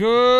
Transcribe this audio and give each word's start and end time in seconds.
Good 0.00 0.39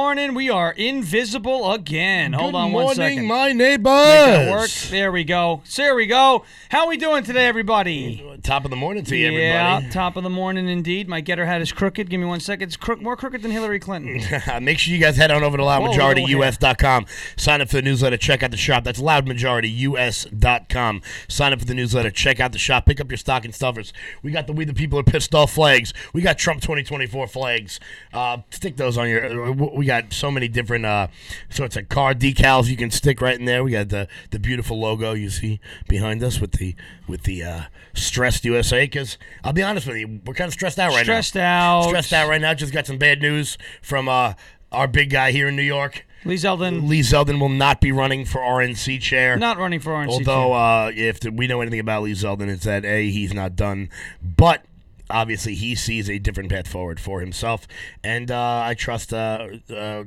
morning. 0.00 0.32
We 0.34 0.48
are 0.48 0.72
invisible 0.72 1.72
again. 1.72 2.32
Hold 2.32 2.54
on 2.54 2.70
morning, 2.70 2.86
one 2.86 2.94
second. 2.94 3.26
my 3.26 3.52
Make 3.52 3.82
that 3.82 4.50
work. 4.50 4.70
There 4.88 5.12
we 5.12 5.24
go. 5.24 5.60
So 5.66 5.82
there 5.82 5.94
we 5.94 6.06
go. 6.06 6.42
How 6.70 6.88
we 6.88 6.96
doing 6.96 7.22
today, 7.22 7.46
everybody? 7.46 8.24
Top 8.42 8.64
of 8.64 8.70
the 8.70 8.78
morning 8.78 9.04
to 9.04 9.14
you, 9.14 9.30
Yeah, 9.30 9.74
everybody. 9.76 9.92
top 9.92 10.16
of 10.16 10.22
the 10.22 10.30
morning 10.30 10.70
indeed. 10.70 11.06
My 11.06 11.20
getter 11.20 11.44
hat 11.44 11.60
is 11.60 11.70
crooked. 11.70 12.08
Give 12.08 12.18
me 12.18 12.24
one 12.24 12.40
second. 12.40 12.68
It's 12.68 12.78
crook, 12.78 13.02
more 13.02 13.14
crooked 13.14 13.42
than 13.42 13.50
Hillary 13.50 13.78
Clinton. 13.78 14.22
Make 14.64 14.78
sure 14.78 14.94
you 14.94 15.00
guys 15.00 15.18
head 15.18 15.30
on 15.30 15.44
over 15.44 15.58
to 15.58 15.64
Whoa, 15.64 15.68
loudmajorityus.com. 15.68 17.04
Sign 17.36 17.60
up 17.60 17.68
for 17.68 17.76
the 17.76 17.82
newsletter. 17.82 18.16
Check 18.16 18.42
out 18.42 18.52
the 18.52 18.56
shop. 18.56 18.84
That's 18.84 19.02
loudmajorityus.com. 19.02 21.02
Sign 21.28 21.52
up 21.52 21.58
for 21.58 21.66
the 21.66 21.74
newsletter. 21.74 22.10
Check 22.10 22.40
out 22.40 22.52
the 22.52 22.58
shop. 22.58 22.86
Pick 22.86 23.02
up 23.02 23.10
your 23.10 23.18
stocking 23.18 23.52
stuffers. 23.52 23.92
We 24.22 24.32
got 24.32 24.46
the 24.46 24.54
We 24.54 24.64
the 24.64 24.72
People 24.72 24.98
Are 24.98 25.02
Pissed 25.04 25.34
Off 25.34 25.52
flags. 25.52 25.92
We 26.14 26.22
got 26.22 26.38
Trump 26.38 26.62
2024 26.62 27.26
flags. 27.26 27.78
Uh, 28.14 28.38
stick 28.50 28.78
those 28.78 28.96
on 28.96 29.10
your. 29.10 29.52
We 29.52 29.84
got 29.90 30.12
so 30.12 30.30
many 30.30 30.46
different 30.46 30.86
uh, 30.86 31.08
sorts 31.48 31.76
of 31.76 31.88
car 31.88 32.14
decals 32.14 32.68
you 32.68 32.76
can 32.76 32.92
stick 32.92 33.20
right 33.20 33.36
in 33.36 33.44
there. 33.44 33.64
We 33.64 33.72
got 33.72 33.88
the 33.88 34.06
the 34.30 34.38
beautiful 34.38 34.78
logo 34.78 35.14
you 35.14 35.30
see 35.30 35.58
behind 35.88 36.22
us 36.22 36.40
with 36.40 36.52
the 36.52 36.76
with 37.08 37.24
the 37.24 37.42
uh, 37.42 37.62
stressed 37.92 38.44
USA. 38.44 38.84
Because 38.84 39.18
I'll 39.42 39.52
be 39.52 39.64
honest 39.64 39.88
with 39.88 39.96
you, 39.96 40.20
we're 40.24 40.34
kind 40.34 40.46
of 40.46 40.52
stressed 40.52 40.78
out 40.78 40.90
right 40.90 41.04
Stressed 41.04 41.34
now. 41.34 41.82
Stressed 41.82 41.86
out. 41.86 41.88
Stressed 41.88 42.12
out 42.12 42.28
right 42.28 42.40
now. 42.40 42.54
Just 42.54 42.72
got 42.72 42.86
some 42.86 42.98
bad 42.98 43.20
news 43.20 43.58
from 43.82 44.08
uh, 44.08 44.34
our 44.70 44.86
big 44.86 45.10
guy 45.10 45.32
here 45.32 45.48
in 45.48 45.56
New 45.56 45.62
York. 45.62 46.06
Lee 46.24 46.36
Zeldin 46.36 46.86
Lee 46.86 47.00
Zeldin 47.00 47.40
will 47.40 47.48
not 47.48 47.80
be 47.80 47.90
running 47.90 48.24
for 48.24 48.40
RNC 48.40 49.00
chair. 49.00 49.36
not 49.38 49.58
running 49.58 49.80
for 49.80 49.90
RNC. 49.92 50.08
Although, 50.08 50.52
uh, 50.52 50.92
if 50.94 51.18
the, 51.18 51.32
we 51.32 51.46
know 51.48 51.60
anything 51.62 51.80
about 51.80 52.02
Lee 52.02 52.12
Zeldin, 52.12 52.48
it's 52.48 52.64
that 52.64 52.84
A, 52.84 53.10
he's 53.10 53.34
not 53.34 53.56
done. 53.56 53.88
But 54.22 54.64
obviously, 55.10 55.54
he 55.54 55.74
sees 55.74 56.08
a 56.08 56.18
different 56.18 56.50
path 56.50 56.68
forward 56.68 57.00
for 57.00 57.20
himself. 57.20 57.66
And 58.02 58.30
uh, 58.30 58.62
I 58.64 58.74
trust, 58.74 59.12
uh, 59.12 59.48
uh, 59.70 60.04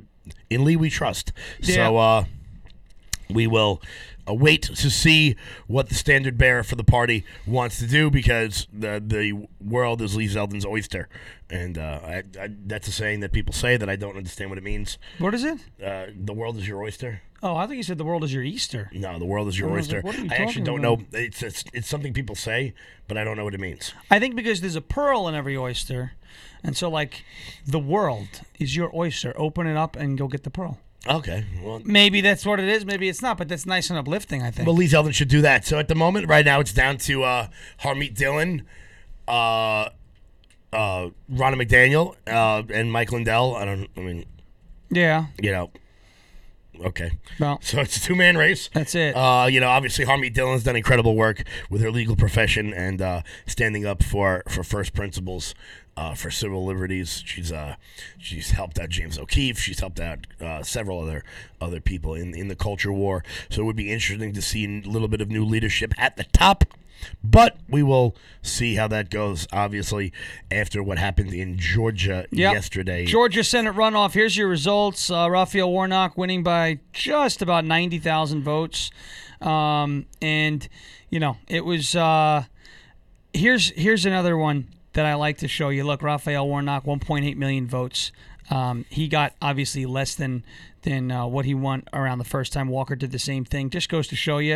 in 0.50 0.64
Lee, 0.64 0.76
we 0.76 0.90
trust. 0.90 1.32
So 1.62 1.72
Yeah. 1.74 1.92
uh, 1.92 2.26
we 3.30 3.48
will 3.48 3.82
wait 4.28 4.62
to 4.62 4.90
see 4.90 5.36
what 5.68 5.90
the 5.90 5.96
standard 5.96 6.38
bearer 6.38 6.64
for 6.64 6.76
the 6.76 6.84
party 6.84 7.26
wants 7.46 7.80
to 7.80 7.88
do 7.88 8.10
because 8.10 8.68
the 8.72 9.04
the 9.06 9.48
world 9.60 10.02
is 10.02 10.16
Lee 10.16 10.28
Zeldin's 10.28 10.66
oyster, 10.66 11.10
and 11.50 11.78
uh, 11.78 12.00
I, 12.04 12.24
I, 12.40 12.50
that's 12.66 12.88
a 12.88 12.92
saying 12.92 13.20
that 13.22 13.32
people 13.34 13.54
say 13.54 13.76
that 13.78 13.90
I 13.90 13.96
don't 13.96 14.16
understand 14.16 14.50
what 14.52 14.58
it 14.58 14.64
means. 14.64 14.98
what 15.20 15.34
is 15.34 15.44
it? 15.44 15.60
Uh, 15.84 16.06
the 16.16 16.34
world 16.34 16.58
is 16.58 16.68
your 16.68 16.82
oyster. 16.82 17.22
Oh, 17.42 17.58
I 17.58 17.68
think 17.68 17.76
you 17.76 17.84
said 17.84 17.98
the 17.98 18.06
world 18.06 18.24
is 18.24 18.34
your 18.34 18.44
Easter. 18.44 18.90
No, 18.94 19.20
the 19.20 19.26
world 19.26 19.50
is 19.50 19.60
your 19.60 19.70
I 19.70 19.74
oyster. 19.74 19.98
like, 19.98 20.06
what 20.06 20.16
are 20.18 20.22
you 20.24 20.30
I 20.32 20.36
actually 20.36 20.64
don't 20.64 20.80
about? 20.80 21.00
know. 21.00 21.06
It's, 21.20 21.44
it's 21.44 21.66
it's 21.74 21.88
something 21.90 22.14
people 22.14 22.36
say, 22.36 22.74
but 23.10 23.18
I 23.18 23.26
don't 23.26 23.36
know 23.36 23.44
what 23.44 23.54
it 23.54 23.60
means. 23.60 23.94
I 24.10 24.20
think 24.20 24.36
because 24.38 24.62
there's 24.62 24.78
a 24.78 24.82
pearl 24.82 25.28
in 25.28 25.36
every 25.36 25.58
oyster, 25.58 26.14
and 26.64 26.78
so 26.78 26.90
like 26.90 27.26
the 27.68 27.80
world 27.80 28.30
is 28.60 28.78
your 28.78 28.96
oyster. 28.96 29.34
Open 29.36 29.68
it 29.68 29.76
up 29.76 29.98
and 29.98 30.18
go 30.18 30.30
get 30.30 30.44
the 30.44 30.50
pearl. 30.50 30.80
Okay, 31.08 31.46
well, 31.62 31.82
Maybe 31.84 32.22
that's 32.22 32.46
what 32.46 32.62
it 32.62 32.70
is. 32.70 32.86
Maybe 32.86 33.10
it's 33.10 33.22
not. 33.22 33.38
But 33.38 33.50
that's 33.50 33.66
nice 33.66 33.90
and 33.90 34.00
uplifting. 34.00 34.42
I 34.42 34.52
think. 34.52 34.68
well, 34.68 34.76
Lee 34.76 34.88
Zeldin 34.88 35.14
should 35.14 35.28
do 35.28 35.42
that. 35.42 35.66
So 35.66 35.78
at 35.78 35.90
the 35.90 35.96
moment, 35.96 36.30
right 36.30 36.46
now, 36.46 36.62
it's 36.62 36.72
down 36.72 36.98
to 37.00 37.24
uh, 37.24 37.48
Harmeet 37.82 38.16
Dillon, 38.16 38.66
uh, 39.28 39.90
uh, 40.72 41.10
Ronna 41.30 41.62
McDaniel, 41.62 42.16
uh, 42.28 42.64
and 42.74 42.92
Mike 42.92 43.12
Lindell. 43.12 43.56
I 43.56 43.66
don't. 43.66 43.90
I 43.98 44.00
mean, 44.00 44.26
yeah. 44.90 45.26
you 45.42 45.52
know. 45.52 45.72
Okay, 46.84 47.12
Well, 47.40 47.60
so 47.62 47.82
it's 47.82 47.98
a 47.98 48.02
two 48.02 48.16
man 48.16 48.36
race. 48.36 48.70
that's 48.74 48.96
it. 48.96 49.16
Uh, 49.16 49.48
you 49.50 49.60
know, 49.60 49.70
obviously 49.70 50.06
Harmeet 50.06 50.34
Dillon's 50.34 50.64
done 50.64 50.76
incredible 50.76 51.16
work 51.16 51.44
with 51.70 51.82
her 51.82 51.92
legal 51.92 52.16
profession 52.16 52.74
and 52.74 53.00
uh, 53.00 53.22
standing 53.46 53.86
up 53.86 54.04
for, 54.04 54.44
for 54.50 54.64
first 54.64 54.94
principles, 54.94 55.54
uh, 55.96 56.16
for 56.16 56.32
civil 56.32 56.66
liberties. 56.66 57.24
She's 57.26 57.52
uh, 57.52 57.76
she's 58.18 58.52
helped 58.52 58.80
out 58.80 58.90
James 58.90 59.18
O'Keefe. 59.18 59.60
She's 59.60 59.80
helped 59.80 60.00
out 60.00 60.26
uh, 60.42 60.64
several 60.64 61.00
other 61.00 61.24
other 61.62 61.80
people 61.80 62.14
in 62.16 62.34
in 62.34 62.48
the 62.48 62.56
culture 62.56 62.92
war. 62.92 63.24
So 63.50 63.62
it 63.62 63.66
would 63.66 63.76
be 63.76 63.92
interesting 63.92 64.34
to 64.34 64.42
see 64.42 64.66
a 64.66 64.88
little 64.90 65.08
bit 65.08 65.22
of 65.22 65.30
new 65.30 65.46
leadership 65.46 65.94
at 65.98 66.18
the 66.18 66.24
top. 66.26 66.64
But 67.22 67.58
we 67.68 67.84
will 67.84 68.16
see 68.42 68.76
how 68.76 68.88
that 68.88 69.10
goes. 69.10 69.46
Obviously, 69.52 70.14
after 70.50 70.82
what 70.82 70.98
happened 70.98 71.34
in 71.34 71.58
Georgia 71.58 72.26
Yep. 72.32 72.54
yesterday. 72.54 73.06
Georgia 73.06 73.44
Senate 73.44 73.76
runoff. 73.76 74.14
Here's 74.14 74.38
your 74.38 74.48
results. 74.48 75.12
Uh, 75.12 75.28
Raphael 75.30 75.70
Warnock 75.70 76.18
winning 76.18 76.44
by 76.44 76.80
just 76.94 77.42
about 77.42 77.66
90,000 77.66 78.42
votes. 78.44 78.90
Um, 79.42 80.06
and, 80.22 80.66
you 81.10 81.20
know, 81.20 81.36
it 81.50 81.66
was. 81.66 81.94
Uh, 81.94 82.46
here's 83.34 83.72
here's 83.72 84.06
another 84.06 84.38
one 84.38 84.68
that 84.94 85.06
I 85.06 85.16
like 85.16 85.38
to 85.40 85.48
show 85.48 85.70
you. 85.70 85.84
Look, 85.84 86.02
Raphael 86.02 86.48
Warnock, 86.48 86.86
1.8 86.86 87.36
million 87.36 87.68
votes. 87.68 88.12
Um, 88.50 88.86
he 88.90 89.08
got 89.08 89.34
obviously 89.42 89.86
less 89.86 90.16
than 90.16 90.44
than 90.84 91.12
uh, 91.12 91.26
what 91.26 91.46
he 91.46 91.54
won 91.54 91.84
around 91.94 92.20
the 92.20 92.24
first 92.24 92.54
time. 92.54 92.68
Walker 92.68 92.96
did 92.96 93.12
the 93.12 93.20
same 93.20 93.46
thing. 93.46 93.70
Just 93.70 93.90
goes 93.90 94.08
to 94.10 94.16
show 94.16 94.38
you, 94.38 94.56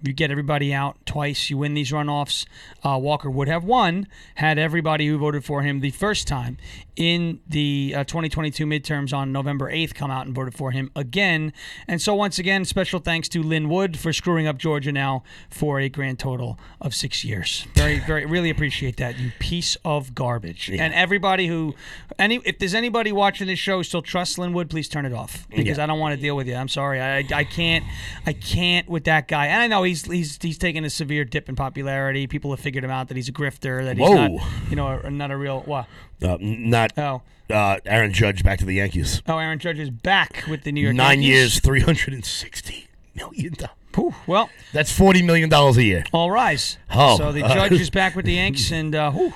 if 0.00 0.06
you 0.06 0.12
get 0.12 0.30
everybody 0.30 0.72
out 0.72 0.96
twice, 1.06 1.50
you 1.50 1.58
win 1.58 1.74
these 1.74 1.90
runoffs. 1.90 2.46
Uh, 2.84 2.98
Walker 3.00 3.30
would 3.30 3.48
have 3.48 3.64
won 3.64 4.06
had 4.36 4.58
everybody 4.58 5.06
who 5.06 5.18
voted 5.18 5.44
for 5.44 5.62
him 5.62 5.80
the 5.80 5.90
first 5.90 6.28
time 6.28 6.58
in 6.98 7.38
the 7.48 7.94
uh, 7.96 8.04
2022 8.04 8.66
midterms 8.66 9.16
on 9.16 9.30
November 9.30 9.70
8th 9.70 9.94
come 9.94 10.10
out 10.10 10.26
and 10.26 10.34
voted 10.34 10.54
for 10.54 10.72
him 10.72 10.90
again. 10.96 11.52
And 11.86 12.02
so 12.02 12.12
once 12.14 12.40
again, 12.40 12.64
special 12.64 12.98
thanks 12.98 13.28
to 13.30 13.42
Lin 13.42 13.68
Wood 13.68 13.96
for 13.96 14.12
screwing 14.12 14.48
up 14.48 14.58
Georgia 14.58 14.90
now 14.90 15.22
for 15.48 15.78
a 15.78 15.88
grand 15.88 16.18
total 16.18 16.58
of 16.80 16.94
six 16.94 17.24
years. 17.24 17.66
Very, 17.74 18.00
very, 18.00 18.26
really 18.26 18.50
appreciate 18.50 18.96
that. 18.96 19.16
You 19.16 19.30
piece 19.38 19.76
of 19.84 20.14
garbage. 20.14 20.70
And 20.70 20.92
everybody 20.92 21.46
who, 21.46 21.76
any, 22.18 22.40
if 22.44 22.58
there's 22.58 22.74
anybody 22.74 23.12
watching 23.12 23.46
this 23.46 23.60
show 23.60 23.76
who 23.76 23.84
still 23.84 24.02
trusts 24.02 24.36
Lin 24.36 24.52
Wood, 24.52 24.68
please 24.68 24.88
turn 24.88 25.06
it 25.06 25.12
off 25.12 25.46
because 25.50 25.67
Yeah. 25.76 25.84
I 25.84 25.86
don't 25.86 25.98
want 25.98 26.14
to 26.16 26.20
deal 26.20 26.34
with 26.34 26.48
you. 26.48 26.54
I'm 26.54 26.68
sorry. 26.68 27.00
I, 27.00 27.18
I 27.34 27.44
can't, 27.44 27.84
I 28.24 28.32
can't 28.32 28.88
with 28.88 29.04
that 29.04 29.28
guy. 29.28 29.46
And 29.48 29.60
I 29.60 29.66
know 29.66 29.82
he's 29.82 30.04
he's 30.06 30.38
he's 30.40 30.56
taken 30.56 30.84
a 30.84 30.90
severe 30.90 31.24
dip 31.26 31.48
in 31.50 31.56
popularity. 31.56 32.26
People 32.26 32.50
have 32.52 32.60
figured 32.60 32.84
him 32.84 32.90
out 32.90 33.08
that 33.08 33.16
he's 33.16 33.28
a 33.28 33.32
grifter. 33.32 33.84
That 33.84 33.98
he's 33.98 34.08
Whoa. 34.08 34.28
not, 34.36 34.46
you 34.70 34.76
know, 34.76 34.88
a- 35.04 35.10
not 35.10 35.30
a 35.30 35.36
real. 35.36 35.60
What? 35.60 35.86
uh, 36.22 36.36
not 36.40 36.92
Oh. 36.96 37.20
uh, 37.50 37.76
Aaron 37.84 38.12
Judge 38.12 38.42
back 38.42 38.58
to 38.60 38.64
the 38.64 38.74
Yankees. 38.74 39.22
Oh, 39.26 39.38
Aaron 39.38 39.58
Judge 39.58 39.78
is 39.78 39.90
back 39.90 40.44
with 40.48 40.62
the 40.62 40.72
New 40.72 40.80
York 40.80 40.94
Nine 40.96 41.20
Yankees. 41.22 41.28
years, 41.28 41.60
three 41.60 41.80
hundred 41.80 42.14
and 42.14 42.24
sixty 42.24 42.88
million 43.14 43.52
dollars. 43.54 43.74
Whew, 43.94 44.14
well, 44.28 44.48
That's 44.72 44.92
forty 44.92 45.22
million 45.22 45.48
dollars 45.48 45.76
a 45.76 45.82
year. 45.82 46.04
all 46.12 46.30
rise. 46.30 46.76
Oh, 46.94 47.16
so 47.16 47.32
the 47.32 47.42
uh, 47.44 47.52
Judge 47.54 47.80
is 47.80 47.90
back 47.90 48.14
with 48.14 48.26
the 48.26 48.34
Yanks, 48.34 48.70
and 48.70 48.94
uh, 48.94 49.10
whew, 49.10 49.32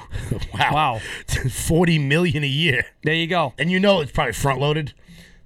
Wow, 0.55 0.71
Wow. 0.73 1.01
forty 1.51 1.99
million 1.99 2.45
a 2.45 2.49
year, 2.49 2.85
there 3.03 3.15
you 3.15 3.27
go. 3.27 3.55
and 3.59 3.71
you 3.73 3.81
know 3.81 4.01
it's 4.01 4.13
probably 4.13 4.35
front 4.35 4.61
loaded. 4.61 4.93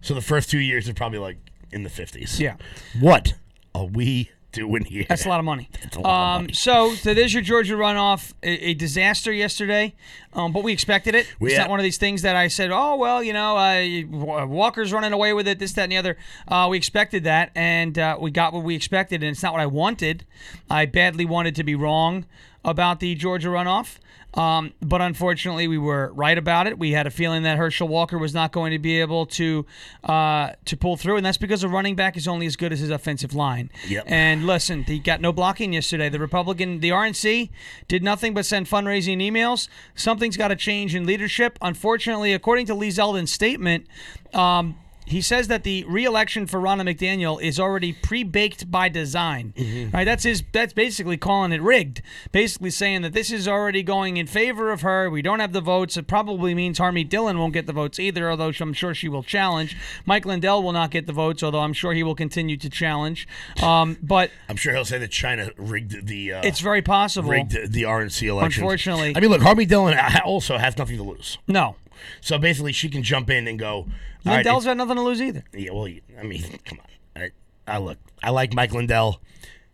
So 0.00 0.14
the 0.14 0.20
first 0.20 0.50
two 0.50 0.58
years 0.58 0.88
are 0.88 0.94
probably 0.94 1.18
like 1.18 1.38
in 1.72 1.82
the 1.82 1.90
fifties. 1.90 2.38
Yeah. 2.40 2.56
What 3.00 3.34
are 3.74 3.86
we 3.86 4.30
doing 4.52 4.84
here? 4.84 5.04
That's 5.08 5.26
a 5.26 5.28
lot 5.28 5.38
of 5.38 5.44
money. 5.44 5.68
a 5.94 5.98
lot 6.00 6.06
of 6.06 6.06
um, 6.06 6.42
money. 6.44 6.52
So, 6.54 6.94
so 6.94 7.12
there's 7.12 7.34
your 7.34 7.42
Georgia 7.42 7.74
runoff. 7.74 8.32
A, 8.42 8.70
a 8.70 8.74
disaster 8.74 9.30
yesterday, 9.32 9.94
um, 10.32 10.52
but 10.52 10.62
we 10.64 10.72
expected 10.72 11.14
it. 11.14 11.26
We- 11.38 11.50
it's 11.50 11.58
not 11.58 11.68
one 11.68 11.78
of 11.78 11.84
these 11.84 11.98
things 11.98 12.22
that 12.22 12.36
I 12.36 12.48
said, 12.48 12.70
oh, 12.72 12.96
well, 12.96 13.22
you 13.22 13.32
know, 13.34 13.56
uh, 13.58 14.46
Walker's 14.46 14.92
running 14.94 15.12
away 15.12 15.32
with 15.34 15.46
it, 15.46 15.58
this, 15.58 15.72
that, 15.74 15.82
and 15.82 15.92
the 15.92 15.96
other. 15.98 16.16
Uh, 16.48 16.68
we 16.70 16.76
expected 16.78 17.24
that, 17.24 17.50
and 17.54 17.98
uh, 17.98 18.16
we 18.18 18.30
got 18.30 18.52
what 18.54 18.62
we 18.62 18.74
expected, 18.74 19.22
and 19.22 19.30
it's 19.32 19.42
not 19.42 19.52
what 19.52 19.60
I 19.60 19.66
wanted. 19.66 20.24
I 20.70 20.86
badly 20.86 21.26
wanted 21.26 21.54
to 21.56 21.64
be 21.64 21.74
wrong 21.74 22.24
about 22.64 23.00
the 23.00 23.14
Georgia 23.14 23.48
runoff. 23.48 23.98
Um, 24.36 24.74
but 24.82 25.00
unfortunately, 25.00 25.66
we 25.66 25.78
were 25.78 26.12
right 26.12 26.36
about 26.36 26.66
it. 26.66 26.78
We 26.78 26.92
had 26.92 27.06
a 27.06 27.10
feeling 27.10 27.42
that 27.44 27.56
Herschel 27.56 27.88
Walker 27.88 28.18
was 28.18 28.34
not 28.34 28.52
going 28.52 28.72
to 28.72 28.78
be 28.78 29.00
able 29.00 29.26
to 29.26 29.64
uh, 30.04 30.52
to 30.66 30.76
pull 30.76 30.96
through, 30.96 31.16
and 31.16 31.24
that's 31.24 31.38
because 31.38 31.64
a 31.64 31.68
running 31.68 31.96
back 31.96 32.16
is 32.16 32.28
only 32.28 32.46
as 32.46 32.56
good 32.56 32.72
as 32.72 32.80
his 32.80 32.90
offensive 32.90 33.34
line. 33.34 33.70
Yep. 33.88 34.04
And 34.06 34.46
listen, 34.46 34.82
he 34.84 34.98
got 34.98 35.20
no 35.20 35.32
blocking 35.32 35.72
yesterday. 35.72 36.08
The 36.08 36.20
Republican, 36.20 36.80
the 36.80 36.90
RNC, 36.90 37.48
did 37.88 38.02
nothing 38.02 38.34
but 38.34 38.44
send 38.44 38.66
fundraising 38.66 39.18
emails. 39.18 39.68
Something's 39.94 40.36
got 40.36 40.48
to 40.48 40.56
change 40.56 40.94
in 40.94 41.06
leadership. 41.06 41.58
Unfortunately, 41.62 42.32
according 42.34 42.66
to 42.66 42.74
Lee 42.74 42.90
Zeldin's 42.90 43.32
statement, 43.32 43.86
um, 44.34 44.76
he 45.06 45.20
says 45.22 45.48
that 45.48 45.62
the 45.62 45.84
reelection 45.84 46.46
for 46.46 46.60
Ronna 46.60 46.82
McDaniel 46.82 47.40
is 47.40 47.58
already 47.60 47.92
pre-baked 47.92 48.70
by 48.70 48.88
design. 48.88 49.54
Right? 49.92 50.04
That's 50.04 50.24
his. 50.24 50.42
That's 50.52 50.72
basically 50.72 51.16
calling 51.16 51.52
it 51.52 51.62
rigged. 51.62 52.02
Basically 52.32 52.70
saying 52.70 53.02
that 53.02 53.12
this 53.12 53.30
is 53.30 53.46
already 53.48 53.82
going 53.82 54.16
in 54.16 54.26
favor 54.26 54.70
of 54.72 54.80
her. 54.82 55.08
We 55.08 55.22
don't 55.22 55.38
have 55.40 55.52
the 55.52 55.60
votes. 55.60 55.96
It 55.96 56.06
probably 56.06 56.54
means 56.54 56.78
Harmeet 56.78 57.08
Dillon 57.08 57.38
won't 57.38 57.52
get 57.54 57.66
the 57.66 57.72
votes 57.72 57.98
either, 57.98 58.30
although 58.30 58.50
I'm 58.60 58.72
sure 58.72 58.94
she 58.94 59.08
will 59.08 59.22
challenge. 59.22 59.76
Mike 60.04 60.26
Lindell 60.26 60.62
will 60.62 60.72
not 60.72 60.90
get 60.90 61.06
the 61.06 61.12
votes, 61.12 61.42
although 61.42 61.60
I'm 61.60 61.72
sure 61.72 61.92
he 61.92 62.02
will 62.02 62.14
continue 62.14 62.56
to 62.56 62.68
challenge. 62.68 63.28
Um, 63.62 63.96
but 64.02 64.30
I'm 64.48 64.56
sure 64.56 64.74
he'll 64.74 64.84
say 64.84 64.98
that 64.98 65.10
China 65.10 65.50
rigged 65.56 66.06
the. 66.06 66.32
Uh, 66.34 66.40
it's 66.44 66.60
very 66.60 66.82
possible. 66.82 67.30
rigged 67.30 67.72
the 67.72 67.82
RNC 67.84 68.26
election. 68.28 68.62
Unfortunately- 68.62 69.12
I 69.16 69.20
mean, 69.20 69.30
look, 69.30 69.40
Harmeet 69.42 69.68
Dillon 69.68 69.96
also 70.24 70.58
has 70.58 70.76
nothing 70.76 70.96
to 70.96 71.02
lose. 71.02 71.38
No, 71.46 71.76
So 72.20 72.38
basically, 72.38 72.72
she 72.72 72.88
can 72.88 73.02
jump 73.02 73.30
in 73.30 73.46
and 73.48 73.58
go. 73.58 73.74
"All 73.76 73.86
right, 74.24 74.36
Lindell's 74.36 74.64
got 74.64 74.76
nothing 74.76 74.96
to 74.96 75.02
lose 75.02 75.20
either. 75.20 75.44
Yeah, 75.52 75.72
well, 75.72 75.86
I 76.18 76.22
mean, 76.22 76.42
come 76.64 76.80
on. 76.80 77.22
I, 77.22 77.30
I 77.66 77.78
look. 77.78 77.98
I 78.22 78.30
like 78.30 78.54
Mike 78.54 78.72
Lindell. 78.72 79.20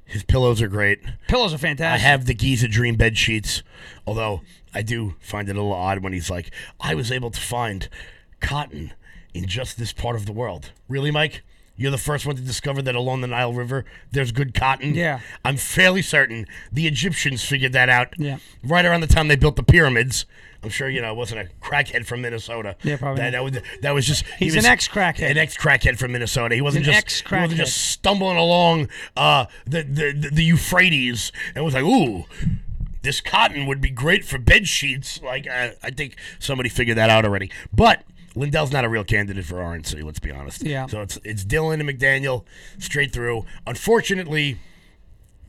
His 0.04 0.22
pillows 0.22 0.60
are 0.60 0.68
great. 0.68 1.00
Pillows 1.28 1.54
are 1.54 1.58
fantastic. 1.58 2.04
I 2.04 2.08
have 2.08 2.26
the 2.26 2.34
Giza 2.34 2.68
Dream 2.68 2.96
bed 2.96 3.16
sheets, 3.16 3.62
although 4.06 4.42
I 4.74 4.82
do 4.82 5.14
find 5.20 5.48
it 5.48 5.52
a 5.52 5.54
little 5.54 5.72
odd 5.72 6.02
when 6.02 6.12
he's 6.12 6.28
like, 6.30 6.50
"I 6.80 6.94
was 6.94 7.10
able 7.10 7.30
to 7.30 7.40
find 7.40 7.88
cotton 8.40 8.92
in 9.32 9.46
just 9.46 9.78
this 9.78 9.92
part 9.92 10.16
of 10.16 10.26
the 10.26 10.32
world. 10.32 10.72
Really, 10.88 11.10
Mike? 11.10 11.42
You're 11.76 11.90
the 11.90 11.98
first 11.98 12.26
one 12.26 12.36
to 12.36 12.42
discover 12.42 12.82
that 12.82 12.94
along 12.94 13.22
the 13.22 13.26
Nile 13.26 13.52
River 13.52 13.84
there's 14.10 14.30
good 14.30 14.52
cotton. 14.54 14.94
Yeah. 14.94 15.20
I'm 15.44 15.56
fairly 15.56 16.02
certain 16.02 16.46
the 16.70 16.86
Egyptians 16.86 17.42
figured 17.44 17.72
that 17.72 17.88
out. 17.88 18.14
Yeah. 18.18 18.38
Right 18.62 18.84
around 18.84 19.00
the 19.00 19.06
time 19.06 19.28
they 19.28 19.36
built 19.36 19.56
the 19.56 19.62
pyramids. 19.62 20.26
I'm 20.62 20.70
sure 20.70 20.88
you 20.88 21.00
know 21.00 21.10
it 21.12 21.16
wasn't 21.16 21.40
a 21.40 21.64
crackhead 21.64 22.06
from 22.06 22.22
Minnesota. 22.22 22.76
Yeah, 22.82 22.96
probably 22.96 23.22
That, 23.22 23.30
that 23.30 23.44
was 23.44 23.58
that 23.82 23.90
was 23.92 24.06
just 24.06 24.24
he 24.38 24.46
He's 24.46 24.56
was 24.56 24.64
an 24.64 24.70
ex-crackhead. 24.70 25.30
An 25.30 25.38
ex-crackhead 25.38 25.98
from 25.98 26.12
Minnesota. 26.12 26.54
He 26.54 26.60
wasn't 26.60 26.84
just 26.84 27.28
he 27.28 27.34
wasn't 27.34 27.58
just 27.58 27.76
stumbling 27.90 28.36
along 28.36 28.88
uh, 29.16 29.46
the, 29.66 29.82
the 29.82 30.12
the 30.12 30.30
the 30.30 30.44
Euphrates 30.44 31.32
and 31.54 31.64
was 31.64 31.74
like, 31.74 31.84
ooh. 31.84 32.24
This 33.02 33.20
cotton 33.20 33.66
would 33.66 33.80
be 33.80 33.90
great 33.90 34.24
for 34.24 34.38
bed 34.38 34.68
sheets. 34.68 35.20
Like 35.20 35.48
I, 35.48 35.74
I 35.82 35.90
think 35.90 36.14
somebody 36.38 36.68
figured 36.68 36.96
that 36.98 37.10
out 37.10 37.24
already. 37.24 37.50
But 37.72 38.04
Lindell's 38.36 38.70
not 38.70 38.84
a 38.84 38.88
real 38.88 39.02
candidate 39.02 39.44
for 39.44 39.56
RNC. 39.56 40.04
Let's 40.04 40.20
be 40.20 40.30
honest. 40.30 40.62
Yeah. 40.62 40.86
So 40.86 41.00
it's 41.00 41.18
it's 41.24 41.44
Dillon 41.44 41.80
and 41.80 41.90
McDaniel 41.90 42.44
straight 42.78 43.12
through. 43.12 43.44
Unfortunately, 43.66 44.58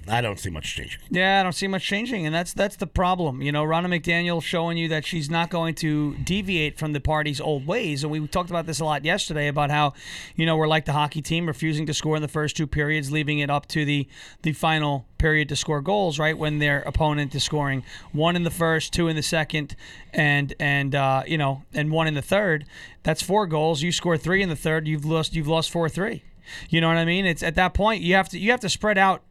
I 0.07 0.21
don't 0.21 0.39
see 0.39 0.49
much 0.49 0.75
changing. 0.75 0.99
Yeah, 1.09 1.39
I 1.39 1.43
don't 1.43 1.53
see 1.53 1.67
much 1.67 1.83
changing, 1.85 2.25
and 2.25 2.35
that's 2.35 2.53
that's 2.53 2.75
the 2.75 2.87
problem. 2.87 3.41
You 3.41 3.51
know, 3.51 3.63
Ronna 3.63 3.87
McDaniel 3.87 4.41
showing 4.41 4.77
you 4.77 4.89
that 4.89 5.05
she's 5.05 5.29
not 5.29 5.49
going 5.49 5.75
to 5.75 6.15
deviate 6.15 6.77
from 6.77 6.93
the 6.93 6.99
party's 6.99 7.39
old 7.39 7.65
ways, 7.65 8.03
and 8.03 8.11
we 8.11 8.25
talked 8.27 8.49
about 8.49 8.65
this 8.65 8.79
a 8.79 8.85
lot 8.85 9.05
yesterday 9.05 9.47
about 9.47 9.71
how, 9.71 9.93
you 10.35 10.45
know, 10.45 10.57
we're 10.57 10.67
like 10.67 10.85
the 10.85 10.91
hockey 10.91 11.21
team, 11.21 11.47
refusing 11.47 11.85
to 11.85 11.93
score 11.93 12.15
in 12.15 12.21
the 12.21 12.27
first 12.27 12.57
two 12.57 12.67
periods, 12.67 13.11
leaving 13.11 13.39
it 13.39 13.49
up 13.49 13.65
to 13.67 13.85
the 13.85 14.07
the 14.41 14.51
final 14.51 15.05
period 15.17 15.47
to 15.49 15.55
score 15.55 15.81
goals. 15.81 16.19
Right 16.19 16.37
when 16.37 16.59
their 16.59 16.81
opponent 16.81 17.33
is 17.33 17.43
scoring 17.43 17.83
one 18.11 18.35
in 18.35 18.43
the 18.43 18.51
first, 18.51 18.91
two 18.91 19.07
in 19.07 19.15
the 19.15 19.23
second, 19.23 19.75
and 20.13 20.53
and 20.59 20.95
uh, 20.95 21.23
you 21.25 21.37
know, 21.37 21.63
and 21.73 21.91
one 21.91 22.07
in 22.07 22.13
the 22.13 22.21
third. 22.21 22.65
That's 23.03 23.21
four 23.21 23.47
goals. 23.47 23.81
You 23.81 23.91
score 23.91 24.17
three 24.17 24.41
in 24.41 24.49
the 24.49 24.55
third, 24.55 24.87
you've 24.87 25.05
lost 25.05 25.33
you've 25.33 25.47
lost 25.47 25.71
four 25.71 25.87
three. 25.87 26.23
You 26.69 26.81
know 26.81 26.89
what 26.89 26.97
I 26.97 27.05
mean? 27.05 27.25
It's 27.25 27.41
at 27.41 27.55
that 27.55 27.73
point 27.73 28.01
you 28.01 28.15
have 28.15 28.27
to 28.29 28.39
you 28.39 28.51
have 28.51 28.59
to 28.61 28.69
spread 28.69 28.97
out 28.97 29.23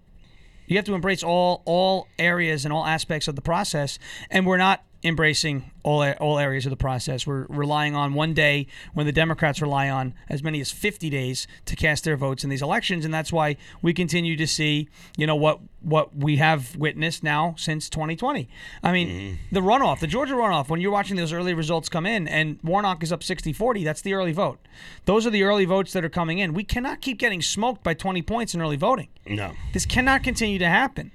you 0.67 0.77
have 0.77 0.85
to 0.87 0.95
embrace 0.95 1.23
all 1.23 1.63
all 1.65 2.09
areas 2.19 2.65
and 2.65 2.73
all 2.73 2.85
aspects 2.85 3.29
of 3.29 3.37
the 3.37 3.43
process, 3.43 3.99
and 4.31 4.47
we're 4.47 4.57
not 4.57 4.85
embracing 5.05 5.71
all 5.83 6.03
all 6.21 6.39
areas 6.39 6.67
of 6.67 6.71
the 6.71 6.77
process. 6.77 7.27
We're 7.27 7.47
relying 7.49 7.95
on 7.95 8.15
one 8.15 8.35
day 8.35 8.67
when 8.95 9.07
the 9.07 9.13
Democrats 9.13 9.61
rely 9.61 9.91
on 9.91 10.15
as 10.29 10.43
many 10.43 10.61
as 10.61 10.71
50 10.71 11.11
days 11.11 11.47
to 11.67 11.77
cast 11.77 12.05
their 12.05 12.17
votes 12.17 12.45
in 12.45 12.51
these 12.51 12.63
elections, 12.63 13.05
and 13.05 13.13
that's 13.13 13.33
why 13.33 13.57
we 13.81 13.93
continue 13.93 14.37
to 14.37 14.47
see, 14.47 14.89
you 15.17 15.27
know, 15.27 15.37
what 15.37 15.61
what 15.81 16.17
we 16.17 16.37
have 16.37 16.77
witnessed 16.77 17.23
now 17.23 17.55
since 17.59 17.91
2020. 17.91 18.49
I 18.83 18.93
mean, 18.93 19.09
mm-hmm. 19.09 19.35
the 19.51 19.61
runoff, 19.61 20.01
the 20.01 20.07
Georgia 20.07 20.35
runoff, 20.35 20.69
when 20.69 20.81
you're 20.81 20.93
watching 20.93 21.17
those 21.17 21.33
early 21.33 21.55
results 21.55 21.89
come 21.89 22.07
in 22.07 22.29
and 22.29 22.61
Warnock 22.63 23.03
is 23.03 23.13
up 23.13 23.21
60-40, 23.21 23.83
that's 23.83 24.01
the 24.01 24.15
early 24.15 24.33
vote. 24.33 24.61
Those 25.07 25.27
are 25.27 25.31
the 25.31 25.43
early 25.43 25.65
votes 25.65 25.93
that 25.93 26.05
are 26.05 26.09
coming 26.09 26.39
in. 26.39 26.55
We 26.55 26.63
cannot 26.63 27.01
keep 27.01 27.19
getting 27.19 27.43
smoked 27.43 27.83
by 27.83 27.95
20 27.95 28.23
points 28.23 28.55
in 28.55 28.63
early 28.63 28.77
voting. 28.77 29.09
No. 29.27 29.53
This 29.73 29.85
cannot 29.85 30.23
continue 30.23 30.61
to 30.61 30.69
happen. 30.69 31.11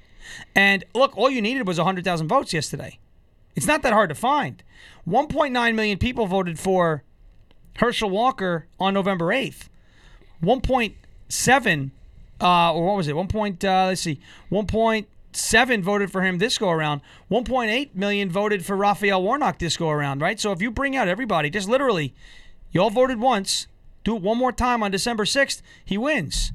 And 0.54 0.84
look, 0.94 1.18
all 1.18 1.30
you 1.30 1.42
needed 1.42 1.66
was 1.66 1.78
100,000 1.78 2.28
votes 2.28 2.54
yesterday. 2.54 3.00
It's 3.58 3.66
not 3.66 3.82
that 3.82 3.92
hard 3.92 4.10
to 4.10 4.16
find. 4.16 4.62
1.9 5.10 5.74
million 5.74 5.98
people 5.98 6.28
voted 6.28 6.60
for 6.60 7.04
Herschel 7.78 8.12
Walker 8.12 8.68
on 8.80 8.94
November 8.94 9.26
8th. 9.26 9.68
1.7, 10.44 11.92
uh, 12.40 12.74
or 12.74 12.86
what 12.86 12.98
was 12.98 13.08
it? 13.08 13.16
1. 13.16 13.28
Point, 13.28 13.66
uh, 13.66 13.86
let's 13.88 14.02
see, 14.02 14.20
1.7 14.52 15.82
voted 15.82 16.12
for 16.12 16.22
him 16.22 16.38
this 16.38 16.60
go 16.60 16.70
around. 16.70 17.02
1.8 17.32 17.96
million 17.96 18.30
voted 18.30 18.64
for 18.64 18.78
Raphael 18.78 19.24
Warnock 19.24 19.58
this 19.58 19.76
go 19.76 19.90
around, 19.90 20.22
right? 20.22 20.40
So 20.40 20.52
if 20.52 20.62
you 20.62 20.70
bring 20.70 20.96
out 20.96 21.08
everybody, 21.08 21.50
just 21.50 21.68
literally, 21.68 22.14
you 22.72 22.80
all 22.80 22.92
voted 22.92 23.20
once, 23.20 23.66
do 24.04 24.16
it 24.16 24.22
one 24.22 24.38
more 24.38 24.52
time 24.52 24.84
on 24.84 24.92
December 24.92 25.26
6th, 25.26 25.64
he 25.84 25.98
wins. 25.98 26.52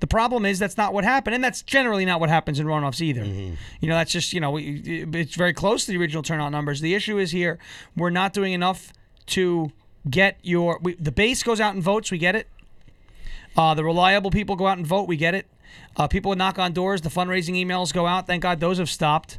The 0.00 0.06
problem 0.06 0.46
is 0.46 0.58
that's 0.58 0.76
not 0.76 0.92
what 0.92 1.04
happened, 1.04 1.34
and 1.34 1.42
that's 1.42 1.62
generally 1.62 2.04
not 2.04 2.20
what 2.20 2.28
happens 2.28 2.60
in 2.60 2.66
runoffs 2.66 3.00
either. 3.00 3.24
You 3.80 3.88
know, 3.88 3.96
that's 3.96 4.12
just 4.12 4.32
you 4.32 4.40
know 4.40 4.56
it's 4.56 5.34
very 5.34 5.52
close 5.52 5.86
to 5.86 5.92
the 5.92 5.98
original 5.98 6.22
turnout 6.22 6.52
numbers. 6.52 6.80
The 6.80 6.94
issue 6.94 7.18
is 7.18 7.32
here 7.32 7.58
we're 7.96 8.10
not 8.10 8.32
doing 8.32 8.52
enough 8.52 8.92
to 9.26 9.72
get 10.08 10.38
your 10.42 10.78
we, 10.82 10.94
the 10.94 11.12
base 11.12 11.42
goes 11.42 11.60
out 11.60 11.74
and 11.74 11.82
votes. 11.82 12.10
We 12.10 12.18
get 12.18 12.36
it. 12.36 12.48
Uh, 13.56 13.74
the 13.74 13.84
reliable 13.84 14.30
people 14.30 14.54
go 14.54 14.66
out 14.68 14.78
and 14.78 14.86
vote. 14.86 15.08
We 15.08 15.16
get 15.16 15.34
it. 15.34 15.46
Uh, 15.96 16.06
people 16.06 16.34
knock 16.36 16.58
on 16.58 16.72
doors. 16.72 17.00
The 17.00 17.08
fundraising 17.08 17.54
emails 17.54 17.92
go 17.92 18.06
out. 18.06 18.26
Thank 18.26 18.42
God 18.42 18.60
those 18.60 18.78
have 18.78 18.88
stopped. 18.88 19.38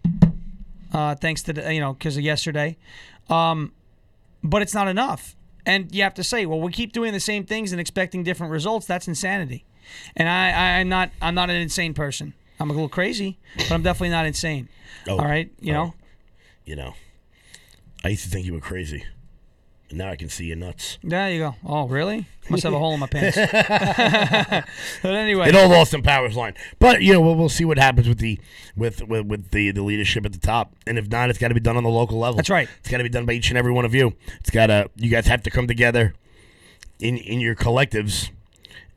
Uh, 0.91 1.15
thanks 1.15 1.44
to 1.44 1.53
the, 1.53 1.73
you 1.73 1.79
know 1.79 1.94
because 1.94 2.17
of 2.17 2.23
yesterday, 2.23 2.75
um, 3.29 3.71
but 4.44 4.61
it's 4.61 4.73
not 4.73 4.88
enough. 4.88 5.35
And 5.65 5.94
you 5.94 6.03
have 6.03 6.15
to 6.15 6.23
say, 6.23 6.45
well, 6.45 6.59
we 6.59 6.71
keep 6.71 6.94
doing 6.94 7.13
the 7.13 7.19
same 7.19 7.44
things 7.45 7.71
and 7.71 7.79
expecting 7.79 8.23
different 8.23 8.51
results. 8.51 8.88
That's 8.88 9.07
insanity. 9.07 9.65
And 10.15 10.27
I, 10.27 10.50
I, 10.51 10.80
I'm 10.80 10.89
not, 10.89 11.12
I'm 11.21 11.36
not 11.36 11.50
an 11.50 11.56
insane 11.57 11.94
person. 11.94 12.33
I'm 12.59 12.69
a 12.69 12.74
little 12.74 12.89
crazy, 12.89 13.38
but 13.57 13.71
I'm 13.71 13.83
definitely 13.83 14.09
not 14.09 14.25
insane. 14.25 14.68
Oh, 15.07 15.18
All 15.18 15.25
right, 15.25 15.50
you 15.62 15.71
know. 15.71 15.94
Oh. 15.95 16.06
You 16.65 16.75
know, 16.75 16.94
I 18.03 18.09
used 18.09 18.24
to 18.25 18.30
think 18.30 18.45
you 18.45 18.53
were 18.53 18.59
crazy. 18.59 19.03
And 19.89 19.97
now 19.97 20.09
I 20.09 20.15
can 20.18 20.30
see 20.30 20.45
your 20.45 20.56
nuts. 20.56 21.00
There 21.03 21.31
you 21.31 21.39
go. 21.39 21.56
Oh, 21.65 21.88
really? 21.88 22.27
Must 22.47 22.62
have 22.62 22.74
a 22.74 22.77
hole 22.77 22.94
in 22.94 23.00
my 23.00 23.07
pants. 23.12 23.36
but 25.01 25.15
anyway, 25.15 25.50
It 25.50 25.56
all 25.56 25.68
lost 25.68 25.95
in 25.95 26.03
Powers 26.03 26.35
line. 26.35 26.53
But 26.77 27.01
you 27.01 27.13
know, 27.13 27.21
we'll, 27.21 27.35
we'll 27.35 27.50
see 27.50 27.65
what 27.65 27.80
happens 27.80 28.07
with 28.07 28.19
the 28.19 28.39
with 28.75 29.01
with, 29.07 29.25
with 29.25 29.50
the, 29.50 29.71
the 29.71 29.81
leadership 29.81 30.25
at 30.25 30.33
the 30.33 30.39
top. 30.39 30.75
And 30.85 31.00
if 31.00 31.07
not, 31.09 31.31
it's 31.31 31.39
got 31.39 31.47
to 31.47 31.56
be 31.56 31.59
done 31.59 31.75
on 31.75 31.83
the 31.83 31.89
local 31.89 32.19
level. 32.19 32.35
That's 32.35 32.51
right. 32.51 32.69
It's 32.81 32.89
got 32.89 32.97
to 32.97 33.03
be 33.03 33.09
done 33.09 33.25
by 33.25 33.33
each 33.33 33.50
and 33.50 33.57
every 33.57 33.71
one 33.71 33.85
of 33.85 33.95
you. 33.95 34.13
It's 34.39 34.51
got 34.51 34.68
to 34.68 34.92
you 34.95 35.09
guys 35.09 35.25
have 35.25 35.42
to 35.44 35.50
come 35.50 35.65
together 35.65 36.13
in 37.00 37.18
in 37.18 37.39
your 37.39 37.56
collectives 37.56 38.30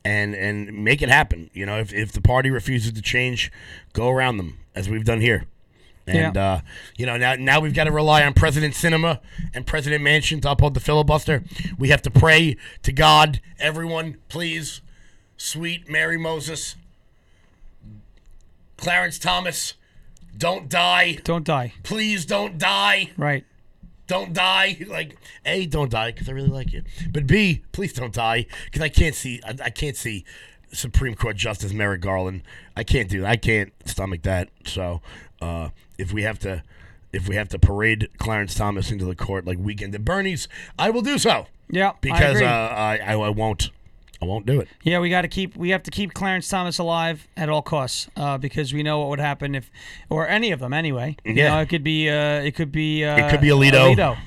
and 0.04 0.34
and 0.34 0.84
make 0.84 1.02
it 1.02 1.08
happen. 1.08 1.50
You 1.52 1.66
know, 1.66 1.78
if 1.78 1.92
if 1.92 2.12
the 2.12 2.20
party 2.20 2.50
refuses 2.50 2.92
to 2.92 3.02
change, 3.02 3.50
go 3.92 4.08
around 4.10 4.36
them 4.38 4.58
as 4.74 4.88
we've 4.88 5.04
done 5.04 5.20
here. 5.20 5.46
And 6.06 6.34
Yeah. 6.34 6.42
uh, 6.54 6.60
you 6.96 7.06
know 7.06 7.16
now 7.16 7.34
now 7.36 7.60
we've 7.60 7.74
got 7.74 7.84
to 7.84 7.92
rely 7.92 8.24
on 8.24 8.34
President 8.34 8.74
Sinema 8.74 9.20
and 9.54 9.64
President 9.66 10.02
Manchin 10.02 10.42
to 10.42 10.50
uphold 10.50 10.74
the 10.74 10.80
filibuster. 10.80 11.44
We 11.78 11.88
have 11.90 12.02
to 12.02 12.10
pray 12.10 12.56
to 12.82 12.92
God, 12.92 13.40
everyone, 13.60 14.16
please, 14.28 14.80
sweet 15.36 15.88
Mary 15.88 16.18
Moses, 16.18 16.74
Clarence 18.76 19.18
Thomas, 19.18 19.74
don't 20.36 20.68
die, 20.68 21.18
don't 21.22 21.44
die. 21.44 21.74
please 21.84 22.26
don't 22.26 22.58
die, 22.58 23.10
Right. 23.16 23.44
Don't 24.12 24.32
die. 24.32 24.76
Like 24.88 25.16
a, 25.46 25.66
don't 25.66 25.90
die 25.90 26.10
because 26.12 26.28
I 26.28 26.32
really 26.32 26.48
like 26.48 26.72
you, 26.72 26.82
but 27.12 27.26
b, 27.26 27.62
please 27.72 27.92
don't 27.92 28.12
die 28.12 28.46
because 28.66 28.82
I 28.82 28.88
can't 28.88 29.14
see 29.14 29.40
I, 29.46 29.56
I 29.64 29.70
can't 29.70 29.96
see 29.96 30.24
Supreme 30.72 31.14
Court 31.14 31.36
Justice 31.36 31.72
Merrick 31.72 32.02
Garland. 32.02 32.42
I 32.76 32.84
can't 32.84 33.08
do. 33.08 33.24
I 33.24 33.36
can't 33.36 33.72
stomach 33.86 34.22
that. 34.22 34.48
So 34.66 35.00
uh, 35.40 35.70
if 35.98 36.12
we 36.12 36.22
have 36.22 36.38
to. 36.40 36.62
If 37.14 37.28
we 37.28 37.36
have 37.36 37.50
to 37.50 37.58
parade 37.58 38.08
Clarence 38.16 38.54
Thomas 38.54 38.90
into 38.90 39.04
the 39.04 39.14
court 39.14 39.44
like 39.44 39.58
weekend 39.58 39.94
at 39.94 40.02
Bernie's, 40.02 40.48
I 40.78 40.88
will 40.88 41.02
do 41.02 41.18
so 41.18 41.46
Yeah. 41.68 41.90
I 41.90 41.94
because 42.00 42.36
agree. 42.36 42.46
uh, 42.46 42.50
I, 42.50 42.96
I 43.04 43.12
I 43.12 43.28
won't 43.28 43.68
I 44.22 44.24
won't 44.24 44.46
do 44.46 44.60
it. 44.60 44.68
Yeah, 44.84 45.00
we 45.00 45.10
got 45.10 45.22
to 45.22 45.28
keep 45.28 45.56
we 45.56 45.70
have 45.70 45.82
to 45.82 45.90
keep 45.90 46.14
Clarence 46.14 46.48
Thomas 46.48 46.78
alive 46.78 47.26
at 47.36 47.48
all 47.48 47.60
costs 47.60 48.08
uh, 48.16 48.38
because 48.38 48.72
we 48.72 48.84
know 48.84 49.00
what 49.00 49.08
would 49.08 49.18
happen 49.18 49.56
if, 49.56 49.68
or 50.08 50.28
any 50.28 50.52
of 50.52 50.60
them 50.60 50.72
anyway. 50.72 51.16
You 51.24 51.32
Yeah. 51.34 51.48
know, 51.56 51.58
it 51.60 51.68
could 51.68 51.82
be 51.82 52.08
uh, 52.08 52.40
it 52.40 52.52
could 52.54 52.70
be 52.70 53.04
uh, 53.04 53.16
It 53.26 53.30
could 53.30 53.40
be 53.40 53.48
Alito. 53.48 53.94
Alito. 53.96 54.18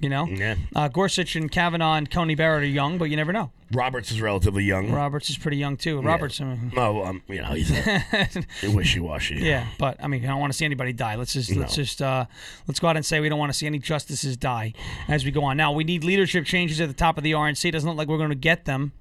You 0.00 0.08
know, 0.10 0.26
Yeah, 0.26 0.56
uh, 0.74 0.88
Gorsuch 0.88 1.36
and 1.36 1.50
Kavanaugh 1.50 1.94
and 1.94 2.10
Coney 2.10 2.34
Barrett 2.34 2.64
are 2.64 2.66
young, 2.66 2.98
but 2.98 3.04
you 3.08 3.16
never 3.16 3.32
know. 3.32 3.52
Roberts 3.72 4.10
is 4.10 4.20
relatively 4.20 4.64
young. 4.64 4.90
Roberts 4.92 5.30
is 5.30 5.38
pretty 5.38 5.56
young 5.56 5.76
too. 5.76 6.00
Roberts, 6.00 6.40
uh, 6.40 6.56
Oh, 6.76 7.04
um, 7.04 7.22
you 7.28 7.40
know 7.42 7.52
he's 7.52 7.70
a, 7.70 8.44
wishy 8.74 9.00
washy. 9.00 9.36
yeah, 9.36 9.66
but 9.78 10.02
I 10.02 10.06
mean, 10.08 10.24
I 10.24 10.28
don't 10.28 10.40
want 10.40 10.52
to 10.52 10.56
see 10.56 10.64
anybody 10.64 10.92
die. 10.92 11.16
Let's 11.16 11.32
just 11.32 11.54
let's 11.56 11.74
just 11.74 12.02
uh, 12.02 12.26
let's 12.68 12.80
go 12.80 12.88
out 12.88 12.96
and 12.96 13.04
say 13.06 13.20
we 13.20 13.28
don't 13.28 13.38
want 13.38 13.52
to 13.52 13.58
see 13.58 13.66
any 13.66 13.78
justices 13.78 14.36
die 14.36 14.72
as 15.08 15.24
we 15.24 15.30
go 15.30 15.44
on. 15.44 15.56
Now 15.56 15.72
we 15.72 15.84
need 15.84 16.04
leadership 16.04 16.44
changes 16.44 16.80
at 16.80 16.88
the 16.88 16.94
top 16.94 17.18
of 17.18 17.24
the 17.24 17.32
RNC. 17.32 17.64
It 17.66 17.70
doesn't 17.72 17.88
look 17.88 17.98
like 17.98 18.08
we're 18.08 18.18
going 18.18 18.28
to 18.30 18.34
get 18.34 18.64
them. 18.64 18.92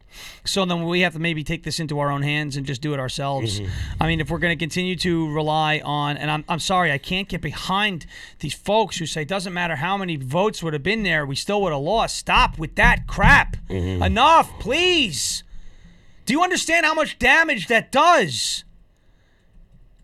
So 0.43 0.65
then 0.65 0.83
we 0.83 0.99
have 1.01 1.13
to 1.13 1.19
maybe 1.19 1.41
take 1.41 1.63
this 1.63 1.79
into 1.79 1.99
our 1.99 2.11
own 2.11 2.21
hands 2.21 2.57
and 2.57 2.65
just 2.65 2.81
do 2.81 2.93
it 2.93 2.99
ourselves. 2.99 3.61
I 3.97 4.07
mean, 4.07 4.19
if 4.19 4.29
we're 4.29 4.39
going 4.39 4.51
to 4.51 4.61
continue 4.61 4.97
to 4.97 5.33
rely 5.33 5.79
on, 5.85 6.17
and 6.17 6.29
I'm, 6.29 6.43
I'm 6.49 6.59
sorry, 6.59 6.91
I 6.91 6.97
can't 6.97 7.29
get 7.29 7.39
behind 7.39 8.05
these 8.39 8.53
folks 8.53 8.97
who 8.97 9.05
say 9.05 9.21
it 9.21 9.29
doesn't 9.29 9.53
matter 9.53 9.77
how 9.77 9.95
many 9.95 10.17
votes 10.17 10.61
would 10.61 10.73
have 10.73 10.83
been 10.83 11.03
there, 11.03 11.25
we 11.25 11.35
still 11.37 11.61
would 11.61 11.71
have 11.71 11.81
lost. 11.81 12.17
Stop 12.17 12.57
with 12.59 12.75
that 12.75 13.07
crap. 13.07 13.55
Enough, 13.69 14.51
please. 14.61 15.43
Do 16.27 16.33
you 16.33 16.43
understand 16.43 16.85
how 16.85 16.93
much 16.93 17.17
damage 17.17 17.67
that 17.67 17.91
does? 17.91 18.63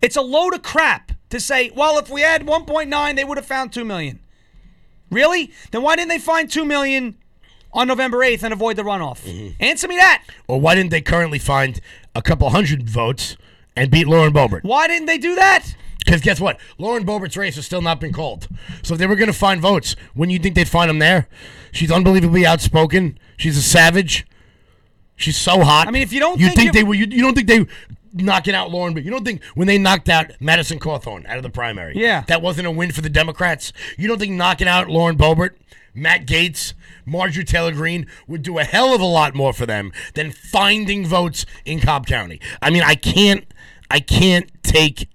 It's 0.02 0.16
a 0.16 0.22
load 0.22 0.56
of 0.56 0.64
crap 0.64 1.12
to 1.30 1.40
say, 1.40 1.72
well, 1.76 2.00
if 2.00 2.10
we 2.10 2.22
had 2.22 2.42
1.9, 2.42 3.16
they 3.16 3.24
would 3.24 3.38
have 3.38 3.46
found 3.46 3.72
2 3.72 3.86
million. 3.86 4.20
Really? 5.12 5.52
Then 5.72 5.84
why 5.84 5.96
didn't 5.96 6.10
they 6.10 6.18
find 6.18 6.52
2 6.52 6.66
million 6.66 7.18
on 7.72 7.88
November 7.88 8.18
8th 8.18 8.42
and 8.42 8.52
avoid 8.52 8.78
the 8.78 8.82
runoff? 8.82 9.22
Mm-hmm. 9.22 9.64
Answer 9.64 9.88
me 9.88 9.96
that. 9.98 10.24
Or 10.48 10.60
why 10.60 10.74
didn't 10.74 10.90
they 10.90 11.02
currently 11.02 11.40
find 11.40 11.80
a 12.16 12.24
couple 12.24 12.50
hundred 12.50 12.90
votes 12.90 13.38
and 13.76 13.92
beat 13.92 14.08
Lauren 14.08 14.34
Boebert? 14.34 14.64
Why 14.64 14.88
didn't 14.88 15.06
they 15.06 15.20
do 15.20 15.36
that? 15.36 15.76
Because 16.04 16.22
guess 16.22 16.40
what? 16.40 16.60
Lauren 16.80 17.06
Boebert's 17.06 17.38
race 17.38 17.58
has 17.58 17.66
still 17.68 17.82
not 17.82 18.00
been 18.00 18.14
called. 18.14 18.48
So 18.82 18.96
if 18.96 19.00
they 19.00 19.06
were 19.06 19.16
going 19.16 19.28
to 19.28 19.38
find 19.38 19.62
votes, 19.62 19.96
wouldn't 20.16 20.34
you 20.34 20.40
think 20.40 20.56
they'd 20.56 20.68
find 20.68 20.90
them 20.90 21.00
there? 21.00 21.28
She's 21.72 21.92
unbelievably 21.92 22.46
outspoken. 22.46 23.20
She's 23.38 23.58
a 23.58 23.62
savage. 23.62 24.26
She's 25.18 25.36
so 25.38 25.64
hot. 25.64 25.88
I 25.88 25.92
mean, 25.92 26.04
if 26.04 26.14
you 26.14 26.20
don't 26.20 26.40
you 26.40 26.48
think 26.48 26.58
think 26.60 26.74
they 26.74 26.84
were, 26.84 26.94
you, 26.94 27.08
you 27.10 27.22
don't 27.22 27.34
think 27.36 27.48
they 27.48 27.66
knocking 28.14 28.54
out 28.56 28.72
Lauren, 28.72 28.94
but 28.94 29.04
you 29.04 29.12
don't 29.12 29.26
think 29.26 29.44
when 29.56 29.68
they 29.68 29.78
knocked 29.78 30.10
out 30.10 30.32
Madison 30.40 30.80
Cawthorn 30.80 31.26
out 31.28 31.38
of 31.38 31.44
the 31.44 31.50
primary, 31.50 31.94
Yeah. 31.96 32.22
that 32.28 32.42
wasn't 32.42 32.68
a 32.68 32.72
win 32.72 32.92
for 32.92 33.02
the 33.02 33.10
Democrats. 33.10 33.74
You 33.98 34.08
don't 34.08 34.18
think 34.20 34.32
knocking 34.34 34.68
out 34.68 34.90
Lauren 34.90 35.18
Boebert, 35.18 35.52
Matt 35.94 36.26
Gaetz, 36.26 36.74
Marjorie 37.06 37.44
Taylor 37.44 37.72
Greene 37.74 38.08
would 38.28 38.44
do 38.44 38.58
a 38.60 38.64
hell 38.64 38.94
of 38.94 39.02
a 39.02 39.06
lot 39.06 39.34
more 39.36 39.54
for 39.54 39.66
them 39.66 39.92
than 40.14 40.32
finding 40.32 41.06
votes 41.06 41.46
in 41.66 41.80
Cobb 41.80 42.06
County. 42.08 42.40
I 42.62 42.70
mean, 42.70 42.84
I 42.84 42.96
can't, 42.96 43.46
I 43.90 44.00
can't 44.00 44.50
take 44.64 45.10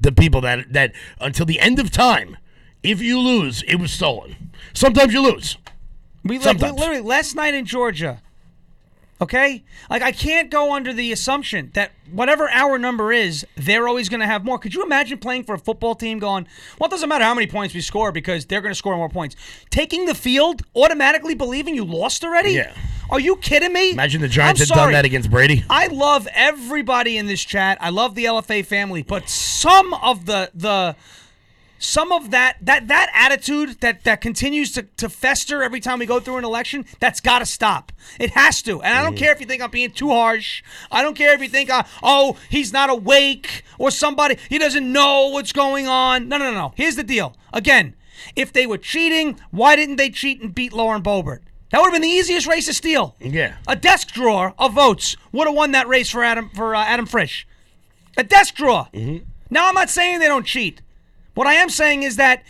the 0.00 0.10
people 0.12 0.40
that 0.40 0.72
that 0.72 0.92
until 1.20 1.46
the 1.46 1.60
end 1.60 1.78
of 1.78 1.90
time, 1.92 2.36
if 2.82 3.00
you 3.00 3.20
lose, 3.20 3.62
it 3.68 3.76
was 3.76 3.92
stolen. 3.92 4.50
Sometimes 4.72 5.12
you 5.12 5.22
lose. 5.22 5.56
We 6.24 6.40
Sometimes. 6.40 6.78
literally 6.78 7.00
last 7.02 7.34
night 7.36 7.54
in 7.54 7.64
Georgia. 7.66 8.20
Okay, 9.22 9.62
like 9.88 10.02
I 10.02 10.10
can't 10.10 10.50
go 10.50 10.74
under 10.74 10.92
the 10.92 11.12
assumption 11.12 11.70
that 11.74 11.92
whatever 12.10 12.50
our 12.50 12.76
number 12.76 13.12
is, 13.12 13.46
they're 13.56 13.86
always 13.86 14.08
going 14.08 14.18
to 14.18 14.26
have 14.26 14.44
more. 14.44 14.58
Could 14.58 14.74
you 14.74 14.82
imagine 14.82 15.16
playing 15.18 15.44
for 15.44 15.54
a 15.54 15.60
football 15.60 15.94
team 15.94 16.18
going, 16.18 16.48
well, 16.80 16.88
it 16.88 16.90
doesn't 16.90 17.08
matter 17.08 17.22
how 17.22 17.32
many 17.32 17.46
points 17.46 17.72
we 17.72 17.82
score 17.82 18.10
because 18.10 18.46
they're 18.46 18.60
going 18.60 18.72
to 18.72 18.76
score 18.76 18.96
more 18.96 19.08
points. 19.08 19.36
Taking 19.70 20.06
the 20.06 20.14
field, 20.16 20.62
automatically 20.74 21.36
believing 21.36 21.76
you 21.76 21.84
lost 21.84 22.24
already? 22.24 22.50
Yeah. 22.50 22.74
Are 23.10 23.20
you 23.20 23.36
kidding 23.36 23.72
me? 23.72 23.92
Imagine 23.92 24.22
the 24.22 24.26
Giants 24.26 24.58
had 24.58 24.70
done 24.70 24.90
that 24.90 25.04
against 25.04 25.30
Brady. 25.30 25.64
I 25.70 25.86
love 25.86 26.26
everybody 26.34 27.16
in 27.16 27.26
this 27.26 27.44
chat. 27.44 27.78
I 27.80 27.90
love 27.90 28.16
the 28.16 28.24
LFA 28.24 28.66
family, 28.66 29.04
but 29.04 29.28
some 29.28 29.94
of 29.94 30.26
the 30.26 30.50
the 30.52 30.96
some 31.82 32.12
of 32.12 32.30
that 32.30 32.56
that 32.62 32.86
that 32.88 33.10
attitude 33.12 33.80
that 33.80 34.04
that 34.04 34.20
continues 34.20 34.72
to, 34.72 34.82
to 34.96 35.08
fester 35.08 35.62
every 35.62 35.80
time 35.80 35.98
we 35.98 36.06
go 36.06 36.20
through 36.20 36.36
an 36.36 36.44
election, 36.44 36.84
that's 37.00 37.20
got 37.20 37.40
to 37.40 37.46
stop. 37.46 37.92
It 38.20 38.30
has 38.30 38.62
to. 38.62 38.80
And 38.82 38.96
I 38.96 39.02
don't 39.02 39.16
care 39.16 39.32
if 39.32 39.40
you 39.40 39.46
think 39.46 39.62
I'm 39.62 39.70
being 39.70 39.90
too 39.90 40.10
harsh. 40.10 40.62
I 40.90 41.02
don't 41.02 41.16
care 41.16 41.34
if 41.34 41.42
you 41.42 41.48
think, 41.48 41.70
uh, 41.70 41.82
oh, 42.02 42.36
he's 42.48 42.72
not 42.72 42.88
awake 42.88 43.64
or 43.78 43.90
somebody 43.90 44.36
he 44.48 44.58
doesn't 44.58 44.90
know 44.90 45.28
what's 45.28 45.52
going 45.52 45.88
on. 45.88 46.28
No, 46.28 46.38
no, 46.38 46.52
no, 46.52 46.56
no. 46.56 46.72
Here's 46.76 46.96
the 46.96 47.02
deal. 47.02 47.36
Again, 47.52 47.94
if 48.36 48.52
they 48.52 48.66
were 48.66 48.78
cheating, 48.78 49.40
why 49.50 49.74
didn't 49.74 49.96
they 49.96 50.10
cheat 50.10 50.40
and 50.40 50.54
beat 50.54 50.72
Lauren 50.72 51.02
Boebert? 51.02 51.40
That 51.70 51.80
would 51.80 51.86
have 51.86 51.94
been 51.94 52.02
the 52.02 52.08
easiest 52.08 52.46
race 52.46 52.66
to 52.66 52.74
steal. 52.74 53.16
Yeah. 53.18 53.56
A 53.66 53.74
desk 53.74 54.12
drawer 54.12 54.54
of 54.58 54.74
votes 54.74 55.16
would 55.32 55.46
have 55.46 55.56
won 55.56 55.72
that 55.72 55.88
race 55.88 56.10
for 56.10 56.22
Adam 56.22 56.50
for 56.54 56.76
uh, 56.76 56.84
Adam 56.84 57.06
Frisch. 57.06 57.46
A 58.16 58.22
desk 58.22 58.54
drawer. 58.54 58.88
Now 59.50 59.68
I'm 59.68 59.74
not 59.74 59.90
saying 59.90 60.20
they 60.20 60.28
don't 60.28 60.46
cheat. 60.46 60.80
What 61.34 61.46
I 61.46 61.54
am 61.54 61.68
saying 61.68 62.02
is 62.02 62.16
that 62.16 62.44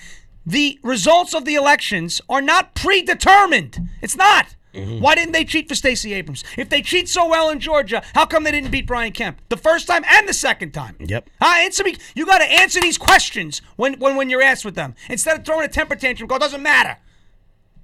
the 0.44 0.78
results 0.82 1.34
of 1.34 1.44
the 1.44 1.54
elections 1.54 2.20
are 2.28 2.42
not 2.42 2.74
predetermined. 2.74 3.88
It's 4.00 4.16
not. 4.16 4.56
Mm-hmm. 4.74 5.00
Why 5.00 5.14
didn't 5.14 5.32
they 5.32 5.44
cheat 5.44 5.68
for 5.68 5.74
Stacey 5.74 6.14
Abrams? 6.14 6.44
If 6.56 6.70
they 6.70 6.80
cheat 6.80 7.08
so 7.08 7.28
well 7.28 7.50
in 7.50 7.60
Georgia, 7.60 8.02
how 8.14 8.24
come 8.24 8.44
they 8.44 8.50
didn't 8.50 8.70
beat 8.70 8.86
Brian 8.86 9.12
Kemp 9.12 9.40
the 9.50 9.56
first 9.56 9.86
time 9.86 10.02
and 10.08 10.26
the 10.26 10.32
second 10.32 10.72
time? 10.72 10.96
Yep. 10.98 11.28
Huh? 11.40 11.58
Answer 11.58 11.84
me. 11.84 11.96
You 12.14 12.24
got 12.24 12.38
to 12.38 12.44
answer 12.44 12.80
these 12.80 12.96
questions 12.96 13.60
when, 13.76 13.98
when 13.98 14.16
when 14.16 14.30
you're 14.30 14.42
asked 14.42 14.64
with 14.64 14.74
them 14.74 14.94
instead 15.10 15.38
of 15.38 15.44
throwing 15.44 15.64
a 15.64 15.68
temper 15.68 15.94
tantrum. 15.94 16.26
Go, 16.26 16.38
doesn't 16.38 16.62
matter. 16.62 16.96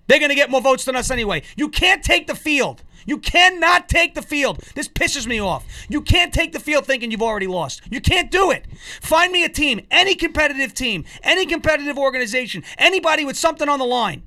They're 0.06 0.18
going 0.18 0.30
to 0.30 0.34
get 0.34 0.50
more 0.50 0.62
votes 0.62 0.86
than 0.86 0.96
us 0.96 1.10
anyway. 1.10 1.42
You 1.56 1.68
can't 1.68 2.02
take 2.02 2.26
the 2.26 2.34
field. 2.34 2.82
You 3.08 3.16
cannot 3.16 3.88
take 3.88 4.14
the 4.14 4.20
field. 4.20 4.58
This 4.74 4.86
pisses 4.86 5.26
me 5.26 5.40
off. 5.40 5.64
You 5.88 6.02
can't 6.02 6.32
take 6.32 6.52
the 6.52 6.60
field 6.60 6.84
thinking 6.84 7.10
you've 7.10 7.22
already 7.22 7.46
lost. 7.46 7.80
You 7.90 8.02
can't 8.02 8.30
do 8.30 8.50
it. 8.50 8.66
Find 9.00 9.32
me 9.32 9.44
a 9.44 9.48
team, 9.48 9.80
any 9.90 10.14
competitive 10.14 10.74
team, 10.74 11.06
any 11.22 11.46
competitive 11.46 11.96
organization, 11.96 12.64
anybody 12.76 13.24
with 13.24 13.38
something 13.38 13.66
on 13.66 13.78
the 13.78 13.86
line. 13.86 14.24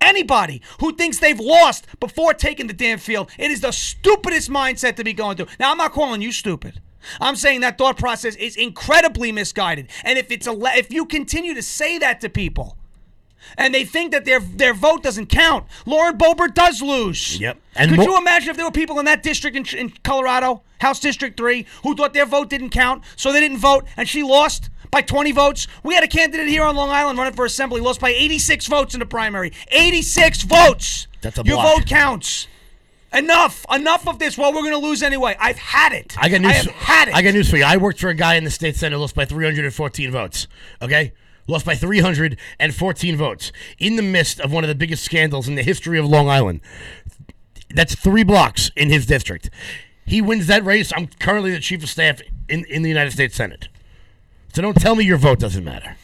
Anybody 0.00 0.62
who 0.80 0.94
thinks 0.94 1.18
they've 1.18 1.38
lost 1.38 1.86
before 2.00 2.32
taking 2.32 2.68
the 2.68 2.72
damn 2.72 2.98
field, 2.98 3.30
it 3.38 3.50
is 3.50 3.60
the 3.60 3.72
stupidest 3.72 4.48
mindset 4.48 4.96
to 4.96 5.04
be 5.04 5.12
going 5.12 5.36
through. 5.36 5.48
Now, 5.60 5.70
I'm 5.70 5.78
not 5.78 5.92
calling 5.92 6.22
you 6.22 6.32
stupid. 6.32 6.80
I'm 7.20 7.36
saying 7.36 7.60
that 7.60 7.76
thought 7.76 7.98
process 7.98 8.34
is 8.36 8.56
incredibly 8.56 9.30
misguided. 9.30 9.88
And 10.04 10.18
if 10.18 10.30
it's 10.30 10.46
a 10.46 10.56
if 10.76 10.90
you 10.90 11.04
continue 11.04 11.54
to 11.54 11.62
say 11.62 11.98
that 11.98 12.22
to 12.22 12.30
people, 12.30 12.78
and 13.56 13.74
they 13.74 13.84
think 13.84 14.12
that 14.12 14.24
their 14.24 14.40
their 14.40 14.74
vote 14.74 15.02
doesn't 15.02 15.26
count. 15.26 15.66
Lauren 15.84 16.16
Boebert 16.16 16.54
does 16.54 16.82
lose. 16.82 17.38
Yep. 17.40 17.58
And 17.74 17.90
Could 17.90 17.98
mo- 17.98 18.04
you 18.04 18.18
imagine 18.18 18.50
if 18.50 18.56
there 18.56 18.64
were 18.64 18.72
people 18.72 18.98
in 18.98 19.04
that 19.04 19.22
district 19.22 19.56
in, 19.56 19.78
in 19.78 19.92
Colorado, 20.02 20.62
House 20.80 21.00
District 21.00 21.36
3, 21.36 21.66
who 21.82 21.94
thought 21.94 22.14
their 22.14 22.26
vote 22.26 22.48
didn't 22.50 22.70
count, 22.70 23.02
so 23.16 23.32
they 23.32 23.40
didn't 23.40 23.58
vote, 23.58 23.84
and 23.96 24.08
she 24.08 24.22
lost 24.22 24.70
by 24.90 25.02
20 25.02 25.32
votes? 25.32 25.66
We 25.82 25.94
had 25.94 26.04
a 26.04 26.08
candidate 26.08 26.48
here 26.48 26.64
on 26.64 26.76
Long 26.76 26.90
Island 26.90 27.18
running 27.18 27.34
for 27.34 27.44
assembly, 27.44 27.80
lost 27.80 28.00
by 28.00 28.10
86 28.10 28.66
votes 28.66 28.94
in 28.94 29.00
the 29.00 29.06
primary. 29.06 29.52
86 29.68 30.42
votes! 30.42 31.06
That's 31.20 31.38
a 31.38 31.44
block. 31.44 31.48
Your 31.48 31.62
vote 31.62 31.86
counts. 31.86 32.48
Enough. 33.12 33.64
Enough 33.72 34.08
of 34.08 34.18
this. 34.18 34.36
Well, 34.36 34.52
we're 34.52 34.60
going 34.60 34.72
to 34.72 34.78
lose 34.78 35.02
anyway. 35.02 35.36
I've 35.40 35.56
had 35.58 35.92
it. 35.92 36.14
I 36.18 36.28
got 36.28 36.40
news. 36.40 36.50
I 36.50 36.54
have 36.54 36.66
had 36.66 37.08
it. 37.08 37.14
I 37.14 37.22
got 37.22 37.34
news 37.34 37.48
for 37.48 37.56
you. 37.56 37.64
I 37.64 37.76
worked 37.78 38.00
for 38.00 38.08
a 38.08 38.14
guy 38.14 38.34
in 38.34 38.44
the 38.44 38.50
state 38.50 38.76
senate, 38.76 38.98
lost 38.98 39.14
by 39.14 39.24
314 39.24 40.10
votes. 40.10 40.48
Okay, 40.82 41.12
lost 41.46 41.66
by 41.66 41.74
314 41.74 43.16
votes 43.16 43.52
in 43.78 43.96
the 43.96 44.02
midst 44.02 44.40
of 44.40 44.52
one 44.52 44.64
of 44.64 44.68
the 44.68 44.74
biggest 44.74 45.04
scandals 45.04 45.48
in 45.48 45.54
the 45.54 45.62
history 45.62 45.98
of 45.98 46.06
Long 46.06 46.28
Island. 46.28 46.60
That's 47.74 47.94
three 47.94 48.24
blocks 48.24 48.70
in 48.76 48.90
his 48.90 49.06
district. 49.06 49.50
He 50.04 50.22
wins 50.22 50.46
that 50.46 50.64
race. 50.64 50.92
I'm 50.94 51.08
currently 51.18 51.50
the 51.50 51.60
chief 51.60 51.82
of 51.82 51.88
staff 51.88 52.20
in, 52.48 52.64
in 52.66 52.82
the 52.82 52.88
United 52.88 53.10
States 53.10 53.34
Senate. 53.34 53.68
So 54.54 54.62
don't 54.62 54.80
tell 54.80 54.94
me 54.94 55.04
your 55.04 55.18
vote 55.18 55.40
doesn't 55.40 55.64
matter. 55.64 55.96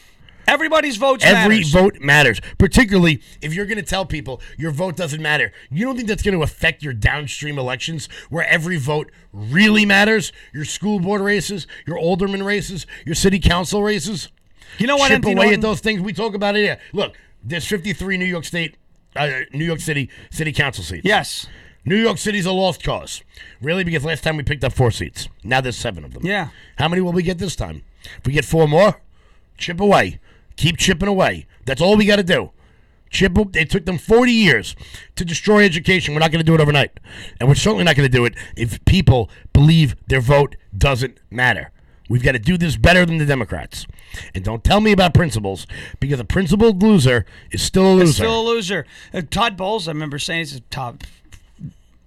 Everybody's 0.45 0.97
votes 0.97 1.23
Every 1.23 1.55
matters. 1.55 1.71
vote 1.71 1.99
matters, 2.01 2.41
particularly 2.57 3.21
if 3.41 3.53
you're 3.53 3.65
going 3.65 3.77
to 3.77 3.81
tell 3.81 4.05
people 4.05 4.41
your 4.57 4.71
vote 4.71 4.97
doesn't 4.97 5.21
matter. 5.21 5.53
You 5.71 5.85
don't 5.85 5.95
think 5.95 6.09
that's 6.09 6.21
going 6.21 6.35
to 6.35 6.43
affect 6.43 6.83
your 6.83 6.93
downstream 6.93 7.57
elections 7.57 8.09
where 8.29 8.45
every 8.47 8.77
vote 8.77 9.09
really 9.31 9.85
matters? 9.85 10.33
Your 10.53 10.65
school 10.65 10.99
board 10.99 11.21
races, 11.21 11.65
your 11.87 11.97
alderman 11.97 12.43
races, 12.43 12.85
your 13.05 13.15
city 13.15 13.39
council 13.39 13.83
races? 13.83 14.29
You 14.77 14.87
know 14.87 14.97
what, 14.97 15.09
Chip 15.09 15.23
away 15.25 15.33
Norton? 15.35 15.53
at 15.55 15.61
those 15.61 15.79
things. 15.79 16.01
We 16.01 16.13
talk 16.13 16.33
about 16.33 16.55
it 16.55 16.59
here. 16.59 16.79
Look, 16.93 17.15
there's 17.43 17.65
53 17.65 18.17
New 18.17 18.25
York 18.25 18.45
State, 18.45 18.77
uh, 19.15 19.41
New 19.51 19.65
York 19.65 19.79
City 19.79 20.09
city 20.31 20.51
council 20.51 20.83
seats. 20.83 21.05
Yes. 21.05 21.47
New 21.85 21.97
York 21.97 22.17
City's 22.17 22.45
a 22.45 22.51
lost 22.51 22.81
cause. 22.83 23.21
Really? 23.61 23.83
Because 23.83 24.05
last 24.05 24.23
time 24.23 24.37
we 24.37 24.43
picked 24.43 24.63
up 24.63 24.71
four 24.73 24.89
seats. 24.91 25.27
Now 25.43 25.59
there's 25.59 25.75
seven 25.77 26.05
of 26.05 26.13
them. 26.13 26.25
Yeah. 26.25 26.49
How 26.77 26.87
many 26.87 27.01
will 27.01 27.11
we 27.11 27.23
get 27.23 27.39
this 27.39 27.55
time? 27.55 27.83
If 28.19 28.25
we 28.25 28.31
get 28.33 28.45
four 28.45 28.67
more, 28.67 29.01
chip 29.57 29.79
away. 29.81 30.19
Keep 30.55 30.77
chipping 30.77 31.09
away. 31.09 31.45
That's 31.65 31.81
all 31.81 31.97
we 31.97 32.05
got 32.05 32.17
to 32.17 32.23
do. 32.23 32.51
Chip. 33.09 33.37
It 33.55 33.69
took 33.69 33.85
them 33.85 33.97
40 33.97 34.31
years 34.31 34.75
to 35.15 35.25
destroy 35.25 35.65
education. 35.65 36.13
We're 36.13 36.21
not 36.21 36.31
going 36.31 36.39
to 36.39 36.45
do 36.45 36.55
it 36.55 36.61
overnight, 36.61 36.99
and 37.39 37.47
we're 37.49 37.55
certainly 37.55 37.83
not 37.83 37.95
going 37.95 38.09
to 38.09 38.17
do 38.17 38.25
it 38.25 38.33
if 38.55 38.83
people 38.85 39.29
believe 39.51 39.95
their 40.07 40.21
vote 40.21 40.55
doesn't 40.75 41.19
matter. 41.29 41.71
We've 42.13 42.21
got 42.21 42.33
to 42.33 42.39
do 42.39 42.59
this 42.59 42.77
better 42.77 43.07
than 43.07 43.17
the 43.17 43.25
Democrats. 43.25 43.87
And 44.35 44.43
don't 44.43 44.63
tell 44.63 44.79
me 44.79 44.91
about 44.91 45.15
principles, 45.15 45.65
because 45.99 46.19
a 46.19 46.23
principled 46.23 46.83
loser 46.83 47.25
is 47.49 47.63
still 47.63 47.91
a 47.91 47.95
loser. 47.95 48.13
Still 48.13 48.41
a 48.41 48.45
loser. 48.45 48.85
Uh, 49.11 49.23
Todd 49.27 49.57
Bowles, 49.57 49.87
I 49.87 49.93
remember 49.93 50.19
saying 50.19 50.41
is 50.41 50.61
top, 50.69 51.03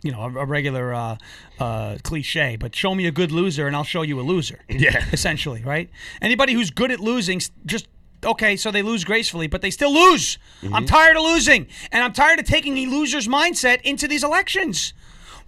you 0.05 0.13
know, 0.13 0.21
a, 0.21 0.29
a 0.29 0.45
regular 0.45 0.95
uh, 0.95 1.17
uh, 1.59 1.97
cliche, 2.05 2.55
but 2.55 2.77
show 2.77 2.95
me 2.95 3.09
a 3.09 3.11
good 3.11 3.33
loser 3.33 3.67
and 3.67 3.75
I'll 3.75 3.83
show 3.83 4.03
you 4.03 4.21
a 4.21 4.23
loser. 4.23 4.61
Yeah. 4.69 5.05
Essentially, 5.13 5.65
right? 5.65 5.91
Anybody 6.23 6.53
who's 6.53 6.71
good 6.71 6.93
at 6.93 7.01
losing, 7.01 7.41
just 7.65 7.89
okay, 8.25 8.57
so 8.57 8.71
they 8.71 8.83
lose 8.83 9.03
gracefully, 9.03 9.49
but 9.49 9.61
they 9.61 9.73
still 9.73 9.93
lose. 9.93 10.39
I'm 10.73 10.87
tired 10.87 11.17
of 11.17 11.25
losing, 11.25 11.67
and 11.91 12.05
I'm 12.05 12.13
tired 12.13 12.39
of 12.39 12.47
taking 12.47 12.79
a 12.79 12.87
loser's 12.87 13.27
mindset 13.27 13.83
into 13.83 14.07
these 14.07 14.23
elections. 14.23 14.95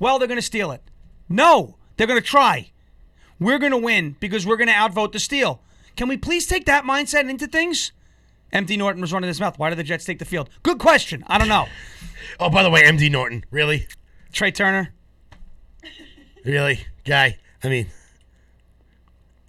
Well, 0.01 0.19
they're 0.19 0.27
going 0.27 0.35
to 0.35 0.43
steal 0.43 0.73
it. 0.73 0.83
No, 1.29 1.77
they're 1.97 2.09
going 2.09 2.21
to 2.21 2.27
try. 2.27 2.73
We're 3.41 3.59
going 3.59 3.73
to 3.73 3.79
win 3.79 4.17
because 4.21 4.47
we're 4.47 4.57
going 4.57 4.69
to 4.69 4.75
outvote 4.75 5.13
the 5.13 5.21
steal. 5.21 5.61
Can 5.97 6.09
we 6.09 6.17
please 6.17 6.47
take 6.47 6.67
that 6.67 6.85
mindset 6.85 7.29
into 7.29 7.47
things? 7.47 7.93
MD 8.53 8.79
Norton 8.79 9.01
was 9.01 9.13
running 9.13 9.29
his 9.29 9.41
mouth. 9.41 9.59
Why 9.59 9.69
did 9.69 9.79
the 9.79 9.85
Jets 9.85 10.05
take 10.05 10.19
the 10.19 10.25
field? 10.25 10.49
Good 10.63 10.79
question. 10.79 11.25
I 11.27 11.39
don't 11.39 11.49
know. 11.49 11.67
oh, 12.41 12.51
by 12.51 12.63
the 12.63 12.71
way, 12.71 12.83
MD 12.83 13.11
Norton. 13.11 13.45
Really? 13.51 13.87
Trea 14.33 14.53
Turner. 14.53 14.95
Really? 16.45 16.87
Guy? 17.05 17.39
I 17.63 17.69
mean, 17.69 17.89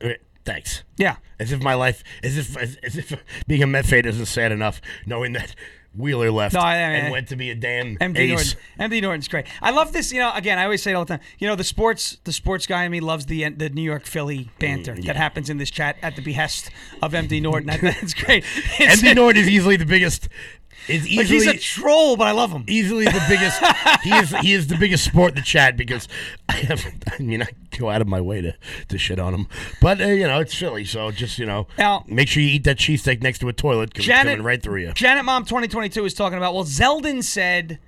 uh, 0.03 0.10
thanks. 0.43 0.84
Yeah. 0.98 1.17
As 1.39 1.51
if 1.51 1.62
my 1.62 1.75
life, 1.75 2.03
as 2.24 2.38
if, 2.38 2.58
as, 2.58 2.77
as 2.84 2.98
if 2.98 3.15
being 3.48 3.63
a 3.63 3.67
Met 3.67 3.86
fan 3.86 4.05
isn't 4.05 4.25
sad 4.25 4.51
enough, 4.51 4.81
knowing 5.05 5.34
that 5.34 5.55
Wheeler 5.96 6.29
left 6.31 6.53
No, 6.53 6.60
I- 6.62 6.74
I- 6.75 6.77
and 6.77 7.12
went 7.12 7.27
to 7.29 7.36
be 7.36 7.50
a 7.50 7.55
damn 7.55 7.98
MD 7.98 8.19
ace. 8.19 8.55
Norton. 8.77 8.91
MD 8.91 9.01
Norton's 9.01 9.27
great. 9.27 9.48
I 9.62 9.72
love 9.72 9.91
this. 9.91 10.12
You 10.13 10.19
know, 10.19 10.31
again, 10.34 10.60
I 10.60 10.63
always 10.63 10.84
say 10.84 10.91
it 10.91 10.93
all 10.93 11.03
the 11.05 11.17
time. 11.17 11.25
You 11.39 11.48
know, 11.48 11.55
the 11.55 11.63
sports, 11.63 12.17
the 12.25 12.31
sports 12.31 12.67
guy 12.67 12.84
in 12.86 12.91
me 12.91 13.00
loves 13.00 13.25
the 13.25 13.50
the 13.50 13.69
New 13.69 13.81
York 13.81 14.05
Philly 14.05 14.39
mm, 14.46 14.60
banter 14.60 14.96
that 15.01 15.15
happens 15.15 15.50
in 15.50 15.58
this 15.58 15.72
chat 15.72 15.98
at 16.01 16.15
the 16.15 16.22
behest 16.22 16.69
of 17.01 17.13
MD 17.13 17.41
Norton. 17.41 17.72
That's 17.81 18.13
great. 18.13 18.43
It's- 18.79 19.01
MD 19.01 19.15
Norton 19.15 19.41
is 19.41 19.50
easily 19.50 19.75
the 19.77 19.86
biggest 19.86 20.29
is 20.88 21.03
Like 21.15 21.27
he's 21.27 21.45
a 21.48 21.57
troll, 21.57 22.15
but 22.17 22.27
I 22.27 22.31
love 22.31 22.51
him. 22.51 22.63
easily 22.67 23.05
the 23.05 23.24
biggest. 23.27 23.62
he 24.03 24.12
is 24.12 24.29
he 24.41 24.53
is 24.53 24.67
the 24.67 24.77
biggest 24.77 25.03
sport 25.05 25.31
in 25.31 25.36
the 25.36 25.41
chat 25.41 25.77
because 25.77 26.07
I 26.48 26.53
have. 26.53 26.86
I 27.19 27.21
mean, 27.21 27.41
I 27.43 27.48
go 27.77 27.89
out 27.89 28.01
of 28.01 28.07
my 28.07 28.21
way 28.21 28.41
to 28.41 28.55
to 28.88 28.98
shit 28.98 29.19
on 29.19 29.33
him, 29.33 29.48
but 29.81 30.00
uh, 30.01 30.05
you 30.07 30.27
know 30.27 30.39
it's 30.39 30.53
Philly, 30.55 30.86
so 30.86 31.12
just 31.12 31.38
you 31.39 31.45
know, 31.45 31.67
Now- 31.77 32.05
make 32.07 32.27
sure 32.27 32.41
you 32.41 32.50
eat 32.50 32.63
that 32.63 32.77
cheesesteak 32.77 33.21
next 33.21 33.39
to 33.39 33.50
a 33.50 33.53
toilet 33.53 33.89
because 33.93 34.07
it's 34.07 34.17
coming 34.17 34.41
right 34.41 34.62
through 34.62 34.81
you. 34.81 34.93
Janet 34.93 35.25
Mom 35.25 35.43
2022 35.45 36.05
is 36.05 36.13
talking 36.13 36.38
about. 36.38 36.53
Well, 36.53 36.63
Zeldin 36.65 37.24
said 37.24 37.79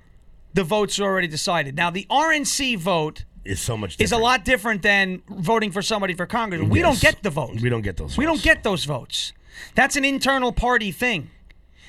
the 0.54 0.64
votes 0.64 1.00
are 1.00 1.04
already 1.04 1.28
decided. 1.28 1.76
Now 1.76 1.90
the 1.90 2.06
RNC 2.10 2.78
vote 2.78 3.24
Is 3.44 3.60
so 3.60 3.76
much. 3.76 3.92
different. 3.96 4.04
is 4.04 4.12
a 4.12 4.18
lot 4.18 4.44
different 4.44 4.82
than 4.82 5.22
voting 5.28 5.72
for 5.72 5.82
somebody 5.82 6.14
for 6.14 6.26
Congress. 6.26 6.62
We 6.62 6.80
don't 6.82 7.00
get 7.00 7.22
the 7.22 7.30
vote. 7.30 7.60
We 7.60 7.68
don't 7.70 7.82
get 7.82 7.96
those. 7.96 8.16
We 8.16 8.24
don't 8.26 8.42
get 8.42 8.62
those 8.62 8.84
votes. 8.84 9.32
That's 9.74 9.96
an 9.96 10.04
internal 10.04 10.52
party 10.52 10.92
thing. 10.92 11.30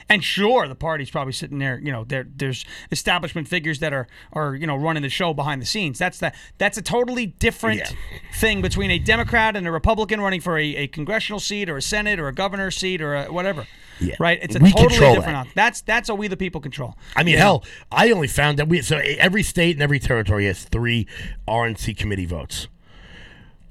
And 0.10 0.24
sure, 0.24 0.68
the 0.68 0.76
party's 0.76 1.10
probably 1.10 1.34
sitting 1.34 1.60
there. 1.60 1.80
You 1.80 1.92
know, 1.92 2.04
there 2.04 2.26
there's 2.36 2.66
establishment 2.92 3.48
figures 3.48 3.80
that 3.80 3.94
are 3.94 4.08
are 4.34 4.56
you 4.56 4.68
know 4.68 4.76
running 4.76 5.04
the 5.04 5.10
show 5.10 5.34
behind 5.34 5.62
the 5.62 5.66
scenes. 5.66 5.98
That's 6.00 6.20
the 6.20 6.32
that's 6.58 6.78
a 6.78 6.82
totally 6.82 7.28
different 7.28 7.80
Yeah. 7.80 7.92
thing 8.36 8.62
between 8.62 8.92
a 8.92 9.00
Democrat 9.00 9.56
and 9.56 9.66
a 9.68 9.72
Republican 9.72 10.20
running 10.22 10.42
for 10.42 10.58
a, 10.58 10.76
a 10.76 10.88
congressional 10.88 11.40
seat 11.40 11.70
or 11.70 11.78
a 11.78 11.82
Senate 11.82 12.20
or 12.20 12.28
a 12.28 12.34
governor's 12.34 12.76
seat 12.78 13.02
or 13.02 13.16
a 13.16 13.26
whatever. 13.32 13.66
Yeah. 14.00 14.16
Right. 14.20 14.40
It's 14.42 14.56
a 14.56 14.60
We 14.60 14.72
totally 14.72 14.90
different. 15.16 15.26
that. 15.26 15.48
That's 15.56 15.82
that's 15.82 16.10
a 16.10 16.16
we 16.16 16.28
the 16.28 16.36
people 16.38 16.60
control. 16.62 16.96
I 17.16 17.24
mean, 17.24 17.36
know? 17.36 17.42
hell, 17.42 17.64
I 17.92 18.12
only 18.12 18.28
found 18.28 18.60
that 18.60 18.68
we 18.68 18.82
so 18.82 18.98
every 18.98 19.44
state 19.44 19.76
and 19.76 19.82
every 19.84 20.00
territory 20.00 20.48
has 20.48 20.64
three 20.66 21.08
RNC 21.48 21.96
committee 21.98 22.26
votes. 22.26 22.68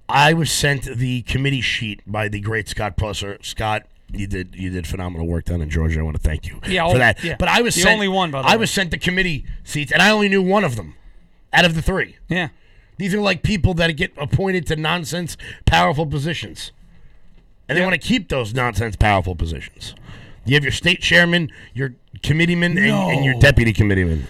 I 0.09 0.33
was 0.35 0.51
sent 0.51 0.85
the 0.85 1.23
committee 1.23 1.61
sheet 1.61 2.03
by 2.07 2.29
the 2.29 2.41
great 2.41 2.69
Scott 2.69 2.97
Plusser. 2.97 3.43
Scott, 3.45 3.87
you 4.13 4.27
did 4.27 4.55
you 4.55 4.71
did 4.71 4.87
phenomenal 4.87 5.27
work 5.27 5.45
down 5.47 5.61
in 5.63 5.71
Georgia. 5.71 6.01
I 6.01 6.03
want 6.03 6.17
to 6.17 6.23
thank 6.23 6.47
you 6.47 6.61
Yeah, 6.67 6.91
for 6.91 6.99
that. 6.99 7.23
yeah. 7.25 7.37
But 7.39 7.49
I 7.49 7.63
was 7.63 7.75
The 7.75 7.83
sent, 7.83 7.95
only 7.95 8.09
one, 8.09 8.31
by 8.31 8.43
the 8.43 8.49
I 8.49 8.53
way. 8.53 8.59
was 8.59 8.71
sent 8.71 8.91
the 8.91 8.99
committee 8.99 9.45
seats, 9.65 9.91
and 9.93 10.01
I 10.03 10.11
only 10.11 10.29
knew 10.29 10.43
one 10.43 10.65
of 10.65 10.77
them 10.77 10.95
out 11.53 11.65
of 11.65 11.75
the 11.75 11.83
three. 11.83 12.17
Yeah. 12.29 12.49
These 12.99 13.15
are 13.15 13.21
like 13.21 13.43
people 13.43 13.75
that 13.75 13.91
get 13.97 14.13
appointed 14.17 14.67
to 14.69 14.77
nonsense, 14.77 15.37
powerful 15.67 16.07
positions. 16.07 16.73
And 17.69 17.79
they 17.79 17.83
want 17.83 17.95
to 17.95 17.99
keep 18.07 18.29
those 18.29 18.53
nonsense, 18.55 18.97
powerful 18.97 19.35
positions. 19.35 19.95
You 20.45 20.55
have 20.55 20.63
your 20.63 20.73
state 20.73 21.01
chairman, 21.01 21.51
your 21.73 21.95
committeeman, 22.23 22.77
and, 22.77 22.87
and 22.87 23.25
your 23.25 23.35
No. 23.35 23.41
deputy 23.41 23.73
committeeman. 23.73 24.27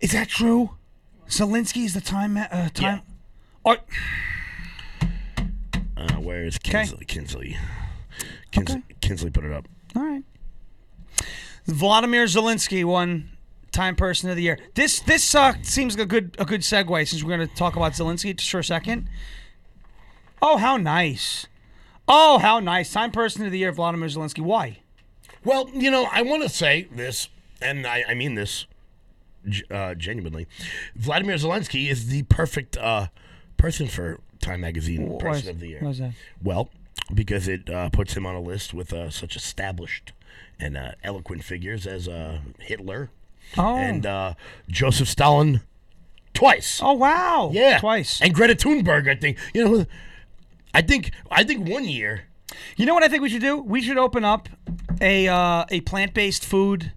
Is 0.00 0.12
that 0.12 0.28
true? 0.28 0.70
Zelensky 1.28 1.84
is 1.84 1.94
the 1.94 2.00
time 2.00 2.36
uh, 2.36 2.68
time. 2.70 3.00
Or, 3.64 3.78
Uh, 5.96 6.14
where 6.14 6.44
is. 6.44 6.58
Kinsley? 6.58 7.04
Kinsley. 7.04 7.56
Kinsley, 8.52 8.76
Okay. 8.76 8.94
Kinsley 9.00 9.30
put 9.30 9.44
it 9.44 9.52
up. 9.52 9.66
All 9.96 10.02
right. 10.02 10.22
Vladimir 11.66 12.24
Zelensky 12.26 12.84
won 12.84 13.30
Time 13.70 13.96
Person 13.96 14.30
of 14.30 14.36
the 14.36 14.42
Year. 14.42 14.58
This 14.74 15.00
this 15.00 15.34
uh, 15.34 15.54
seems 15.62 15.96
like 15.96 16.04
a 16.04 16.06
good 16.06 16.36
a 16.38 16.44
good 16.44 16.60
segue 16.60 17.08
since 17.08 17.22
we're 17.22 17.36
going 17.36 17.48
to 17.48 17.54
talk 17.54 17.76
about 17.76 17.92
Zelensky 17.92 18.36
just 18.36 18.50
for 18.50 18.58
a 18.58 18.64
second. 18.64 19.08
Oh, 20.40 20.56
how 20.56 20.76
nice! 20.76 21.46
Oh, 22.08 22.38
how 22.38 22.58
nice! 22.58 22.92
Time 22.92 23.10
Person 23.12 23.44
of 23.46 23.52
the 23.52 23.58
Year, 23.58 23.72
Vladimir 23.72 24.08
Zelensky. 24.08 24.40
Why? 24.40 24.78
Well, 25.44 25.68
you 25.72 25.90
know, 25.90 26.06
I 26.10 26.22
want 26.22 26.42
to 26.42 26.48
say 26.48 26.88
this, 26.94 27.28
and 27.60 27.86
I, 27.86 28.04
I 28.08 28.14
mean 28.14 28.34
this 28.34 28.66
uh, 29.70 29.94
genuinely. 29.94 30.46
Vladimir 30.96 31.36
Zelensky 31.36 31.88
is 31.88 32.08
the 32.08 32.24
perfect 32.24 32.76
uh, 32.76 33.06
person 33.56 33.86
for 33.86 34.20
Time 34.40 34.60
Magazine 34.60 35.18
Person 35.18 35.48
of 35.50 35.60
the 35.60 35.68
Year. 35.68 35.78
Why 35.80 35.90
is 35.90 35.98
that? 35.98 36.12
Well, 36.42 36.70
because 37.12 37.48
it 37.48 37.68
uh, 37.70 37.88
puts 37.90 38.14
him 38.16 38.26
on 38.26 38.34
a 38.34 38.40
list 38.40 38.72
with 38.74 38.92
uh, 38.92 39.10
such 39.10 39.36
established 39.36 40.12
and 40.58 40.76
uh, 40.76 40.92
eloquent 41.02 41.44
figures 41.44 41.86
as 41.86 42.08
uh, 42.08 42.40
Hitler 42.58 43.10
Oh. 43.58 43.76
and 43.76 44.06
uh, 44.06 44.34
Joseph 44.68 45.08
Stalin 45.08 45.60
twice. 46.32 46.80
oh 46.82 46.94
wow! 46.94 47.50
yeah, 47.52 47.78
twice. 47.80 48.20
And 48.22 48.32
Greta 48.32 48.54
Thunberg, 48.54 49.08
I 49.10 49.14
think. 49.14 49.36
You 49.52 49.64
know, 49.64 49.86
I 50.72 50.80
think 50.80 51.10
I 51.30 51.44
think 51.44 51.68
one 51.68 51.84
year. 51.84 52.24
You 52.76 52.86
know 52.86 52.94
what 52.94 53.02
I 53.02 53.08
think 53.08 53.20
we 53.22 53.28
should 53.28 53.42
do? 53.42 53.58
We 53.60 53.82
should 53.82 53.98
open 53.98 54.24
up 54.24 54.48
a 55.00 55.28
uh, 55.28 55.64
a 55.70 55.80
plant 55.82 56.14
based 56.14 56.44
food 56.46 56.92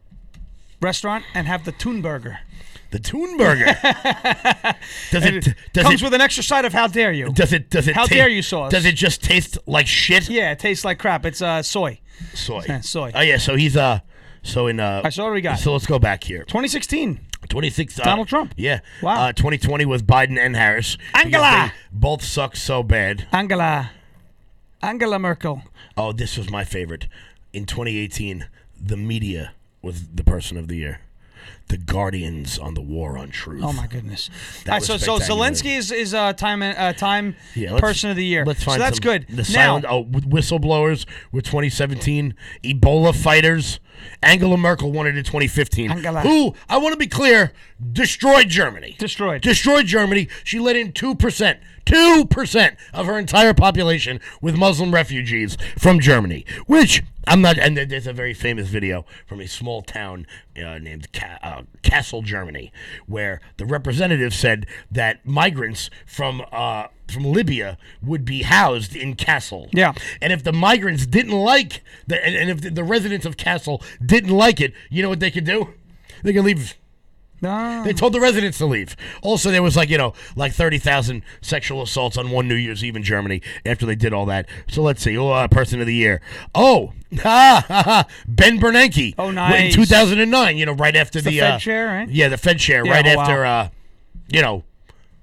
restaurant 0.82 1.26
and 1.34 1.48
have 1.48 1.66
the 1.66 1.72
Thunberger. 1.74 2.38
The 2.96 3.02
Thunberger. 3.02 4.78
does 5.12 5.26
it? 5.26 5.48
it 5.48 5.56
Does 5.74 5.84
comes 5.84 6.02
it? 6.02 6.06
with 6.06 6.14
an 6.14 6.22
extra 6.22 6.42
side 6.42 6.64
of 6.64 6.72
how 6.72 6.88
dare 6.88 7.12
you? 7.12 7.30
does 7.34 7.52
it? 7.52 7.70
Does 7.70 7.90
it? 7.90 7.96
How 7.96 8.06
dare 8.06 8.30
you, 8.30 8.42
sauce? 8.42 8.72
Does 8.72 8.86
it 8.86 8.96
just 8.96 9.22
taste 9.22 9.58
like 9.66 9.86
shit? 9.86 10.30
Yeah, 10.30 10.54
it 10.54 10.60
tastes 10.60 10.86
like 10.86 10.98
crap. 10.98 11.26
It's 11.26 11.42
uh, 11.42 11.62
soy. 11.62 12.00
Soy. 12.34 12.64
Yeah, 12.66 12.80
soy. 12.82 13.12
Oh 13.14 13.20
yeah. 13.20 13.36
So 13.36 13.58
he's 13.58 13.76
uh. 13.76 14.00
So 14.44 14.68
in 14.68 14.80
uh. 14.80 15.02
right, 15.04 15.12
so 15.12 15.26
what 15.26 15.34
we 15.34 15.42
got? 15.42 15.60
So 15.60 15.74
let's 15.74 15.86
go 15.86 16.00
back 16.00 16.24
here. 16.24 16.46
2016. 16.46 17.20
26. 17.50 18.00
Uh, 18.00 18.04
Donald 18.04 18.30
Trump. 18.30 18.54
Yeah. 18.56 18.80
Wow. 19.02 19.26
Uh, 19.26 19.34
2020 19.34 19.84
was 19.84 20.02
Biden 20.02 20.40
and 20.40 20.56
Harris. 20.56 20.98
Angela. 21.14 21.74
Both 21.92 22.24
suck 22.24 22.56
so 22.56 22.82
bad. 22.82 23.28
Angela. 23.34 23.92
Angela 24.82 25.20
Merkel. 25.20 25.64
Oh, 25.98 26.14
this 26.14 26.38
was 26.38 26.50
my 26.50 26.64
favorite. 26.64 27.10
In 27.52 27.66
2018, 27.66 28.48
the 28.82 28.96
media 28.96 29.52
was 29.82 30.08
the 30.08 30.24
person 30.24 30.58
of 30.58 30.70
the 30.70 30.78
year. 30.78 31.02
The 31.68 31.78
Guardians 31.78 32.60
on 32.60 32.76
the 32.76 32.82
War 32.82 33.18
on 33.18 33.30
Truth. 33.30 33.64
Oh 33.64 33.74
my 33.74 33.88
goodness. 33.88 34.30
That 34.66 34.72
All 34.72 34.80
right, 34.80 34.90
was 34.90 35.04
so 35.04 35.18
so. 35.20 35.34
Zelensky 35.36 35.76
is 35.78 35.92
is 35.92 36.14
uh, 36.14 36.34
time 36.34 36.62
uh, 36.62 36.94
time 36.94 37.36
Yeah, 37.56 37.80
person 37.80 38.12
of 38.12 38.16
the 38.16 38.26
year. 38.26 38.46
Let's 38.46 38.64
find 38.64 38.76
so 38.76 38.80
that's 38.84 38.98
some- 38.98 39.04
good. 39.04 39.26
The 39.30 39.38
now, 39.38 39.44
silent 39.44 39.86
oh, 39.90 40.02
with 40.02 40.30
whistleblowers 40.30 41.06
with 41.32 41.46
2017, 41.46 42.36
Ebola 42.64 43.16
fighters. 43.16 43.80
Angela 44.22 44.58
Merkel 44.58 44.92
won 44.92 45.08
it 45.08 45.18
in 45.18 45.24
2015. 45.24 45.90
Angela. 45.90 46.20
Who 46.22 46.54
I 46.70 46.78
want 46.78 46.94
to 46.94 47.00
be 47.00 47.08
clear, 47.08 47.54
destroyed 47.92 48.50
Germany. 48.50 48.96
Destroyed. 49.00 49.42
Destroyed 49.42 49.86
Germany. 49.86 50.28
She 50.44 50.60
let 50.60 50.76
in 50.76 50.92
two 50.92 51.16
percent, 51.16 51.60
two 51.86 52.26
percent 52.26 52.78
of 52.94 53.06
her 53.08 53.18
entire 53.18 53.54
population 53.54 54.20
with 54.42 54.58
Muslim 54.58 54.94
refugees 54.94 55.58
from 55.80 56.00
Germany. 56.00 56.46
Which 56.68 57.04
I'm 57.28 57.42
not. 57.42 57.58
And 57.58 57.78
there's 57.78 58.06
a 58.06 58.14
very 58.14 58.34
famous 58.34 58.68
video 58.68 59.06
from 59.26 59.40
a 59.40 59.48
small 59.48 59.82
town 59.82 60.28
uh, 60.58 60.78
named 60.78 61.08
uh, 61.42 61.55
Kassel, 61.84 62.24
Germany, 62.24 62.72
where 63.08 63.42
the 63.58 63.66
representative 63.66 64.34
said 64.34 64.66
that 64.92 65.26
migrants 65.26 65.90
from 66.06 66.44
uh, 66.52 66.88
from 67.12 67.24
Libya 67.24 67.78
would 68.02 68.26
be 68.26 68.44
housed 68.44 68.96
in 68.96 69.16
Kassel. 69.16 69.70
Yeah. 69.72 69.94
And 70.22 70.34
if 70.34 70.44
the 70.44 70.54
migrants 70.54 71.06
didn't 71.06 71.34
like 71.34 71.84
the, 72.08 72.24
and, 72.26 72.36
and 72.36 72.50
if 72.50 72.62
the, 72.62 72.70
the 72.72 72.84
residents 72.84 73.26
of 73.26 73.38
Kassel 73.38 73.84
didn't 74.04 74.32
like 74.32 74.60
it, 74.60 74.74
you 74.90 75.04
know 75.04 75.10
what 75.10 75.20
they 75.20 75.32
could 75.32 75.46
do? 75.46 75.74
They 76.24 76.34
could 76.34 76.46
leave. 76.46 76.76
Ah. 77.46 77.84
They 77.84 77.94
told 77.94 78.14
the 78.14 78.20
residents 78.20 78.58
to 78.60 78.66
leave. 78.66 78.96
Also, 79.22 79.52
there 79.52 79.64
was 79.64 79.76
like 79.76 79.90
you 79.90 79.98
know 79.98 80.14
like 80.36 80.54
thirty 80.54 80.78
thousand 80.78 81.24
sexual 81.42 81.82
assaults 81.82 82.18
on 82.18 82.32
one 82.32 82.48
New 82.48 82.56
Year's 82.56 82.84
Eve 82.84 82.96
in 82.96 83.04
Germany 83.04 83.42
after 83.66 83.86
they 83.86 83.96
did 83.96 84.14
all 84.14 84.26
that. 84.26 84.48
So 84.68 84.82
let's 84.82 85.02
see. 85.02 85.18
Oh, 85.18 85.30
uh, 85.30 85.48
person 85.48 85.80
of 85.80 85.88
the 85.88 85.96
year. 85.96 86.22
Oh, 86.54 86.94
ha, 87.22 87.64
ha, 87.68 87.84
ha. 87.84 88.08
Ben 88.28 88.60
Bernanke. 88.60 89.16
Oh, 89.18 89.32
nice. 89.32 89.66
In 89.66 89.72
two 89.72 89.86
thousand 89.86 90.20
and 90.20 90.32
nine. 90.32 90.58
You 90.58 90.66
know, 90.66 90.74
right 90.74 90.96
after 90.96 91.22
the, 91.22 91.32
the 91.32 91.40
Fed 91.40 91.52
uh, 91.52 91.60
chair, 91.60 91.88
right? 91.88 92.10
Yeah, 92.10 92.30
the 92.30 92.38
Fed 92.38 92.60
chair. 92.60 92.86
Yeah, 92.86 92.92
right 92.92 93.06
oh, 93.08 93.20
after 93.20 93.44
wow. 93.44 93.62
uh, 93.62 93.70
you 94.28 94.42
know, 94.42 94.64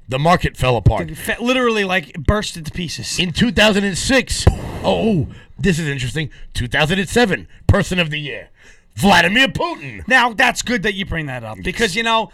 the 0.09 0.19
market 0.19 0.57
fell 0.57 0.77
apart. 0.77 1.11
Literally 1.41 1.85
like 1.85 2.15
burst 2.15 2.57
into 2.57 2.71
pieces. 2.71 3.19
In 3.19 3.33
2006, 3.33 4.45
oh, 4.85 5.27
this 5.59 5.79
is 5.79 5.89
interesting. 5.89 6.31
2007, 6.55 7.49
Person 7.67 7.99
of 7.99 8.11
the 8.11 8.21
Year, 8.21 8.51
Vladimir 8.95 9.49
Putin. 9.49 10.07
Now 10.07 10.33
that's 10.33 10.63
good 10.63 10.83
that 10.83 10.95
you 10.95 11.05
bring 11.05 11.27
that 11.27 11.45
up 11.45 11.59
because 11.63 11.97
you 11.97 12.03
know, 12.03 12.31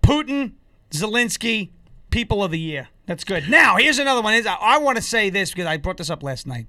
Putin, 0.00 0.52
Zelensky, 0.90 1.70
people 2.10 2.42
of 2.42 2.50
the 2.50 2.58
year. 2.58 2.88
That's 3.06 3.24
good. 3.24 3.48
Now 3.50 3.76
here's 3.76 3.98
another 3.98 4.22
one. 4.22 4.34
Is 4.34 4.46
I, 4.46 4.78
want 4.78 4.96
to 4.96 5.02
say 5.02 5.30
this 5.30 5.50
because 5.50 5.66
I 5.66 5.76
brought 5.76 5.98
this 5.98 6.10
up 6.10 6.22
last 6.22 6.46
night. 6.46 6.66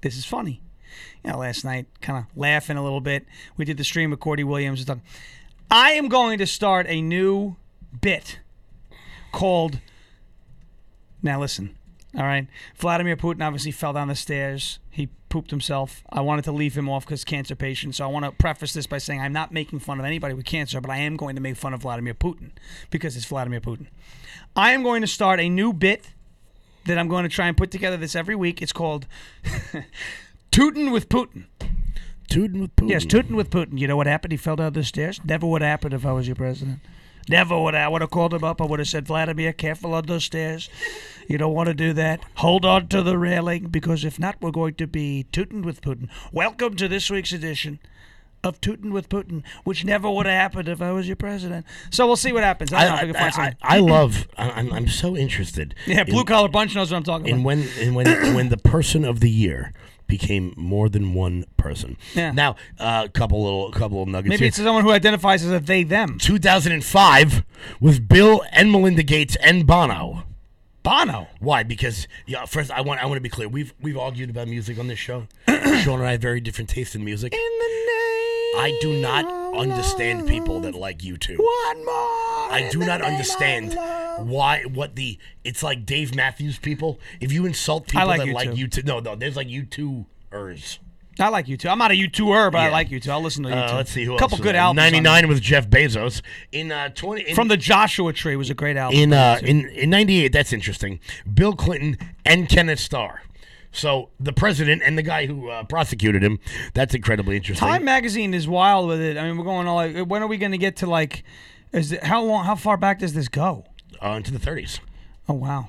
This 0.00 0.16
is 0.16 0.24
funny. 0.24 0.62
You 1.22 1.32
know, 1.32 1.38
last 1.38 1.64
night, 1.64 1.86
kind 2.00 2.18
of 2.18 2.36
laughing 2.36 2.76
a 2.76 2.82
little 2.82 3.00
bit. 3.00 3.26
We 3.56 3.64
did 3.64 3.76
the 3.76 3.84
stream 3.84 4.10
with 4.10 4.20
Cordy 4.20 4.44
Williams. 4.44 4.84
I 5.70 5.92
am 5.92 6.08
going 6.08 6.38
to 6.38 6.46
start 6.46 6.86
a 6.88 7.02
new 7.02 7.56
bit 8.00 8.38
called. 9.32 9.80
Now 11.22 11.40
listen. 11.40 11.76
All 12.16 12.22
right. 12.22 12.46
Vladimir 12.76 13.16
Putin 13.16 13.44
obviously 13.44 13.72
fell 13.72 13.92
down 13.92 14.08
the 14.08 14.14
stairs. 14.14 14.78
He 14.90 15.08
pooped 15.34 15.50
himself. 15.50 16.04
I 16.10 16.20
wanted 16.20 16.44
to 16.44 16.52
leave 16.52 16.78
him 16.78 16.88
off 16.88 17.04
because 17.04 17.24
cancer 17.24 17.56
patient. 17.56 17.96
So 17.96 18.04
I 18.04 18.06
want 18.06 18.24
to 18.24 18.30
preface 18.30 18.72
this 18.72 18.86
by 18.86 18.98
saying 18.98 19.20
I'm 19.20 19.32
not 19.32 19.50
making 19.50 19.80
fun 19.80 19.98
of 19.98 20.06
anybody 20.06 20.32
with 20.32 20.44
cancer, 20.44 20.80
but 20.80 20.92
I 20.92 20.98
am 20.98 21.16
going 21.16 21.34
to 21.34 21.42
make 21.42 21.56
fun 21.56 21.74
of 21.74 21.82
Vladimir 21.82 22.14
Putin 22.14 22.52
because 22.88 23.16
it's 23.16 23.24
Vladimir 23.26 23.60
Putin. 23.60 23.88
I 24.54 24.70
am 24.70 24.84
going 24.84 25.00
to 25.00 25.08
start 25.08 25.40
a 25.40 25.48
new 25.48 25.72
bit 25.72 26.12
that 26.84 26.98
I'm 26.98 27.08
going 27.08 27.24
to 27.24 27.28
try 27.28 27.48
and 27.48 27.56
put 27.56 27.72
together 27.72 27.96
this 27.96 28.14
every 28.14 28.36
week. 28.36 28.62
It's 28.62 28.72
called 28.72 29.08
Tootin' 30.52 30.92
with 30.92 31.08
Putin. 31.08 31.46
Putin 32.30 32.60
with 32.60 32.76
Putin. 32.76 32.90
Yes, 32.90 33.04
Tootin' 33.04 33.34
with 33.34 33.50
Putin. 33.50 33.76
You 33.76 33.88
know 33.88 33.96
what 33.96 34.06
happened? 34.06 34.30
He 34.30 34.36
fell 34.36 34.54
down 34.54 34.72
the 34.72 34.84
stairs. 34.84 35.20
Never 35.24 35.48
would 35.48 35.62
happen 35.62 35.92
if 35.92 36.06
I 36.06 36.12
was 36.12 36.28
your 36.28 36.36
president. 36.36 36.78
Never 37.28 37.58
would. 37.58 37.74
I 37.74 37.88
would 37.88 38.02
have 38.02 38.10
called 38.10 38.34
him 38.34 38.44
up. 38.44 38.60
I 38.60 38.66
would 38.66 38.78
have 38.80 38.88
said, 38.88 39.06
Vladimir, 39.06 39.52
careful 39.52 39.94
on 39.94 40.06
those 40.06 40.24
stairs. 40.24 40.68
You 41.26 41.38
don't 41.38 41.54
want 41.54 41.68
to 41.68 41.74
do 41.74 41.92
that. 41.94 42.20
Hold 42.36 42.64
on 42.64 42.88
to 42.88 43.02
the 43.02 43.16
railing 43.16 43.68
because 43.68 44.04
if 44.04 44.18
not, 44.18 44.36
we're 44.42 44.50
going 44.50 44.74
to 44.74 44.86
be 44.86 45.24
tooting 45.32 45.62
with 45.62 45.80
Putin. 45.80 46.08
Welcome 46.32 46.76
to 46.76 46.86
this 46.86 47.08
week's 47.10 47.32
edition 47.32 47.78
of 48.42 48.60
tooting 48.60 48.92
with 48.92 49.08
Putin, 49.08 49.42
which 49.64 49.86
never 49.86 50.10
would 50.10 50.26
have 50.26 50.34
happened 50.34 50.68
if 50.68 50.82
I 50.82 50.92
was 50.92 51.06
your 51.06 51.16
president. 51.16 51.64
So 51.90 52.06
we'll 52.06 52.16
see 52.16 52.30
what 52.32 52.44
happens. 52.44 52.74
I 52.74 52.84
don't 52.84 52.96
know 52.96 53.02
if 53.02 53.06
we 53.08 53.12
can 53.14 53.32
I, 53.40 53.46
I. 53.62 53.76
I 53.76 53.78
love. 53.78 54.28
I'm, 54.36 54.70
I'm 54.70 54.88
so 54.88 55.16
interested. 55.16 55.74
yeah, 55.86 56.00
in- 56.02 56.06
blue 56.06 56.24
collar 56.24 56.48
bunch 56.48 56.74
knows 56.74 56.90
what 56.90 56.98
I'm 56.98 57.04
talking 57.04 57.30
and 57.30 57.36
about. 57.40 57.46
when 57.46 57.68
and 57.80 57.96
when 57.96 58.06
when 58.34 58.48
the 58.50 58.58
person 58.58 59.06
of 59.06 59.20
the 59.20 59.30
year 59.30 59.72
became 60.06 60.54
more 60.56 60.88
than 60.88 61.14
one 61.14 61.44
person. 61.56 61.96
Yeah. 62.14 62.30
Now, 62.32 62.56
a 62.78 63.08
couple 63.12 63.42
little 63.42 63.70
couple 63.72 64.02
of 64.02 64.08
nuggets 64.08 64.30
Maybe 64.30 64.40
here. 64.40 64.48
it's 64.48 64.56
someone 64.56 64.82
who 64.84 64.90
identifies 64.90 65.44
as 65.44 65.50
a 65.50 65.60
they 65.60 65.82
them. 65.82 66.18
2005 66.18 67.44
was 67.80 67.98
Bill 68.00 68.42
and 68.52 68.70
Melinda 68.70 69.02
Gates 69.02 69.36
and 69.36 69.66
Bono. 69.66 70.24
Bono. 70.82 71.28
Why? 71.40 71.62
Because 71.62 72.06
yeah, 72.26 72.44
first 72.44 72.70
I 72.70 72.82
want 72.82 73.02
I 73.02 73.06
want 73.06 73.16
to 73.16 73.22
be 73.22 73.30
clear. 73.30 73.48
We've 73.48 73.72
we've 73.80 73.96
argued 73.96 74.30
about 74.30 74.48
music 74.48 74.78
on 74.78 74.86
this 74.86 74.98
show. 74.98 75.26
Sean 75.48 75.98
and 76.00 76.06
I 76.06 76.12
have 76.12 76.20
very 76.20 76.40
different 76.40 76.68
tastes 76.70 76.94
in 76.94 77.04
music. 77.04 77.32
In 77.32 77.38
the 77.38 77.68
name. 77.68 78.13
I 78.58 78.76
do 78.80 79.00
not 79.00 79.24
understand 79.56 80.26
people 80.28 80.60
that 80.60 80.74
like 80.74 80.98
U2. 80.98 81.36
One 81.38 81.84
more. 81.84 81.94
I 81.94 82.68
do 82.70 82.78
not 82.80 83.02
understand 83.02 83.74
why 84.28 84.62
what 84.64 84.96
the 84.96 85.18
it's 85.44 85.62
like 85.62 85.84
Dave 85.86 86.14
Matthews 86.14 86.58
people. 86.58 86.98
If 87.20 87.32
you 87.32 87.46
insult 87.46 87.88
people 87.88 88.06
like 88.06 88.18
that 88.20 88.26
you 88.26 88.34
like 88.34 88.54
two. 88.54 88.66
U2, 88.68 88.84
no, 88.84 89.00
no, 89.00 89.14
there's 89.16 89.36
like 89.36 89.48
U2 89.48 90.06
ers. 90.32 90.78
I 91.20 91.28
like 91.28 91.46
U2. 91.46 91.70
I'm 91.70 91.78
not 91.78 91.92
a 91.92 91.94
U2-er, 91.94 92.50
but 92.50 92.58
I 92.58 92.66
Yeah. 92.66 92.72
like 92.72 92.88
U2. 92.90 93.08
I'll 93.08 93.22
listen 93.22 93.44
to 93.44 93.48
you 93.48 93.54
Uh, 93.54 93.68
too. 93.70 93.76
let's 93.76 93.90
see 93.92 94.04
who 94.04 94.12
else. 94.12 94.18
A 94.18 94.22
Couple 94.24 94.34
else. 94.36 94.42
good 94.42 94.56
albums. 94.56 94.92
on 94.92 95.02
Ninety 95.04 95.28
with 95.28 95.40
Jeff 95.40 95.68
Bezos 95.68 96.22
in 96.50 96.72
uh, 96.72 96.88
twenty 96.88 97.22
in, 97.28 97.36
From 97.36 97.46
the 97.48 97.56
Joshua 97.56 98.12
Tree 98.12 98.34
was 98.34 98.50
a 98.50 98.54
great 98.54 98.76
album. 98.76 98.98
in 98.98 99.12
uh 99.12 99.38
in 99.42 99.68
in 99.70 99.90
ninety 99.90 100.24
eight. 100.24 100.32
That's 100.32 100.52
interesting. 100.52 100.98
Bill 101.32 101.54
Clinton 101.54 101.98
and 102.24 102.48
Kenneth 102.48 102.80
Starr. 102.80 103.22
So 103.74 104.08
the 104.20 104.32
president 104.32 104.82
and 104.84 104.96
the 104.96 105.02
guy 105.02 105.26
who 105.26 105.50
uh, 105.50 105.64
prosecuted 105.64 106.22
him. 106.22 106.38
That's 106.74 106.94
incredibly 106.94 107.36
interesting. 107.36 107.68
Time 107.68 107.84
Magazine 107.84 108.32
is 108.32 108.46
wild 108.48 108.88
with 108.88 109.00
it. 109.00 109.18
I 109.18 109.24
mean, 109.26 109.36
we're 109.36 109.44
going 109.44 109.66
all 109.66 109.76
like, 109.76 109.96
when 110.06 110.22
are 110.22 110.26
we 110.28 110.36
going 110.38 110.52
to 110.52 110.58
get 110.58 110.76
to 110.76 110.86
like, 110.86 111.24
is 111.72 111.92
it, 111.92 112.04
how 112.04 112.22
long, 112.22 112.44
how 112.44 112.54
far 112.54 112.76
back 112.76 113.00
does 113.00 113.12
this 113.14 113.28
go? 113.28 113.64
uh, 114.02 114.10
into 114.10 114.30
the 114.32 114.38
thirties. 114.38 114.80
Oh 115.28 115.34
wow, 115.34 115.68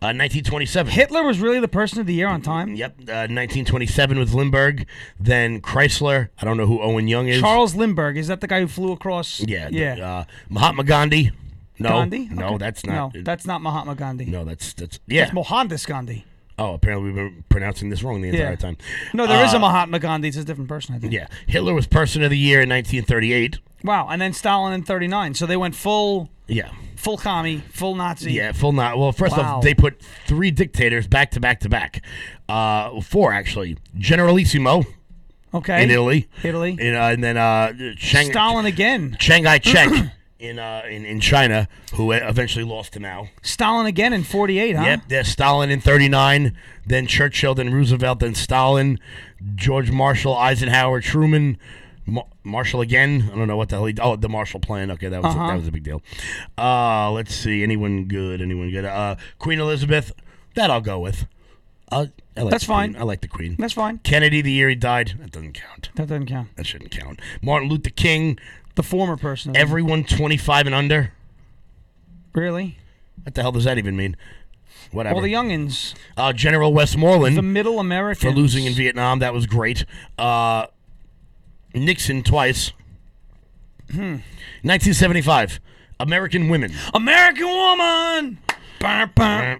Uh, 0.00 0.14
1927. 0.14 0.92
Hitler 0.92 1.22
was 1.24 1.40
really 1.40 1.58
the 1.60 1.66
person 1.68 1.98
of 2.00 2.06
the 2.06 2.14
year 2.14 2.28
on 2.28 2.40
Time. 2.42 2.74
Yep. 2.76 2.92
Uh, 3.00 3.26
1927 3.28 4.18
with 4.18 4.32
Lindbergh. 4.32 4.86
Then 5.18 5.60
Chrysler. 5.60 6.28
I 6.40 6.44
don't 6.44 6.56
know 6.56 6.66
who 6.66 6.80
Owen 6.80 7.08
Young 7.08 7.26
is. 7.28 7.40
Charles 7.40 7.74
Lindbergh 7.74 8.16
is 8.16 8.28
that 8.28 8.40
the 8.40 8.46
guy 8.46 8.60
who 8.60 8.68
flew 8.68 8.92
across? 8.92 9.40
Yeah. 9.40 9.68
the- 9.68 9.76
yeah. 9.76 9.94
Uh, 10.18 10.24
Mahatma 10.48 10.84
Gandhi. 10.84 11.32
No. 11.78 11.88
Gandhi? 11.88 12.28
No, 12.30 12.46
Okay. 12.50 12.58
that's 12.58 12.86
not. 12.86 13.14
No, 13.14 13.22
that's 13.22 13.46
not 13.46 13.60
Mahatma 13.60 13.96
Gandhi. 13.96 14.26
no, 14.26 14.44
that's 14.44 14.72
that's 14.74 15.00
yeah. 15.08 15.24
It's 15.24 15.32
Mohandas 15.32 15.84
Gandhi. 15.86 16.24
Oh, 16.58 16.74
apparently 16.74 17.06
we've 17.08 17.14
been 17.16 17.44
pronouncing 17.48 17.88
this 17.90 18.02
wrong 18.02 18.20
the 18.22 18.28
entire 18.28 18.50
Yeah. 18.50 18.56
time. 18.56 18.76
No, 19.12 19.26
there 19.26 19.44
is 19.44 19.52
Uh, 19.54 19.56
a 19.56 19.60
Mahatma 19.60 19.98
Gandhi. 19.98 20.28
It's 20.28 20.36
a 20.36 20.44
different 20.44 20.68
person, 20.68 20.94
I 20.94 20.98
think. 20.98 21.12
Yeah. 21.12 21.26
Hitler 21.46 21.74
was 21.74 21.86
Person 21.86 22.22
of 22.22 22.30
the 22.30 22.38
Year 22.38 22.60
in 22.62 22.68
1938. 22.68 23.58
Wow, 23.82 24.08
and 24.10 24.20
then 24.22 24.32
Stalin 24.32 24.72
in 24.72 24.82
'39. 24.82 25.34
So 25.34 25.44
they 25.46 25.56
went 25.58 25.74
full, 25.74 26.30
Yeah. 26.46 26.70
full 26.96 27.18
commie, 27.18 27.62
full 27.70 27.94
Nazi. 27.94 28.32
Yeah, 28.32 28.52
full 28.52 28.72
not. 28.72 28.96
Well, 28.98 29.12
first 29.12 29.36
Wow. 29.36 29.56
off, 29.56 29.62
they 29.62 29.74
put 29.74 30.00
three 30.26 30.50
dictators 30.50 31.06
back 31.06 31.30
to 31.32 31.40
back 31.40 31.60
to 31.60 31.68
back. 31.68 32.00
Uh, 32.48 33.00
four 33.02 33.32
actually. 33.34 33.76
Generalissimo 33.98 34.84
Okay. 35.52 35.82
in 35.82 35.90
Italy, 35.90 36.28
Italy. 36.42 36.76
in, 36.80 36.94
uh, 36.94 37.08
and 37.08 37.22
then 37.22 37.36
uh, 37.36 37.72
Chiang 37.96 38.30
Stalin 38.30 38.64
again. 38.64 39.16
Chiang 39.20 39.44
Kai 39.44 39.60
Shek 39.62 39.90
in, 40.38 40.58
uh, 40.58 40.82
in 40.90 41.04
in 41.04 41.20
China, 41.20 41.68
who 41.94 42.12
eventually 42.12 42.64
lost 42.64 42.92
to 42.94 43.00
Mao. 43.00 43.28
Stalin 43.42 43.86
again 43.86 44.12
in 44.12 44.24
'48, 44.24 44.76
huh? 44.76 44.82
Yep, 44.82 45.00
there's 45.08 45.28
Stalin 45.28 45.70
in 45.70 45.80
39, 45.80 46.56
then 46.86 47.06
Churchill, 47.06 47.54
then 47.54 47.72
Roosevelt, 47.72 48.20
then 48.20 48.34
Stalin, 48.34 48.98
George 49.54 49.90
Marshall, 49.90 50.36
Eisenhower, 50.36 51.00
Truman, 51.00 51.56
Ma- 52.06 52.24
Marshall 52.42 52.80
again. 52.80 53.30
I 53.32 53.36
don't 53.36 53.46
know 53.48 53.56
what 53.56 53.68
the 53.68 53.76
hell 53.76 53.86
he. 53.86 53.94
Oh, 54.00 54.16
the 54.16 54.28
Marshall 54.28 54.60
Plan. 54.60 54.90
Okay, 54.90 55.08
that 55.08 55.22
was 55.22 55.34
Uh-huh. 55.34 55.44
a, 55.44 55.48
that 55.48 55.56
was 55.58 55.68
a 55.68 55.72
big 55.72 55.84
deal. 55.84 56.02
Uh, 56.58 57.10
let's 57.12 57.34
see. 57.34 57.62
Anyone 57.62 58.04
good? 58.06 58.40
Anyone 58.42 58.70
good? 58.70 58.84
Uh, 58.84 59.16
Queen 59.38 59.58
Elizabeth. 59.60 60.12
That 60.54 60.70
I'll 60.70 60.80
go 60.80 60.98
with. 61.00 61.26
Uh, 61.92 62.06
I 62.36 62.42
like 62.42 62.50
That's 62.50 62.64
the 62.66 62.72
Queen. 62.72 62.92
fine. 62.92 62.96
I 62.96 63.04
like 63.04 63.20
the 63.20 63.28
Queen. 63.28 63.56
That's 63.58 63.72
fine. 63.74 63.98
Kennedy, 64.02 64.40
the 64.42 64.50
year 64.50 64.68
he 64.68 64.74
died. 64.74 65.14
That 65.20 65.30
doesn't 65.32 65.52
count. 65.52 65.90
That 65.94 66.08
doesn't 66.08 66.26
count. 66.26 66.48
That 66.56 66.66
shouldn't 66.66 66.90
count. 66.90 67.20
Martin 67.42 67.68
Luther 67.68 67.90
King. 67.90 68.38
The 68.74 68.82
former 68.82 69.16
person. 69.16 69.56
Everyone 69.56 70.04
25 70.04 70.66
and 70.66 70.74
under. 70.74 71.12
really? 72.34 72.78
What 73.22 73.34
the 73.34 73.42
hell 73.42 73.52
does 73.52 73.64
that 73.64 73.78
even 73.78 73.96
mean? 73.96 74.16
Whatever. 74.90 75.14
Well, 75.14 75.22
the 75.24 75.32
youngins, 75.32 75.94
uh, 76.16 76.32
General 76.32 76.74
Westmoreland. 76.74 77.36
the 77.36 77.42
middle 77.42 77.78
Americans 77.80 78.22
for 78.22 78.30
losing 78.30 78.66
in 78.66 78.74
Vietnam. 78.74 79.20
That 79.20 79.32
was 79.32 79.46
great. 79.46 79.84
Uh, 80.18 80.66
Nixon 81.72 82.22
twice. 82.22 82.72
Hmm. 83.90 84.18
1975. 84.62 85.60
American 86.00 86.48
women. 86.48 86.72
American 86.92 87.46
woman. 87.46 88.38
Bah, 88.80 89.06
bah. 89.14 89.56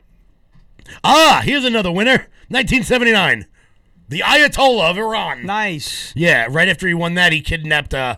Ah, 1.03 1.41
here's 1.45 1.65
another 1.65 1.91
winner. 1.93 2.29
1979. 2.49 3.47
The 4.09 4.21
Ayatollah 4.21 4.91
of 4.91 4.99
Iran. 4.99 5.47
Nice. 5.47 6.13
Yeah, 6.15 6.47
right 6.51 6.69
after 6.69 6.87
he 6.87 6.95
won 6.95 7.15
that, 7.15 7.33
he 7.33 7.41
kidnapped 7.41 7.95
uh, 7.95 8.17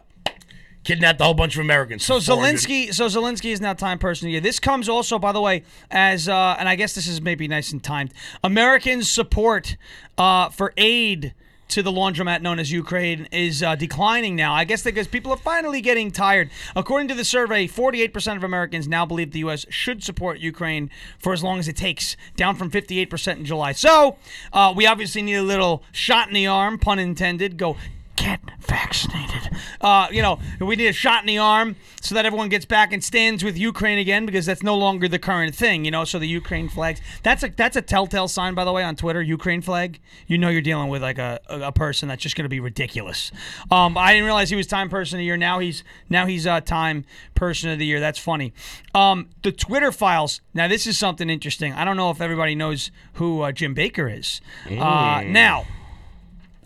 kidnapped 0.86 1.20
a 1.20 1.24
whole 1.24 1.34
bunch 1.34 1.56
of 1.56 1.60
Americans. 1.60 2.04
So 2.04 2.20
for 2.20 2.26
400 2.26 2.58
Zelensky, 2.58 2.94
so 2.94 3.06
Zelensky 3.06 3.52
is 3.52 3.60
now 3.60 3.74
Time 3.74 3.98
Person 3.98 4.26
of 4.26 4.28
the 4.28 4.32
Year. 4.32 4.40
This 4.40 4.60
comes 4.60 4.88
also, 4.88 5.18
by 5.18 5.32
the 5.32 5.40
way, 5.40 5.64
as 5.90 6.28
uh, 6.28 6.56
and 6.58 6.68
I 6.68 6.76
guess 6.76 6.94
this 6.94 7.06
is 7.06 7.20
maybe 7.20 7.48
nice 7.48 7.72
and 7.72 7.82
timed. 7.82 8.14
Americans' 8.42 9.10
support 9.10 9.76
uh, 10.16 10.48
for 10.48 10.72
aid 10.76 11.34
to 11.68 11.82
the 11.82 11.90
laundromat 11.90 12.42
known 12.42 12.60
as 12.60 12.70
Ukraine 12.70 13.26
is 13.32 13.60
uh, 13.60 13.74
declining 13.74 14.36
now. 14.36 14.54
I 14.54 14.64
guess 14.64 14.84
because 14.84 15.08
people 15.08 15.32
are 15.32 15.36
finally 15.36 15.80
getting 15.80 16.12
tired. 16.12 16.50
According 16.76 17.08
to 17.08 17.14
the 17.14 17.24
survey, 17.24 17.66
48% 17.66 18.36
of 18.36 18.44
Americans 18.44 18.86
now 18.86 19.04
believe 19.04 19.32
the 19.32 19.40
U.S. 19.40 19.66
should 19.68 20.04
support 20.04 20.38
Ukraine 20.38 20.88
for 21.18 21.32
as 21.32 21.42
long 21.42 21.58
as 21.58 21.66
it 21.66 21.76
takes, 21.76 22.16
down 22.36 22.54
from 22.54 22.70
58% 22.70 23.38
in 23.38 23.44
July. 23.44 23.72
So 23.72 24.18
uh, 24.52 24.72
we 24.76 24.86
obviously 24.86 25.22
need 25.22 25.34
a 25.34 25.42
little 25.42 25.82
shot 25.90 26.28
in 26.28 26.34
the 26.34 26.46
arm, 26.46 26.78
pun 26.78 27.00
intended. 27.00 27.56
Go 27.56 27.76
get 28.16 28.40
vaccinated. 28.60 29.50
Uh, 29.80 30.08
you 30.10 30.22
know, 30.22 30.38
we 30.60 30.76
need 30.76 30.88
a 30.88 30.92
shot 30.92 31.22
in 31.22 31.26
the 31.26 31.38
arm 31.38 31.76
so 32.00 32.14
that 32.14 32.26
everyone 32.26 32.48
gets 32.48 32.64
back 32.64 32.92
and 32.92 33.02
stands 33.02 33.44
with 33.44 33.56
Ukraine 33.56 33.98
again 33.98 34.26
because 34.26 34.46
that's 34.46 34.62
no 34.62 34.76
longer 34.76 35.06
the 35.08 35.18
current 35.18 35.54
thing. 35.54 35.84
You 35.84 35.90
know, 35.90 36.04
so 36.04 36.18
the 36.18 36.26
Ukraine 36.26 36.68
flags. 36.68 37.00
That's 37.22 37.42
a 37.42 37.48
that's 37.48 37.76
a 37.76 37.82
telltale 37.82 38.28
sign, 38.28 38.54
by 38.54 38.64
the 38.64 38.72
way, 38.72 38.82
on 38.82 38.96
Twitter. 38.96 39.22
Ukraine 39.22 39.62
flag. 39.62 40.00
You 40.26 40.38
know, 40.38 40.48
you're 40.48 40.62
dealing 40.62 40.88
with 40.88 41.02
like 41.02 41.18
a, 41.18 41.40
a, 41.48 41.72
person 41.72 42.08
that's 42.08 42.22
just 42.22 42.36
going 42.36 42.44
to 42.44 42.48
be 42.48 42.60
ridiculous. 42.60 43.30
Um, 43.70 43.98
I 43.98 44.12
didn't 44.12 44.24
realize 44.24 44.48
he 44.50 44.56
was 44.56 44.66
Time 44.66 44.88
Person 44.88 45.16
of 45.16 45.20
the 45.20 45.24
Year. 45.24 45.36
Now 45.36 45.58
he's 45.58 45.84
now 46.08 46.26
he's 46.26 46.46
uh, 46.46 46.60
Time 46.60 47.04
Person 47.34 47.70
of 47.70 47.78
the 47.78 47.86
Year. 47.86 48.00
That's 48.00 48.18
funny. 48.18 48.52
Um, 48.94 49.28
the 49.42 49.52
Twitter 49.52 49.92
files. 49.92 50.40
Now 50.54 50.68
this 50.68 50.86
is 50.86 50.96
something 50.96 51.28
interesting. 51.28 51.72
I 51.74 51.84
don't 51.84 51.96
know 51.96 52.10
if 52.10 52.20
everybody 52.20 52.54
knows 52.54 52.90
who 53.14 53.42
uh, 53.42 53.52
Jim 53.52 53.74
Baker 53.74 54.08
is. 54.08 54.40
Uh, 54.66 55.22
now. 55.26 55.66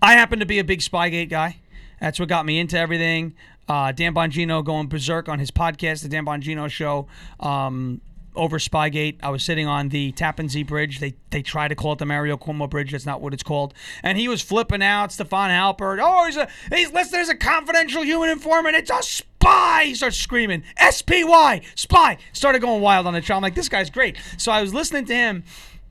I 0.03 0.15
happen 0.15 0.41
to 0.41 0.47
be 0.47 0.59
a 0.59 0.65
big 0.65 0.81
Spygate 0.81 1.29
guy. 1.29 1.59
That's 2.01 2.19
what 2.19 2.29
got 2.29 2.47
me 2.47 2.59
into 2.59 2.79
everything. 2.79 3.35
Uh, 3.69 3.93
Dan 3.93 4.15
Bongino 4.15 4.65
going 4.65 4.89
berserk 4.89 5.29
on 5.29 5.39
his 5.39 5.51
podcast, 5.51 6.03
the 6.03 6.09
Dan 6.09 6.25
Bongino 6.25 6.69
Show, 6.71 7.07
um, 7.39 8.01
over 8.35 8.59
Spygate. 8.59 9.19
I 9.23 9.31
was 9.31 9.45
sitting 9.45 9.67
on 9.67 9.91
the 9.91 10.13
Tappan 10.13 10.49
Zee 10.49 10.63
Bridge. 10.63 11.01
They 11.01 11.15
they 11.31 11.43
try 11.43 11.69
to 11.69 11.75
call 11.75 11.93
it 11.93 11.99
the 11.99 12.07
Mario 12.07 12.37
Cuomo 12.37 12.71
Bridge. 12.71 12.93
That's 12.93 13.05
not 13.05 13.21
what 13.21 13.35
it's 13.35 13.43
called. 13.43 13.75
And 14.03 14.17
he 14.17 14.29
was 14.29 14.41
flipping 14.41 14.83
out. 14.83 15.13
Stefan 15.13 15.51
Halper. 15.51 15.99
Oh, 16.03 16.25
he's 16.25 16.37
a 16.37 16.49
he's 16.75 16.93
listen. 16.93 17.13
There's 17.13 17.29
a 17.29 17.37
confidential 17.37 18.03
human 18.03 18.31
informant. 18.31 18.77
It's 18.77 18.91
a 18.91 19.03
spy. 19.03 19.85
He 19.87 19.95
starts 19.95 20.17
screaming. 20.17 20.63
S 20.77 21.03
P 21.03 21.25
Y 21.25 21.61
spy. 21.75 22.19
Started 22.33 22.61
going 22.61 22.81
wild 22.81 23.07
on 23.07 23.15
the 23.15 23.21
show. 23.21 23.35
I'm 23.35 23.43
like, 23.43 23.55
this 23.55 23.69
guy's 23.69 23.91
great. 23.91 24.17
So 24.39 24.51
I 24.51 24.63
was 24.63 24.73
listening 24.73 25.05
to 25.07 25.15
him. 25.15 25.45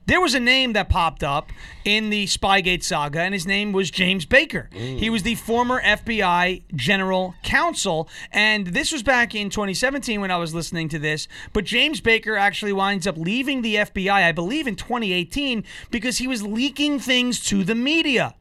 There 0.06 0.20
was 0.20 0.34
a 0.34 0.40
name 0.40 0.72
that 0.72 0.88
popped 0.88 1.22
up 1.22 1.50
in 1.84 2.10
the 2.10 2.26
Spygate 2.26 2.82
saga, 2.82 3.20
and 3.20 3.32
his 3.32 3.46
name 3.46 3.72
was 3.72 3.90
James 3.90 4.24
Baker. 4.24 4.68
He 4.72 5.08
was 5.08 5.22
the 5.22 5.36
former 5.36 5.80
FBI 5.80 6.62
general 6.74 7.34
counsel, 7.44 8.08
and 8.32 8.68
this 8.68 8.90
was 8.90 9.04
back 9.04 9.34
in 9.34 9.50
2017 9.50 10.20
when 10.20 10.30
I 10.30 10.36
was 10.36 10.52
listening 10.52 10.88
to 10.88 10.98
this. 10.98 11.28
But 11.52 11.64
James 11.64 12.00
Baker 12.00 12.36
actually 12.36 12.72
winds 12.72 13.06
up 13.06 13.16
leaving 13.16 13.62
the 13.62 13.76
FBI, 13.76 14.10
I 14.10 14.32
believe, 14.32 14.66
in 14.66 14.74
2018 14.74 15.64
because 15.90 16.18
he 16.18 16.26
was 16.26 16.42
leaking 16.42 16.98
things 16.98 17.40
to 17.44 17.62
the 17.62 17.76
media. 17.76 18.34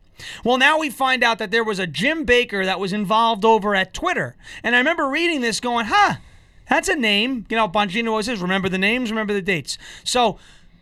Well, 0.44 0.58
now 0.58 0.80
we 0.80 0.90
find 0.90 1.24
out 1.24 1.38
that 1.40 1.52
there 1.52 1.64
was 1.64 1.80
a 1.80 1.88
Jim 1.88 2.26
Baker 2.26 2.66
that 2.66 2.80
was 2.80 2.94
involved 2.94 3.46
over 3.46 3.76
at 3.76 3.94
Twitter. 3.94 4.36
And 4.64 4.76
I 4.76 4.80
remember 4.80 5.08
reading 5.08 5.42
this 5.42 5.60
going, 5.60 5.86
huh, 5.86 6.16
that's 6.70 6.90
a 6.90 6.96
name. 6.96 7.46
You 7.50 7.58
know, 7.58 7.68
Bongino 7.68 8.10
always 8.10 8.26
says, 8.26 8.42
remember 8.42 8.70
the 8.70 8.78
names, 8.78 9.10
remember 9.12 9.34
the 9.34 9.42
dates. 9.42 9.78
So 10.04 10.38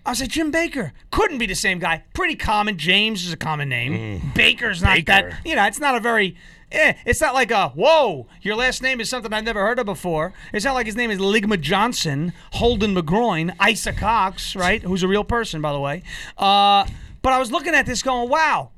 I 0.08 0.12
was 0.12 0.22
like, 0.22 0.30
Jim 0.30 0.52
Baker. 0.52 0.94
Couldn't 1.12 1.38
be 1.38 1.48
the 1.48 1.54
same 1.54 1.80
guy. 1.80 2.06
Pretty 2.14 2.36
common. 2.38 2.78
James 2.78 3.26
is 3.26 3.34
a 3.34 3.38
common 3.38 3.68
name. 3.68 4.32
Baker's 4.34 4.82
not 4.82 4.96
Baker. 4.96 5.06
that, 5.06 5.46
you 5.46 5.54
know, 5.54 5.66
it's 5.66 5.82
not 5.82 5.96
a 5.96 6.00
very. 6.00 6.38
Eh, 6.72 6.94
it's 7.06 7.20
not 7.20 7.34
like 7.34 7.52
a 7.52 7.70
whoa. 7.70 8.26
Your 8.42 8.56
last 8.56 8.82
name 8.82 9.02
is 9.02 9.10
something 9.10 9.34
I've 9.34 9.44
never 9.44 9.60
heard 9.60 9.80
of 9.80 9.86
before. 9.86 10.34
It's 10.54 10.64
not 10.64 10.76
like 10.76 10.86
his 10.86 10.96
name 10.96 11.12
is 11.12 11.20
Ligma 11.20 11.60
Johnson, 11.60 12.32
Holden 12.54 12.96
McGroin, 12.96 13.54
Isa 13.70 13.92
Cox, 13.92 14.56
right? 14.56 14.82
Who's 14.82 15.04
a 15.04 15.10
real 15.10 15.26
person, 15.26 15.62
by 15.62 15.74
the 15.74 15.80
way. 15.80 16.04
Uh, 16.38 16.88
but 17.22 17.34
I 17.34 17.38
was 17.38 17.52
looking 17.52 17.76
at 17.76 17.86
this, 17.86 18.02
going, 18.02 18.30
"Wow, 18.30 18.72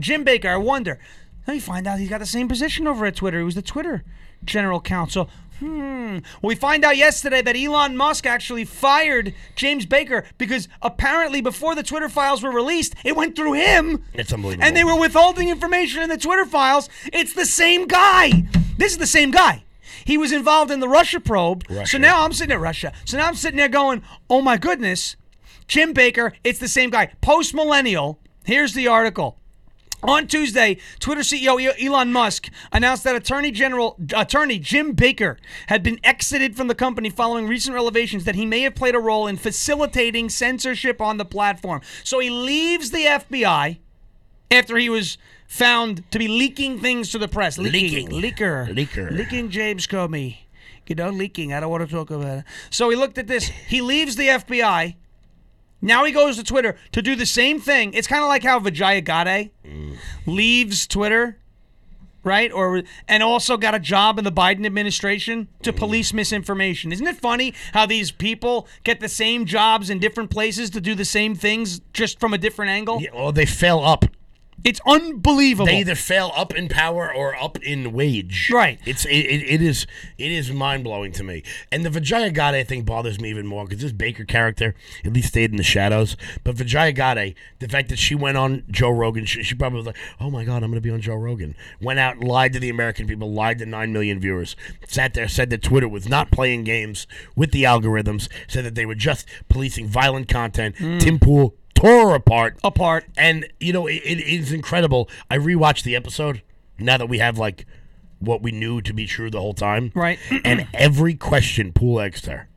Jim 0.00 0.24
Baker." 0.24 0.48
I 0.48 0.56
wonder. 0.56 0.98
Then 1.46 1.54
we 1.54 1.60
find 1.60 1.86
out 1.86 2.00
he's 2.00 2.10
got 2.10 2.18
the 2.18 2.26
same 2.26 2.48
position 2.48 2.88
over 2.88 3.06
at 3.06 3.14
Twitter. 3.14 3.38
He 3.38 3.44
was 3.44 3.54
the 3.54 3.62
Twitter 3.62 4.02
general 4.44 4.80
counsel. 4.80 5.30
Hmm. 5.58 6.18
We 6.42 6.54
find 6.54 6.84
out 6.84 6.96
yesterday 6.96 7.40
that 7.42 7.56
Elon 7.56 7.96
Musk 7.96 8.26
actually 8.26 8.64
fired 8.64 9.34
James 9.54 9.86
Baker 9.86 10.24
because 10.38 10.68
apparently 10.82 11.40
before 11.40 11.74
the 11.74 11.82
Twitter 11.82 12.08
files 12.08 12.42
were 12.42 12.50
released, 12.50 12.94
it 13.04 13.16
went 13.16 13.36
through 13.36 13.54
him. 13.54 14.04
It's 14.12 14.32
unbelievable. 14.32 14.66
And 14.66 14.76
they 14.76 14.84
were 14.84 14.98
withholding 14.98 15.48
information 15.48 16.02
in 16.02 16.10
the 16.10 16.18
Twitter 16.18 16.44
files. 16.44 16.88
It's 17.12 17.32
the 17.32 17.46
same 17.46 17.86
guy. 17.86 18.44
This 18.76 18.92
is 18.92 18.98
the 18.98 19.06
same 19.06 19.30
guy. 19.30 19.64
He 20.04 20.18
was 20.18 20.30
involved 20.30 20.70
in 20.70 20.80
the 20.80 20.88
Russia 20.88 21.20
probe. 21.20 21.64
So 21.86 21.98
now 21.98 22.22
I'm 22.22 22.32
sitting 22.32 22.52
at 22.52 22.60
Russia. 22.60 22.92
So 23.04 23.16
now 23.16 23.26
I'm 23.26 23.34
sitting 23.34 23.56
there 23.56 23.68
going, 23.68 24.02
oh 24.28 24.42
my 24.42 24.56
goodness, 24.56 25.16
Jim 25.66 25.92
Baker, 25.92 26.32
it's 26.44 26.58
the 26.58 26.68
same 26.68 26.90
guy. 26.90 27.12
Post 27.20 27.54
millennial. 27.54 28.20
Here's 28.44 28.74
the 28.74 28.86
article. 28.86 29.38
On 30.02 30.26
Tuesday, 30.26 30.76
Twitter 31.00 31.22
CEO 31.22 31.58
Elon 31.82 32.12
Musk 32.12 32.48
announced 32.70 33.02
that 33.04 33.16
Attorney 33.16 33.50
General 33.50 33.96
Attorney 34.14 34.58
Jim 34.58 34.92
Baker 34.92 35.38
had 35.68 35.82
been 35.82 35.98
exited 36.04 36.54
from 36.56 36.68
the 36.68 36.74
company 36.74 37.10
following 37.10 37.48
recent 37.48 37.74
revelations 37.74 38.24
that 38.24 38.34
he 38.34 38.46
may 38.46 38.60
have 38.60 38.74
played 38.74 38.94
a 38.94 38.98
role 39.00 39.26
in 39.26 39.36
facilitating 39.36 40.28
censorship 40.28 41.00
on 41.00 41.16
the 41.16 41.24
platform. 41.24 41.80
So 42.04 42.18
he 42.18 42.30
leaves 42.30 42.90
the 42.90 43.04
FBI 43.04 43.78
after 44.50 44.76
he 44.76 44.88
was 44.88 45.18
found 45.48 46.08
to 46.10 46.18
be 46.18 46.28
leaking 46.28 46.78
things 46.80 47.10
to 47.12 47.18
the 47.18 47.28
press. 47.28 47.56
Leaking, 47.58 48.10
Leaking. 48.10 48.22
leaker, 48.22 48.68
Leaker. 48.68 49.10
leaking 49.10 49.50
James 49.50 49.86
Comey. 49.86 50.38
You 50.86 50.94
know, 50.94 51.10
leaking. 51.10 51.52
I 51.52 51.58
don't 51.58 51.70
want 51.70 51.88
to 51.88 51.92
talk 51.92 52.10
about 52.10 52.38
it. 52.38 52.44
So 52.70 52.90
he 52.90 52.96
looked 52.96 53.18
at 53.18 53.26
this. 53.26 53.48
He 53.48 53.80
leaves 53.80 54.14
the 54.14 54.28
FBI. 54.28 54.94
Now 55.86 56.04
he 56.04 56.10
goes 56.10 56.36
to 56.36 56.42
Twitter 56.42 56.76
to 56.90 57.00
do 57.00 57.14
the 57.14 57.24
same 57.24 57.60
thing. 57.60 57.94
It's 57.94 58.08
kind 58.08 58.22
of 58.22 58.28
like 58.28 58.42
how 58.42 58.58
Vijaya 58.58 59.00
Gade 59.00 59.52
leaves 60.26 60.84
Twitter, 60.88 61.38
right? 62.24 62.50
Or 62.50 62.82
and 63.06 63.22
also 63.22 63.56
got 63.56 63.72
a 63.74 63.78
job 63.78 64.18
in 64.18 64.24
the 64.24 64.32
Biden 64.32 64.66
administration 64.66 65.46
to 65.62 65.72
mm. 65.72 65.76
police 65.76 66.12
misinformation. 66.12 66.90
Isn't 66.90 67.06
it 67.06 67.16
funny 67.16 67.54
how 67.72 67.86
these 67.86 68.10
people 68.10 68.66
get 68.82 68.98
the 68.98 69.08
same 69.08 69.46
jobs 69.46 69.88
in 69.88 70.00
different 70.00 70.30
places 70.30 70.70
to 70.70 70.80
do 70.80 70.96
the 70.96 71.04
same 71.04 71.36
things 71.36 71.80
just 71.92 72.18
from 72.18 72.34
a 72.34 72.38
different 72.38 72.72
angle? 72.72 73.00
Yeah, 73.00 73.10
well, 73.14 73.30
they 73.30 73.46
fell 73.46 73.84
up. 73.84 74.06
It's 74.64 74.80
unbelievable. 74.86 75.66
They 75.66 75.78
either 75.78 75.94
fell 75.94 76.32
up 76.34 76.54
in 76.54 76.68
power 76.68 77.12
or 77.12 77.36
up 77.36 77.58
in 77.62 77.92
wage. 77.92 78.50
Right. 78.52 78.80
It's 78.84 79.04
it, 79.04 79.10
it, 79.10 79.42
it 79.42 79.62
is 79.62 79.86
it 80.18 80.32
is 80.32 80.50
mind 80.50 80.84
blowing 80.84 81.12
to 81.12 81.22
me. 81.22 81.42
And 81.70 81.84
the 81.84 81.90
Vijaya 81.90 82.30
Gade 82.30 82.66
thing 82.66 82.82
bothers 82.82 83.20
me 83.20 83.30
even 83.30 83.46
more 83.46 83.64
because 83.64 83.80
this 83.80 83.92
Baker 83.92 84.24
character 84.24 84.74
at 85.04 85.12
least 85.12 85.28
stayed 85.28 85.50
in 85.50 85.56
the 85.56 85.62
shadows. 85.62 86.16
But 86.42 86.56
Vijaya 86.56 86.92
Gade, 86.92 87.36
the 87.58 87.68
fact 87.68 87.90
that 87.90 87.98
she 87.98 88.14
went 88.14 88.36
on 88.38 88.64
Joe 88.70 88.90
Rogan, 88.90 89.24
she, 89.24 89.42
she 89.42 89.54
probably 89.54 89.78
was 89.78 89.86
like, 89.86 89.98
"Oh 90.20 90.30
my 90.30 90.44
God, 90.44 90.62
I'm 90.62 90.70
going 90.70 90.74
to 90.74 90.80
be 90.80 90.90
on 90.90 91.00
Joe 91.00 91.16
Rogan." 91.16 91.54
Went 91.80 91.98
out, 91.98 92.18
lied 92.20 92.52
to 92.54 92.60
the 92.60 92.70
American 92.70 93.06
people, 93.06 93.32
lied 93.32 93.58
to 93.58 93.66
nine 93.66 93.92
million 93.92 94.18
viewers. 94.18 94.56
Sat 94.86 95.14
there, 95.14 95.28
said 95.28 95.50
that 95.50 95.62
Twitter 95.62 95.88
was 95.88 96.08
not 96.08 96.30
playing 96.30 96.64
games 96.64 97.06
with 97.36 97.52
the 97.52 97.64
algorithms. 97.64 98.28
Said 98.48 98.64
that 98.64 98.74
they 98.74 98.86
were 98.86 98.94
just 98.94 99.26
policing 99.48 99.86
violent 99.86 100.28
content. 100.28 100.76
Hmm. 100.78 100.98
Tim 100.98 101.18
Pool 101.18 101.54
tore 101.76 102.14
apart. 102.14 102.58
apart. 102.64 103.04
And 103.16 103.46
you 103.60 103.72
know, 103.72 103.86
it, 103.86 104.02
it 104.04 104.20
is 104.20 104.52
incredible. 104.52 105.08
I 105.30 105.38
rewatched 105.38 105.84
the 105.84 105.94
episode 105.94 106.42
now 106.78 106.98
that 106.98 107.08
we 107.08 107.18
have 107.18 107.38
like 107.38 107.66
what 108.18 108.42
we 108.42 108.50
knew 108.50 108.80
to 108.82 108.92
be 108.92 109.06
true 109.06 109.30
the 109.30 109.40
whole 109.40 109.54
time. 109.54 109.92
Right. 109.94 110.18
and 110.44 110.66
every 110.74 111.14
question 111.14 111.72
Pool 111.72 112.00
asked 112.00 112.26
her, 112.26 112.48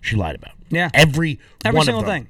she 0.00 0.16
lied 0.16 0.34
about. 0.34 0.54
Yeah. 0.70 0.90
Every, 0.94 1.38
Every 1.64 1.82
single 1.82 2.02
thing. 2.02 2.28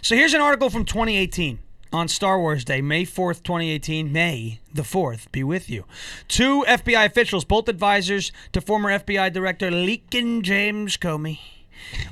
So 0.00 0.16
here's 0.16 0.34
an 0.34 0.40
article 0.40 0.70
from 0.70 0.84
2018 0.84 1.58
on 1.92 2.08
Star 2.08 2.40
Wars 2.40 2.64
Day, 2.64 2.80
May 2.80 3.04
4th, 3.04 3.42
2018. 3.42 4.10
May 4.10 4.60
the 4.72 4.82
4th 4.82 5.30
be 5.30 5.44
with 5.44 5.68
you. 5.68 5.84
Two 6.26 6.64
FBI 6.66 7.04
officials, 7.04 7.44
both 7.44 7.68
advisors 7.68 8.32
to 8.52 8.60
former 8.60 8.90
FBI 8.90 9.32
Director 9.32 9.70
Leakin 9.70 10.42
James 10.42 10.96
Comey, 10.96 11.38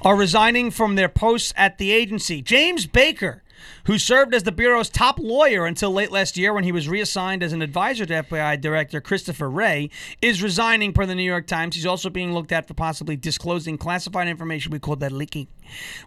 are 0.02 0.16
resigning 0.16 0.70
from 0.70 0.96
their 0.96 1.08
posts 1.08 1.54
at 1.56 1.78
the 1.78 1.92
agency. 1.92 2.42
James 2.42 2.86
Baker, 2.86 3.42
who 3.84 3.98
served 3.98 4.34
as 4.34 4.42
the 4.44 4.52
Bureau's 4.52 4.88
top 4.88 5.18
lawyer 5.18 5.66
until 5.66 5.90
late 5.90 6.10
last 6.10 6.36
year 6.36 6.52
when 6.52 6.64
he 6.64 6.72
was 6.72 6.88
reassigned 6.88 7.42
as 7.42 7.52
an 7.52 7.62
advisor 7.62 8.06
to 8.06 8.22
FBI 8.22 8.60
Director 8.60 9.00
Christopher 9.00 9.48
Wray, 9.50 9.90
is 10.22 10.42
resigning 10.42 10.92
per 10.92 11.06
the 11.06 11.14
New 11.14 11.22
York 11.22 11.46
Times. 11.46 11.74
He's 11.76 11.86
also 11.86 12.10
being 12.10 12.32
looked 12.32 12.52
at 12.52 12.66
for 12.68 12.74
possibly 12.74 13.16
disclosing 13.16 13.78
classified 13.78 14.28
information. 14.28 14.72
We 14.72 14.78
call 14.78 14.96
that 14.96 15.12
leaking 15.12 15.48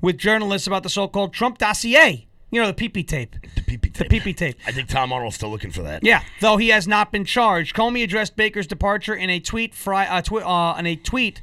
with 0.02 0.18
journalists 0.18 0.68
about 0.68 0.84
the 0.84 0.90
so 0.90 1.08
called 1.08 1.34
Trump 1.34 1.58
dossier. 1.58 2.28
You 2.52 2.62
know, 2.62 2.72
the 2.72 2.74
PP 2.90 3.08
tape. 3.08 3.36
The 3.56 3.62
PP 3.62 3.94
The 3.94 4.04
tape. 4.04 4.24
PP 4.24 4.38
tape. 4.38 4.56
I 4.68 4.72
think 4.72 4.88
Tom 4.88 5.12
Arnold's 5.12 5.36
still 5.38 5.50
looking 5.50 5.72
for 5.72 5.82
that. 5.82 6.04
Yeah, 6.04 6.22
though 6.40 6.58
he 6.58 6.70
has 6.70 6.88
not 6.88 7.12
been 7.12 7.26
charged. 7.26 7.76
Comey 7.76 8.04
addressed 8.04 8.36
Baker's 8.36 8.68
departure 8.68 9.16
in 9.16 9.32
a 9.32 9.40
tweet 9.40 9.74
fri- 9.74 10.06
uh, 10.06 10.22
twi- 10.22 10.44
uh, 10.44 10.78
in 10.78 10.86
a 10.86 10.96
tweet 10.96 11.42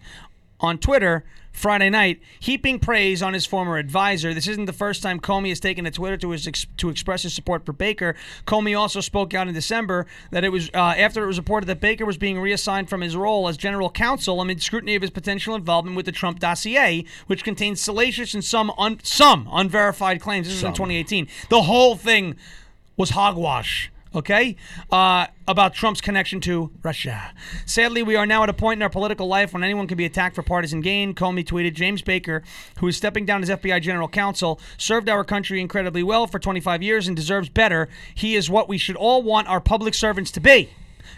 on 0.61 0.79
Twitter 0.79 1.25
Friday 1.53 1.91
night, 1.91 2.21
heaping 2.39 2.79
praise 2.79 3.23
on 3.23 3.35
his 3.35 3.45
former 3.45 3.77
advisor. 3.77 4.33
This 4.33 4.47
isn't 4.47 4.65
the 4.67 4.73
first 4.73 5.03
time 5.03 5.21
Comey 5.21 5.49
has 5.51 5.61
taken 5.61 5.85
to 5.85 5.91
Twitter 5.91 6.17
to 6.19 6.31
his 6.31 6.47
ex- 6.47 6.67
to 6.79 6.89
express 6.89 7.23
his 7.25 7.35
support 7.35 7.67
for 7.67 7.73
Baker. 7.73 8.15
Comey 8.47 8.79
also 8.79 9.01
spoke 9.01 9.35
out 9.35 9.49
in 9.49 9.55
December 9.55 10.07
that 10.31 10.45
it 10.45 10.51
was 10.51 10.71
uh, 10.75 10.79
after 10.79 11.23
it 11.25 11.27
was 11.27 11.39
reported 11.39 11.67
that 11.67 11.81
Baker 11.81 12.07
was 12.07 12.17
being 12.17 12.41
reassigned 12.41 12.89
from 12.89 13.01
his 13.01 13.17
role 13.17 13.49
as 13.49 13.57
general 13.57 13.91
counsel 13.91 14.41
amid 14.41 14.63
scrutiny 14.63 14.95
of 14.95 15.03
his 15.03 15.11
potential 15.11 15.55
involvement 15.55 15.97
with 15.97 16.07
the 16.07 16.13
Trump 16.13 16.39
dossier, 16.39 17.05
which 17.27 17.45
contains 17.45 17.81
salacious 17.81 18.33
and 18.33 18.45
some 18.45 18.73
un- 18.79 19.01
some 19.03 19.49
unverified 19.53 20.21
claims. 20.21 20.47
This 20.47 20.57
is 20.57 20.63
in 20.63 20.73
2018. 20.73 21.29
The 21.51 21.63
whole 21.63 21.97
thing 21.97 22.37
was 22.97 23.11
hogwash. 23.11 23.91
Okay, 24.13 24.57
uh, 24.91 25.29
about 25.47 25.73
Trump's 25.73 26.01
connection 26.01 26.41
to 26.41 26.73
Russia. 26.83 27.33
Sadly, 27.65 28.03
we 28.03 28.17
are 28.17 28.27
now 28.27 28.43
at 28.43 28.49
a 28.49 28.53
point 28.53 28.79
in 28.79 28.83
our 28.83 28.91
political 28.91 29.29
life 29.29 29.53
when 29.53 29.63
anyone 29.63 29.87
can 29.87 29.97
be 29.97 30.05
attacked 30.05 30.35
for 30.35 30.43
partisan 30.43 30.81
gain. 30.81 31.15
Comey 31.15 31.45
tweeted 31.45 31.75
James 31.75 32.03
Baker, 32.03 32.43
who 32.81 32.89
is 32.89 32.97
stepping 32.97 33.25
down 33.25 33.41
as 33.41 33.51
FBI 33.51 33.81
general 33.81 34.09
counsel, 34.09 34.59
served 34.77 35.09
our 35.09 35.23
country 35.23 35.61
incredibly 35.61 36.03
well 36.03 36.27
for 36.27 36.41
25 36.41 36.83
years 36.83 37.07
and 37.07 37.17
deserves 37.17 37.49
better. 37.49 37.89
He 38.13 38.35
is 38.35 38.51
what 38.51 38.69
we 38.69 38.79
should 38.79 38.97
all 38.97 39.23
want 39.23 39.47
our 39.47 39.61
public 39.61 39.95
servants 39.95 40.33
to 40.33 40.41
be. 40.41 40.71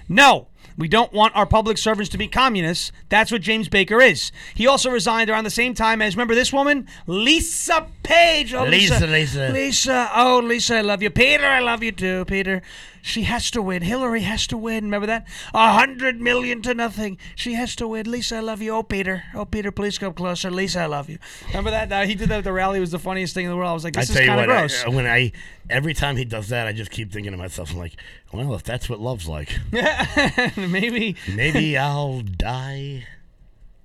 No, 0.07 0.49
we 0.77 0.89
don't 0.89 1.13
want 1.13 1.37
our 1.37 1.47
public 1.47 1.79
servants 1.79 2.09
to 2.11 2.19
be 2.19 2.29
communists. 2.29 2.93
That's 3.09 3.31
what 3.31 3.43
James 3.43 3.69
Baker 3.69 4.01
is. 4.01 4.33
He 4.55 4.67
also 4.67 4.91
resigned 4.91 5.31
around 5.31 5.45
the 5.45 5.51
same 5.51 5.75
time 5.75 6.03
as, 6.03 6.17
remember 6.17 6.35
this 6.35 6.53
woman? 6.53 6.89
Lisa 7.07 7.87
Page. 8.03 8.55
Oh, 8.55 8.65
Lisa, 8.65 9.07
Lisa. 9.07 9.49
Lisa. 9.51 10.11
Oh, 10.15 10.41
Lisa, 10.45 10.77
I 10.77 10.81
love 10.81 11.03
you. 11.03 11.11
Peter, 11.11 11.47
I 11.47 11.61
love 11.61 11.83
you 11.83 11.93
too, 11.93 12.25
Peter. 12.25 12.63
She 13.05 13.23
has 13.23 13.51
to 13.51 13.61
win. 13.61 13.83
Hillary 13.83 14.21
has 14.23 14.47
to 14.47 14.57
win. 14.57 14.85
Remember 14.85 15.07
that? 15.09 15.27
A 15.53 15.73
hundred 15.73 16.21
million 16.21 16.63
to 16.63 16.73
nothing. 16.73 17.19
She 17.35 17.55
has 17.55 17.75
to 17.77 17.89
win. 17.89 18.09
Lisa, 18.11 18.37
I 18.37 18.41
love 18.41 18.63
you. 18.63 18.73
Oh, 18.75 18.83
Peter. 18.85 19.25
Oh, 19.35 19.45
Peter, 19.45 19.73
please 19.73 19.99
come 19.99 20.15
closer. 20.15 20.51
Lisa, 20.53 20.83
I 20.83 20.87
love 20.87 21.11
you. 21.11 21.19
Remember 21.49 21.73
that? 21.73 21.91
Uh, 21.93 22.07
he 22.07 22.15
did 22.15 22.29
that 22.29 22.39
at 22.39 22.45
the 22.45 22.53
rally. 22.53 22.79
It 22.79 22.81
was 22.81 22.93
the 22.93 23.01
funniest 23.01 23.35
thing 23.35 23.45
in 23.45 23.51
the 23.51 23.57
world. 23.57 23.71
I 23.71 23.75
was 23.75 23.83
like, 23.85 23.97
I 23.97 24.03
this 24.03 24.11
tell 24.11 24.23
is 24.23 24.29
kind 24.29 24.41
of 24.41 24.47
what, 24.47 24.57
I- 24.57 24.61
gross. 24.61 24.87
when 24.87 25.07
I 25.07 25.33
every 25.69 25.95
time 25.95 26.17
he 26.17 26.25
does 26.25 26.49
that, 26.51 26.69
I 26.69 26.73
just 26.73 26.91
keep 26.93 27.13
thinking 27.13 27.33
to 27.33 27.39
myself, 27.39 27.73
I'm 27.73 27.79
like, 27.79 27.97
well, 28.33 28.55
if 28.55 28.63
that's 28.63 28.89
what 28.89 29.01
love's 29.01 29.27
like, 29.29 29.59
Maybe. 30.57 31.17
maybe 31.35 31.77
I'll 31.77 32.21
die 32.21 33.07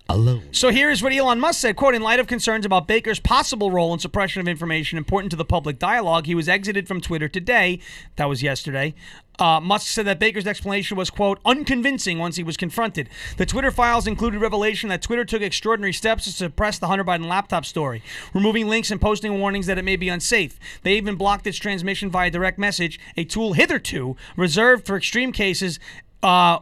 alone. 0.09 0.43
So 0.51 0.69
here 0.69 0.89
is 0.89 1.03
what 1.03 1.13
Elon 1.13 1.39
Musk 1.39 1.59
said, 1.59 1.75
quote, 1.75 1.95
in 1.95 2.01
light 2.01 2.19
of 2.19 2.27
concerns 2.27 2.65
about 2.65 2.87
Baker's 2.87 3.19
possible 3.19 3.71
role 3.71 3.93
in 3.93 3.99
suppression 3.99 4.41
of 4.41 4.47
information 4.47 4.97
important 4.97 5.31
to 5.31 5.37
the 5.37 5.45
public 5.45 5.79
dialogue, 5.79 6.25
he 6.25 6.35
was 6.35 6.47
exited 6.47 6.87
from 6.87 7.01
Twitter 7.01 7.27
today. 7.27 7.79
That 8.15 8.25
was 8.29 8.41
yesterday. 8.43 8.93
Uh, 9.39 9.59
Musk 9.59 9.87
said 9.87 10.07
that 10.07 10.17
Baker's 10.17 10.47
explanation 10.47 10.97
was, 10.97 11.09
quote, 11.09 11.39
unconvincing 11.45 12.17
once 12.17 12.37
he 12.37 12.43
was 12.43 12.57
confronted. 12.57 13.07
The 13.37 13.45
Twitter 13.45 13.69
files 13.69 14.07
included 14.07 14.41
revelation 14.41 14.89
that 14.89 15.03
Twitter 15.03 15.25
took 15.25 15.43
extraordinary 15.43 15.93
steps 15.93 16.23
to 16.23 16.31
suppress 16.31 16.79
the 16.79 16.87
Hunter 16.87 17.03
Biden 17.03 17.27
laptop 17.27 17.65
story, 17.65 18.01
removing 18.33 18.67
links 18.67 18.89
and 18.89 18.99
posting 18.99 19.39
warnings 19.39 19.67
that 19.67 19.77
it 19.77 19.85
may 19.85 19.95
be 19.95 20.09
unsafe. 20.09 20.59
They 20.81 20.95
even 20.95 21.15
blocked 21.15 21.45
its 21.45 21.57
transmission 21.57 22.09
via 22.09 22.31
direct 22.31 22.57
message, 22.57 22.99
a 23.15 23.25
tool 23.25 23.53
hitherto 23.53 24.15
reserved 24.35 24.87
for 24.87 24.97
extreme 24.97 25.31
cases. 25.31 25.79
Uh, 26.23 26.59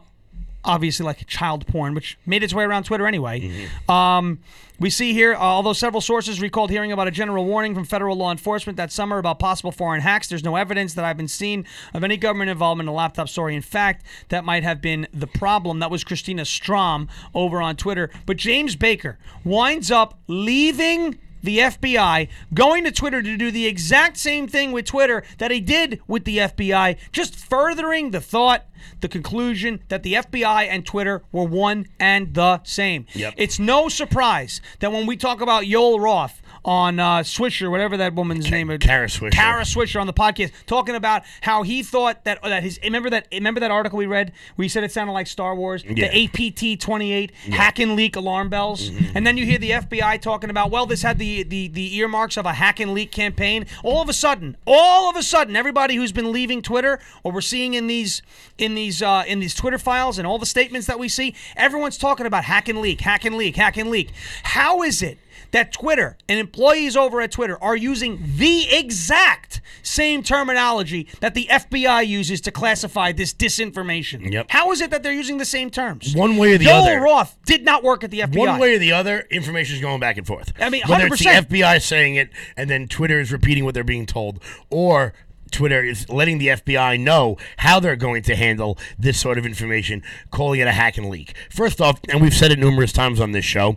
obviously 0.66 1.06
like 1.06 1.26
child 1.26 1.66
porn, 1.66 1.94
which 1.94 2.18
made 2.26 2.42
its 2.42 2.52
way 2.52 2.64
around 2.64 2.84
Twitter 2.84 3.06
anyway. 3.06 3.68
Um, 3.88 4.40
we 4.78 4.90
see 4.90 5.14
here, 5.14 5.34
uh, 5.34 5.38
although 5.38 5.72
several 5.72 6.02
sources 6.02 6.40
recalled 6.40 6.70
hearing 6.70 6.92
about 6.92 7.08
a 7.08 7.10
general 7.10 7.46
warning 7.46 7.74
from 7.74 7.84
federal 7.84 8.14
law 8.14 8.30
enforcement 8.30 8.76
that 8.76 8.92
summer 8.92 9.16
about 9.16 9.38
possible 9.38 9.72
foreign 9.72 10.02
hacks, 10.02 10.28
there's 10.28 10.44
no 10.44 10.56
evidence 10.56 10.92
that 10.94 11.04
I've 11.04 11.16
been 11.16 11.28
seen 11.28 11.64
of 11.94 12.04
any 12.04 12.18
government 12.18 12.50
involvement 12.50 12.86
in 12.86 12.92
the 12.92 12.96
laptop 12.96 13.30
story. 13.30 13.54
In 13.54 13.62
fact, 13.62 14.04
that 14.28 14.44
might 14.44 14.64
have 14.64 14.82
been 14.82 15.06
the 15.14 15.26
problem. 15.26 15.78
That 15.78 15.90
was 15.90 16.04
Christina 16.04 16.44
Strom 16.44 17.08
over 17.34 17.62
on 17.62 17.76
Twitter. 17.76 18.10
But 18.26 18.36
James 18.36 18.76
Baker 18.76 19.16
winds 19.44 19.90
up 19.90 20.18
leaving 20.26 21.18
the 21.42 21.58
FBI, 21.58 22.28
going 22.54 22.84
to 22.84 22.90
Twitter 22.90 23.22
to 23.22 23.36
do 23.36 23.50
the 23.50 23.66
exact 23.66 24.16
same 24.16 24.48
thing 24.48 24.72
with 24.72 24.86
Twitter 24.86 25.22
that 25.38 25.50
he 25.50 25.60
did 25.60 26.00
with 26.06 26.24
the 26.24 26.38
FBI, 26.38 26.96
just 27.12 27.36
furthering 27.36 28.10
the 28.10 28.20
thought, 28.20 28.66
the 29.00 29.08
conclusion 29.08 29.80
that 29.88 30.02
the 30.02 30.14
FBI 30.14 30.66
and 30.68 30.84
Twitter 30.84 31.22
were 31.32 31.44
one 31.44 31.86
and 31.98 32.34
the 32.34 32.62
same. 32.62 33.06
Yep. 33.14 33.34
It's 33.36 33.58
no 33.58 33.88
surprise 33.88 34.60
that 34.80 34.92
when 34.92 35.06
we 35.06 35.16
talk 35.16 35.40
about 35.40 35.64
Yoel 35.64 36.00
Roth 36.00 36.40
on 36.66 36.98
uh, 36.98 37.20
Swisher, 37.20 37.70
whatever 37.70 37.96
that 37.96 38.12
woman's 38.14 38.50
name 38.50 38.70
is. 38.70 38.78
Kara 38.78 39.06
Swisher. 39.06 39.32
Kara 39.32 39.62
Swisher 39.62 40.00
on 40.00 40.06
the 40.08 40.12
podcast 40.12 40.50
talking 40.66 40.94
about 40.96 41.22
how 41.40 41.62
he 41.62 41.82
thought 41.82 42.24
that 42.24 42.42
that 42.42 42.62
his 42.62 42.78
remember 42.82 43.08
that 43.08 43.28
remember 43.32 43.60
that 43.60 43.70
article 43.70 43.96
we 43.96 44.06
read 44.06 44.32
where 44.56 44.64
he 44.64 44.68
said 44.68 44.82
it 44.84 44.90
sounded 44.92 45.12
like 45.12 45.28
Star 45.28 45.54
Wars, 45.54 45.84
Yeah. 45.84 46.08
the 46.08 46.24
APT 46.24 46.80
twenty 46.80 47.12
eight 47.12 47.32
hack 47.52 47.78
and 47.78 47.94
leak 47.96 48.16
alarm 48.16 48.48
bells, 48.48 48.90
Mm-hmm. 48.90 49.16
and 49.16 49.26
then 49.26 49.36
you 49.36 49.46
hear 49.46 49.58
the 49.58 49.70
FBI 49.70 50.20
talking 50.20 50.50
about 50.50 50.70
well 50.72 50.84
this 50.86 51.02
had 51.02 51.18
the, 51.18 51.44
the 51.44 51.68
the 51.68 51.96
earmarks 51.96 52.36
of 52.36 52.44
a 52.46 52.52
hack 52.52 52.80
and 52.80 52.92
leak 52.92 53.12
campaign. 53.12 53.64
All 53.84 54.02
of 54.02 54.08
a 54.08 54.12
sudden, 54.12 54.56
all 54.66 55.08
of 55.08 55.14
a 55.16 55.22
sudden, 55.22 55.54
everybody 55.54 55.94
who's 55.94 56.10
been 56.12 56.32
leaving 56.32 56.62
Twitter 56.62 56.98
or 57.22 57.30
we're 57.30 57.40
seeing 57.42 57.74
in 57.74 57.86
these 57.86 58.22
in 58.58 58.74
these 58.74 59.02
uh, 59.02 59.22
in 59.28 59.38
these 59.38 59.54
Twitter 59.54 59.78
files 59.78 60.18
and 60.18 60.26
all 60.26 60.38
the 60.38 60.46
statements 60.46 60.88
that 60.88 60.98
we 60.98 61.08
see, 61.08 61.32
everyone's 61.56 61.96
talking 61.96 62.26
about 62.26 62.42
hack 62.44 62.68
and 62.68 62.80
leak, 62.80 63.00
hack 63.02 63.24
and 63.24 63.36
leak, 63.36 63.54
hack 63.54 63.76
and 63.76 63.88
leak. 63.88 64.10
How 64.42 64.82
is 64.82 65.00
it? 65.00 65.18
That 65.52 65.72
Twitter 65.72 66.16
and 66.28 66.38
employees 66.38 66.96
over 66.96 67.20
at 67.20 67.32
Twitter 67.32 67.62
are 67.62 67.76
using 67.76 68.18
the 68.36 68.66
exact 68.70 69.60
same 69.82 70.22
terminology 70.22 71.08
that 71.20 71.34
the 71.34 71.46
FBI 71.50 72.06
uses 72.06 72.40
to 72.42 72.50
classify 72.50 73.12
this 73.12 73.32
disinformation. 73.32 74.32
Yep. 74.32 74.46
How 74.50 74.72
is 74.72 74.80
it 74.80 74.90
that 74.90 75.02
they're 75.02 75.12
using 75.12 75.38
the 75.38 75.44
same 75.44 75.70
terms? 75.70 76.14
One 76.14 76.36
way 76.36 76.54
or 76.54 76.58
the 76.58 76.66
Joel 76.66 76.82
other. 76.82 76.94
Joel 76.96 77.04
Roth 77.04 77.36
did 77.44 77.64
not 77.64 77.82
work 77.82 78.04
at 78.04 78.10
the 78.10 78.20
FBI. 78.20 78.36
One 78.36 78.60
way 78.60 78.74
or 78.74 78.78
the 78.78 78.92
other, 78.92 79.20
information 79.30 79.76
is 79.76 79.82
going 79.82 80.00
back 80.00 80.16
and 80.16 80.26
forth. 80.26 80.52
I 80.58 80.70
mean, 80.70 80.82
whether 80.86 81.06
it's 81.06 81.18
the 81.18 81.26
100%. 81.26 81.48
FBI 81.48 81.82
saying 81.82 82.16
it 82.16 82.30
and 82.56 82.68
then 82.68 82.88
Twitter 82.88 83.20
is 83.20 83.32
repeating 83.32 83.64
what 83.64 83.74
they're 83.74 83.84
being 83.84 84.06
told, 84.06 84.42
or 84.70 85.12
Twitter 85.50 85.82
is 85.84 86.08
letting 86.08 86.38
the 86.38 86.48
FBI 86.48 86.98
know 87.00 87.36
how 87.58 87.78
they're 87.78 87.96
going 87.96 88.22
to 88.24 88.34
handle 88.34 88.78
this 88.98 89.18
sort 89.20 89.38
of 89.38 89.46
information, 89.46 90.02
calling 90.30 90.60
it 90.60 90.66
a 90.66 90.72
hack 90.72 90.98
and 90.98 91.08
leak. 91.08 91.34
First 91.50 91.80
off, 91.80 92.00
and 92.08 92.20
we've 92.20 92.34
said 92.34 92.50
it 92.50 92.58
numerous 92.58 92.92
times 92.92 93.20
on 93.20 93.32
this 93.32 93.44
show, 93.44 93.76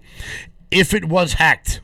if 0.72 0.94
it 0.94 1.06
was 1.06 1.34
hacked, 1.34 1.82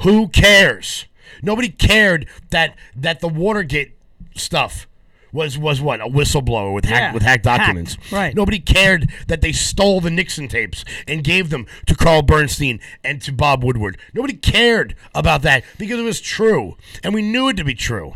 who 0.00 0.28
cares? 0.28 1.06
Nobody 1.42 1.68
cared 1.68 2.26
that 2.50 2.76
that 2.96 3.20
the 3.20 3.28
Watergate 3.28 3.94
stuff 4.34 4.86
was 5.32 5.56
was 5.56 5.80
what 5.80 6.00
a 6.00 6.04
whistleblower 6.06 6.74
with 6.74 6.84
hack 6.84 7.00
Yeah, 7.00 7.12
with 7.14 7.22
hacked 7.22 7.46
hacked, 7.46 7.60
documents. 7.60 7.96
right. 8.12 8.34
Nobody 8.34 8.58
cared 8.58 9.10
that 9.28 9.40
they 9.40 9.52
stole 9.52 10.00
the 10.00 10.10
Nixon 10.10 10.46
tapes 10.46 10.84
and 11.08 11.24
gave 11.24 11.48
them 11.50 11.66
to 11.86 11.94
Carl 11.94 12.22
Bernstein 12.22 12.80
and 13.02 13.20
to 13.22 13.32
Bob 13.32 13.64
Woodward. 13.64 13.96
Nobody 14.12 14.34
cared 14.34 14.94
about 15.14 15.42
that 15.42 15.64
because 15.78 15.98
it 15.98 16.02
was 16.04 16.20
true, 16.20 16.76
and 17.02 17.14
we 17.14 17.22
knew 17.22 17.48
it 17.48 17.56
to 17.56 17.64
be 17.64 17.74
true. 17.74 18.14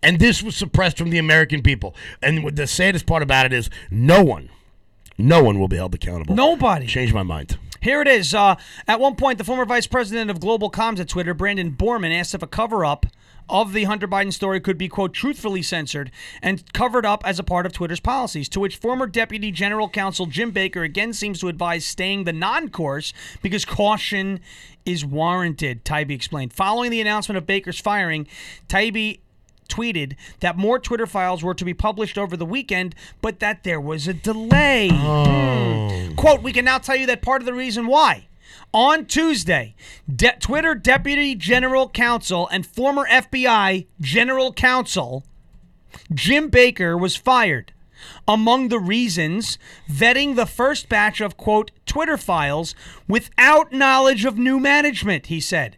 And 0.00 0.20
this 0.20 0.44
was 0.44 0.54
suppressed 0.56 0.96
from 0.96 1.10
the 1.10 1.18
American 1.18 1.60
people. 1.60 1.92
And 2.22 2.44
what 2.44 2.54
the 2.54 2.68
saddest 2.68 3.04
part 3.04 3.20
about 3.24 3.46
it 3.46 3.52
is, 3.52 3.68
no 3.90 4.22
one, 4.22 4.48
no 5.18 5.42
one 5.42 5.58
will 5.58 5.66
be 5.66 5.74
held 5.76 5.92
accountable. 5.92 6.36
Nobody. 6.36 6.86
Changed 6.86 7.12
my 7.12 7.24
mind. 7.24 7.58
Here 7.80 8.00
it 8.02 8.08
is. 8.08 8.34
Uh, 8.34 8.56
at 8.86 9.00
one 9.00 9.14
point, 9.14 9.38
the 9.38 9.44
former 9.44 9.64
vice 9.64 9.86
president 9.86 10.30
of 10.30 10.40
global 10.40 10.70
comms 10.70 11.00
at 11.00 11.08
Twitter, 11.08 11.34
Brandon 11.34 11.72
Borrman, 11.72 12.18
asked 12.18 12.34
if 12.34 12.42
a 12.42 12.46
cover 12.46 12.84
up 12.84 13.06
of 13.48 13.72
the 13.72 13.84
Hunter 13.84 14.06
Biden 14.06 14.32
story 14.32 14.60
could 14.60 14.76
be, 14.76 14.88
quote, 14.88 15.14
truthfully 15.14 15.62
censored 15.62 16.10
and 16.42 16.70
covered 16.72 17.06
up 17.06 17.26
as 17.26 17.38
a 17.38 17.42
part 17.44 17.64
of 17.66 17.72
Twitter's 17.72 18.00
policies. 18.00 18.48
To 18.50 18.60
which 18.60 18.76
former 18.76 19.06
Deputy 19.06 19.50
General 19.50 19.88
Counsel 19.88 20.26
Jim 20.26 20.50
Baker 20.50 20.82
again 20.82 21.12
seems 21.12 21.40
to 21.40 21.48
advise 21.48 21.84
staying 21.84 22.24
the 22.24 22.32
non 22.32 22.68
course 22.68 23.12
because 23.42 23.64
caution 23.64 24.40
is 24.84 25.04
warranted, 25.04 25.84
Taibbi 25.84 26.10
explained. 26.10 26.52
Following 26.52 26.90
the 26.90 27.00
announcement 27.00 27.38
of 27.38 27.46
Baker's 27.46 27.80
firing, 27.80 28.26
Taibbi 28.68 29.20
tweeted 29.68 30.16
that 30.40 30.56
more 30.56 30.78
Twitter 30.78 31.06
files 31.06 31.42
were 31.42 31.54
to 31.54 31.64
be 31.64 31.74
published 31.74 32.18
over 32.18 32.36
the 32.36 32.46
weekend, 32.46 32.94
but 33.20 33.40
that 33.40 33.64
there 33.64 33.80
was 33.80 34.08
a 34.08 34.14
delay. 34.14 34.88
Hmm. 34.92 36.14
Quote, 36.14 36.42
we 36.42 36.52
can 36.52 36.64
now 36.64 36.78
tell 36.78 36.96
you 36.96 37.06
that 37.06 37.22
part 37.22 37.42
of 37.42 37.46
the 37.46 37.54
reason 37.54 37.86
why. 37.86 38.28
On 38.72 39.06
Tuesday, 39.06 39.74
De- 40.14 40.36
Twitter 40.40 40.74
Deputy 40.74 41.34
General 41.34 41.88
Counsel 41.88 42.48
and 42.48 42.66
former 42.66 43.06
FBI 43.08 43.86
General 44.00 44.52
Counsel 44.52 45.24
Jim 46.12 46.48
Baker 46.48 46.96
was 46.96 47.16
fired. 47.16 47.72
Among 48.26 48.68
the 48.68 48.78
reasons, 48.78 49.58
vetting 49.90 50.36
the 50.36 50.46
first 50.46 50.88
batch 50.88 51.20
of, 51.20 51.36
quote, 51.36 51.70
Twitter 51.86 52.16
files 52.16 52.74
without 53.08 53.72
knowledge 53.72 54.24
of 54.24 54.38
new 54.38 54.60
management, 54.60 55.26
he 55.26 55.40
said. 55.40 55.76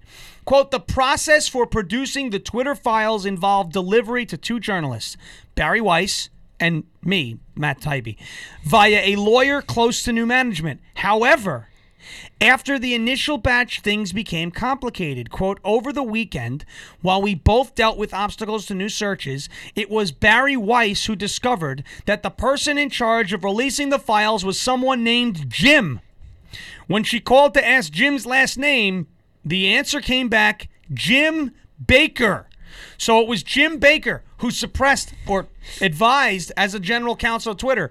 Quote, 0.50 0.72
the 0.72 0.80
process 0.80 1.46
for 1.46 1.64
producing 1.64 2.30
the 2.30 2.40
Twitter 2.40 2.74
files 2.74 3.24
involved 3.24 3.72
delivery 3.72 4.26
to 4.26 4.36
two 4.36 4.58
journalists, 4.58 5.16
Bari 5.54 5.80
Weiss 5.80 6.28
and 6.58 6.82
me, 7.04 7.38
Matt 7.54 7.80
Taibbi, 7.80 8.16
via 8.64 9.00
a 9.04 9.14
lawyer 9.14 9.62
close 9.62 10.02
to 10.02 10.12
new 10.12 10.26
management. 10.26 10.80
However, 10.94 11.68
after 12.40 12.80
the 12.80 12.96
initial 12.96 13.38
batch, 13.38 13.80
things 13.80 14.12
became 14.12 14.50
complicated. 14.50 15.30
Quote, 15.30 15.60
over 15.62 15.92
the 15.92 16.02
weekend, 16.02 16.64
while 17.00 17.22
we 17.22 17.36
both 17.36 17.76
dealt 17.76 17.96
with 17.96 18.12
obstacles 18.12 18.66
to 18.66 18.74
new 18.74 18.88
searches, 18.88 19.48
it 19.76 19.88
was 19.88 20.10
Bari 20.10 20.56
Weiss 20.56 21.06
who 21.06 21.14
discovered 21.14 21.84
that 22.06 22.24
the 22.24 22.28
person 22.28 22.76
in 22.76 22.90
charge 22.90 23.32
of 23.32 23.44
releasing 23.44 23.90
the 23.90 24.00
files 24.00 24.44
was 24.44 24.60
someone 24.60 25.04
named 25.04 25.48
Jim. 25.48 26.00
When 26.88 27.04
she 27.04 27.20
called 27.20 27.54
to 27.54 27.64
ask 27.64 27.92
Jim's 27.92 28.26
last 28.26 28.58
name, 28.58 29.06
the 29.44 29.72
answer 29.74 30.00
came 30.00 30.28
back 30.28 30.68
Jim 30.92 31.52
Baker. 31.84 32.48
So 32.98 33.20
it 33.20 33.28
was 33.28 33.42
Jim 33.42 33.78
Baker 33.78 34.22
who 34.38 34.50
suppressed 34.50 35.12
or 35.26 35.48
advised, 35.80 36.52
as 36.56 36.74
a 36.74 36.80
general 36.80 37.16
counsel 37.16 37.52
of 37.52 37.58
Twitter, 37.58 37.90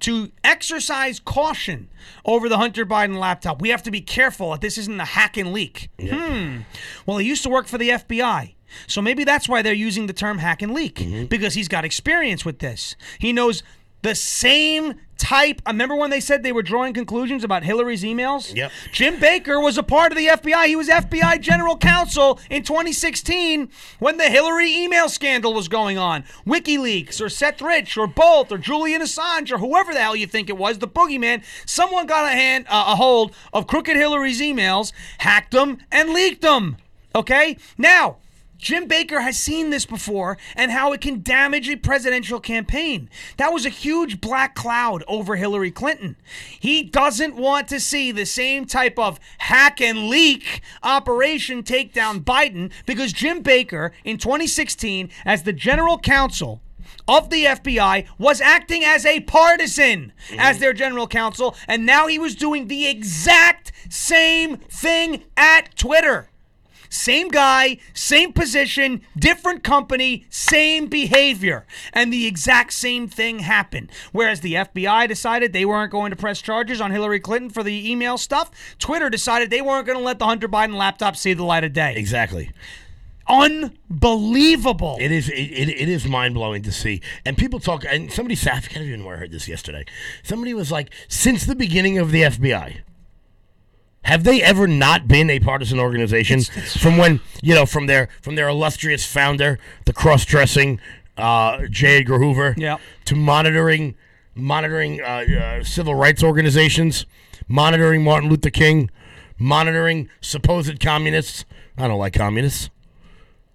to 0.00 0.32
exercise 0.42 1.20
caution 1.20 1.88
over 2.24 2.48
the 2.48 2.56
Hunter 2.56 2.84
Biden 2.84 3.18
laptop. 3.18 3.60
We 3.60 3.68
have 3.68 3.82
to 3.84 3.90
be 3.90 4.00
careful 4.00 4.50
that 4.50 4.60
this 4.60 4.78
isn't 4.78 5.00
a 5.00 5.04
hack 5.04 5.36
and 5.36 5.52
leak. 5.52 5.90
Hmm. 6.00 6.60
Well, 7.06 7.18
he 7.18 7.28
used 7.28 7.42
to 7.44 7.48
work 7.50 7.66
for 7.66 7.78
the 7.78 7.90
FBI. 7.90 8.54
So 8.86 9.02
maybe 9.02 9.24
that's 9.24 9.48
why 9.48 9.62
they're 9.62 9.74
using 9.74 10.06
the 10.06 10.12
term 10.14 10.38
hack 10.38 10.62
and 10.62 10.72
leak 10.72 11.28
because 11.28 11.54
he's 11.54 11.68
got 11.68 11.84
experience 11.84 12.44
with 12.44 12.58
this. 12.60 12.96
He 13.18 13.32
knows 13.32 13.62
the 14.02 14.14
same 14.14 14.94
type. 15.22 15.62
I 15.64 15.70
remember 15.70 15.94
when 15.94 16.10
they 16.10 16.18
said 16.18 16.42
they 16.42 16.50
were 16.50 16.62
drawing 16.62 16.92
conclusions 16.92 17.44
about 17.44 17.62
Hillary's 17.62 18.02
emails? 18.02 18.54
Yep. 18.54 18.72
Jim 18.90 19.20
Baker 19.20 19.60
was 19.60 19.78
a 19.78 19.82
part 19.82 20.10
of 20.10 20.18
the 20.18 20.26
FBI. 20.26 20.66
He 20.66 20.74
was 20.74 20.88
FBI 20.88 21.40
general 21.40 21.76
counsel 21.76 22.40
in 22.50 22.64
2016 22.64 23.70
when 24.00 24.16
the 24.16 24.28
Hillary 24.28 24.74
email 24.74 25.08
scandal 25.08 25.54
was 25.54 25.68
going 25.68 25.96
on. 25.96 26.24
WikiLeaks 26.44 27.20
or 27.20 27.28
Seth 27.28 27.62
Rich 27.62 27.96
or 27.96 28.08
both 28.08 28.50
or 28.50 28.58
Julian 28.58 29.00
Assange 29.00 29.52
or 29.52 29.58
whoever 29.58 29.92
the 29.92 30.00
hell 30.00 30.16
you 30.16 30.26
think 30.26 30.48
it 30.48 30.58
was, 30.58 30.78
the 30.78 30.88
boogeyman, 30.88 31.44
someone 31.64 32.06
got 32.06 32.24
a 32.24 32.34
hand 32.34 32.66
uh, 32.68 32.84
a 32.88 32.96
hold 32.96 33.32
of 33.52 33.68
crooked 33.68 33.96
Hillary's 33.96 34.40
emails, 34.40 34.92
hacked 35.18 35.52
them 35.52 35.78
and 35.92 36.10
leaked 36.10 36.42
them. 36.42 36.78
Okay? 37.14 37.56
Now, 37.78 38.16
Jim 38.62 38.86
Baker 38.86 39.20
has 39.20 39.36
seen 39.36 39.70
this 39.70 39.84
before 39.84 40.38
and 40.54 40.70
how 40.70 40.92
it 40.92 41.00
can 41.00 41.20
damage 41.20 41.68
a 41.68 41.76
presidential 41.76 42.38
campaign. 42.38 43.10
That 43.36 43.52
was 43.52 43.66
a 43.66 43.70
huge 43.70 44.20
black 44.20 44.54
cloud 44.54 45.02
over 45.08 45.34
Hillary 45.34 45.72
Clinton. 45.72 46.16
He 46.60 46.84
doesn't 46.84 47.34
want 47.34 47.66
to 47.68 47.80
see 47.80 48.12
the 48.12 48.24
same 48.24 48.64
type 48.64 49.00
of 49.00 49.18
hack 49.38 49.80
and 49.80 50.08
leak 50.08 50.62
operation 50.84 51.64
take 51.64 51.92
down 51.92 52.20
Biden 52.20 52.70
because 52.86 53.12
Jim 53.12 53.42
Baker 53.42 53.92
in 54.04 54.16
2016, 54.16 55.10
as 55.26 55.42
the 55.42 55.52
general 55.52 55.98
counsel, 55.98 56.62
of 57.08 57.30
the 57.30 57.44
FBI 57.44 58.06
was 58.16 58.40
acting 58.40 58.84
as 58.84 59.04
a 59.04 59.20
partisan 59.20 60.12
mm-hmm. 60.28 60.38
as 60.38 60.60
their 60.60 60.72
general 60.72 61.08
counsel, 61.08 61.56
and 61.66 61.84
now 61.84 62.06
he 62.06 62.18
was 62.18 62.36
doing 62.36 62.68
the 62.68 62.86
exact 62.86 63.72
same 63.88 64.58
thing 64.58 65.24
at 65.36 65.74
Twitter. 65.76 66.28
Same 66.92 67.28
guy, 67.28 67.78
same 67.94 68.34
position, 68.34 69.00
different 69.18 69.64
company, 69.64 70.26
same 70.28 70.88
behavior. 70.88 71.66
And 71.94 72.12
the 72.12 72.26
exact 72.26 72.74
same 72.74 73.08
thing 73.08 73.38
happened. 73.38 73.90
Whereas 74.12 74.40
the 74.40 74.54
FBI 74.54 75.08
decided 75.08 75.54
they 75.54 75.64
weren't 75.64 75.90
going 75.90 76.10
to 76.10 76.16
press 76.16 76.42
charges 76.42 76.82
on 76.82 76.90
Hillary 76.90 77.18
Clinton 77.18 77.48
for 77.48 77.62
the 77.62 77.90
email 77.90 78.18
stuff, 78.18 78.50
Twitter 78.78 79.08
decided 79.08 79.48
they 79.48 79.62
weren't 79.62 79.86
going 79.86 79.96
to 79.96 80.04
let 80.04 80.18
the 80.18 80.26
Hunter 80.26 80.48
Biden 80.48 80.74
laptop 80.74 81.16
see 81.16 81.32
the 81.32 81.44
light 81.44 81.64
of 81.64 81.72
day. 81.72 81.94
Exactly. 81.96 82.50
Unbelievable. 83.26 84.98
It 85.00 85.12
is 85.12 85.30
it, 85.30 85.34
it, 85.34 85.68
it 85.70 85.88
is 85.88 86.06
mind 86.06 86.34
blowing 86.34 86.62
to 86.64 86.72
see, 86.72 87.00
and 87.24 87.38
people 87.38 87.58
talk. 87.58 87.84
And 87.88 88.12
somebody 88.12 88.36
I 88.42 88.60
can't 88.60 88.84
even 88.84 89.04
where 89.04 89.16
I 89.16 89.20
heard 89.20 89.30
this 89.30 89.48
yesterday. 89.48 89.86
Somebody 90.22 90.52
was 90.52 90.70
like, 90.70 90.92
since 91.08 91.46
the 91.46 91.54
beginning 91.54 91.96
of 91.96 92.10
the 92.10 92.22
FBI, 92.22 92.80
have 94.04 94.24
they 94.24 94.42
ever 94.42 94.66
not 94.66 95.06
been 95.08 95.30
a 95.30 95.38
partisan 95.40 95.78
organization? 95.78 96.42
from 96.42 96.96
when 96.96 97.20
you 97.42 97.54
know, 97.54 97.66
from 97.66 97.86
their 97.86 98.08
from 98.20 98.34
their 98.34 98.48
illustrious 98.48 99.04
founder, 99.06 99.58
the 99.86 99.92
cross 99.92 100.24
dressing 100.24 100.80
uh, 101.16 101.66
J. 101.70 101.98
Edgar 101.98 102.18
Hoover, 102.18 102.54
Yeah. 102.56 102.78
to 103.06 103.14
monitoring 103.16 103.94
monitoring 104.34 105.00
uh, 105.00 105.04
uh, 105.60 105.62
civil 105.64 105.94
rights 105.94 106.22
organizations, 106.22 107.04
monitoring 107.48 108.02
Martin 108.02 108.30
Luther 108.30 108.50
King, 108.50 108.90
monitoring 109.38 110.08
supposed 110.20 110.80
communists. 110.80 111.44
I 111.76 111.86
don't 111.88 111.98
like 111.98 112.14
communists. 112.14 112.70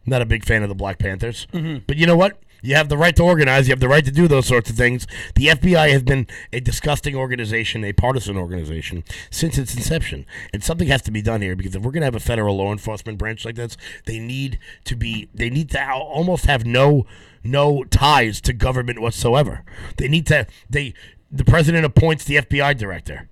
Not 0.05 0.21
a 0.21 0.25
big 0.25 0.45
fan 0.45 0.63
of 0.63 0.69
the 0.69 0.75
Black 0.75 0.99
Panthers. 0.99 1.47
But 1.51 1.97
you 1.97 2.05
know 2.05 2.15
what? 2.15 2.39
You 2.61 2.75
have 2.75 2.89
the 2.89 2.97
right 2.97 3.15
to 3.15 3.23
organize. 3.23 3.67
You 3.67 3.71
have 3.71 3.79
the 3.79 3.87
right 3.87 4.03
to 4.03 4.11
do 4.11 4.27
those 4.27 4.47
sorts 4.47 4.69
of 4.69 4.75
things. 4.75 5.07
The 5.35 5.47
FBI 5.47 5.91
has 5.91 6.03
been 6.03 6.27
a 6.51 6.59
disgusting 6.59 7.15
organization, 7.15 7.83
a 7.83 7.93
partisan 7.93 8.37
organization, 8.37 9.03
since 9.29 9.57
its 9.57 9.75
inception. 9.75 10.25
And 10.53 10.63
something 10.63 10.87
has 10.87 11.01
to 11.03 11.11
be 11.11 11.21
done 11.21 11.41
here 11.41 11.55
because 11.55 11.75
if 11.75 11.83
we're 11.83 11.91
going 11.91 12.01
to 12.01 12.07
have 12.07 12.15
a 12.15 12.19
federal 12.19 12.57
law 12.57 12.71
enforcement 12.71 13.17
branch 13.17 13.45
like 13.45 13.55
this, 13.55 13.77
they 14.05 14.19
need 14.19 14.59
to 14.85 14.95
be. 14.95 15.29
They 15.33 15.49
need 15.49 15.69
to 15.71 15.91
almost 15.91 16.45
have 16.45 16.65
no 16.65 17.05
no 17.43 17.83
ties 17.85 18.41
to 18.41 18.53
government 18.53 18.99
whatsoever. 18.99 19.63
They 19.97 20.07
need 20.07 20.25
to. 20.27 20.47
They 20.69 20.93
the 21.31 21.45
president 21.45 21.85
appoints 21.85 22.23
the 22.23 22.37
FBI 22.37 22.77
director. 22.77 23.29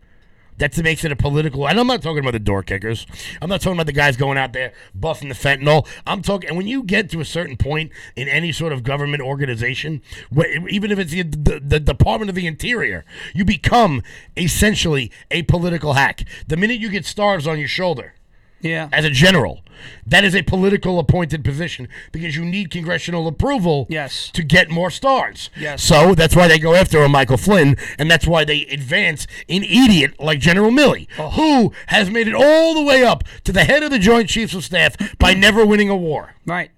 That 0.57 0.77
makes 0.81 1.03
it 1.03 1.11
a 1.11 1.15
political. 1.15 1.67
And 1.67 1.79
I'm 1.79 1.87
not 1.87 2.01
talking 2.01 2.19
about 2.19 2.31
the 2.31 2.39
door 2.39 2.63
kickers. 2.63 3.05
I'm 3.41 3.49
not 3.49 3.61
talking 3.61 3.75
about 3.75 3.87
the 3.87 3.93
guys 3.93 4.15
going 4.15 4.37
out 4.37 4.53
there 4.53 4.73
buffing 4.97 5.27
the 5.27 5.35
fentanyl. 5.35 5.87
I'm 6.07 6.21
talking. 6.21 6.49
And 6.49 6.57
when 6.57 6.67
you 6.67 6.83
get 6.83 7.09
to 7.11 7.19
a 7.19 7.25
certain 7.25 7.57
point 7.57 7.91
in 8.15 8.27
any 8.27 8.51
sort 8.51 8.71
of 8.73 8.83
government 8.83 9.21
organization, 9.21 10.01
wh- 10.35 10.45
even 10.69 10.91
if 10.91 10.99
it's 10.99 11.11
the, 11.11 11.23
the, 11.23 11.59
the 11.59 11.79
Department 11.79 12.29
of 12.29 12.35
the 12.35 12.47
Interior, 12.47 13.05
you 13.33 13.43
become 13.43 14.01
essentially 14.37 15.11
a 15.29 15.43
political 15.43 15.93
hack. 15.93 16.23
The 16.47 16.57
minute 16.57 16.79
you 16.79 16.89
get 16.89 17.05
stars 17.05 17.45
on 17.45 17.59
your 17.59 17.67
shoulder 17.67 18.14
Yeah. 18.65 18.89
as 18.91 19.05
a 19.05 19.09
general, 19.09 19.61
that 20.05 20.23
is 20.23 20.35
a 20.35 20.41
political 20.41 20.99
appointed 20.99 21.43
position 21.43 21.87
because 22.11 22.35
you 22.35 22.43
need 22.43 22.71
congressional 22.71 23.27
approval 23.27 23.85
Yes. 23.89 24.29
to 24.33 24.43
get 24.43 24.69
more 24.69 24.89
stars. 24.89 25.49
Yes. 25.55 25.83
So 25.83 26.15
that's 26.15 26.35
why 26.35 26.47
they 26.47 26.59
go 26.59 26.73
after 26.73 27.03
a 27.03 27.09
Michael 27.09 27.37
Flynn, 27.37 27.77
and 27.99 28.09
that's 28.09 28.25
why 28.25 28.43
they 28.43 28.65
advance 28.65 29.27
an 29.47 29.63
idiot 29.63 30.19
like 30.19 30.39
General 30.39 30.71
Milley, 30.71 31.07
Oh. 31.19 31.29
who 31.31 31.73
has 31.87 32.09
made 32.09 32.27
it 32.27 32.33
all 32.35 32.73
the 32.73 32.83
way 32.83 33.03
up 33.03 33.23
to 33.43 33.51
the 33.51 33.63
head 33.63 33.83
of 33.83 33.91
the 33.91 33.99
Joint 33.99 34.29
Chiefs 34.29 34.53
of 34.53 34.63
Staff 34.63 35.17
by 35.19 35.33
hmm. 35.33 35.39
never 35.39 35.65
winning 35.65 35.89
a 35.89 35.95
war. 35.95 36.33
Right. 36.45 36.71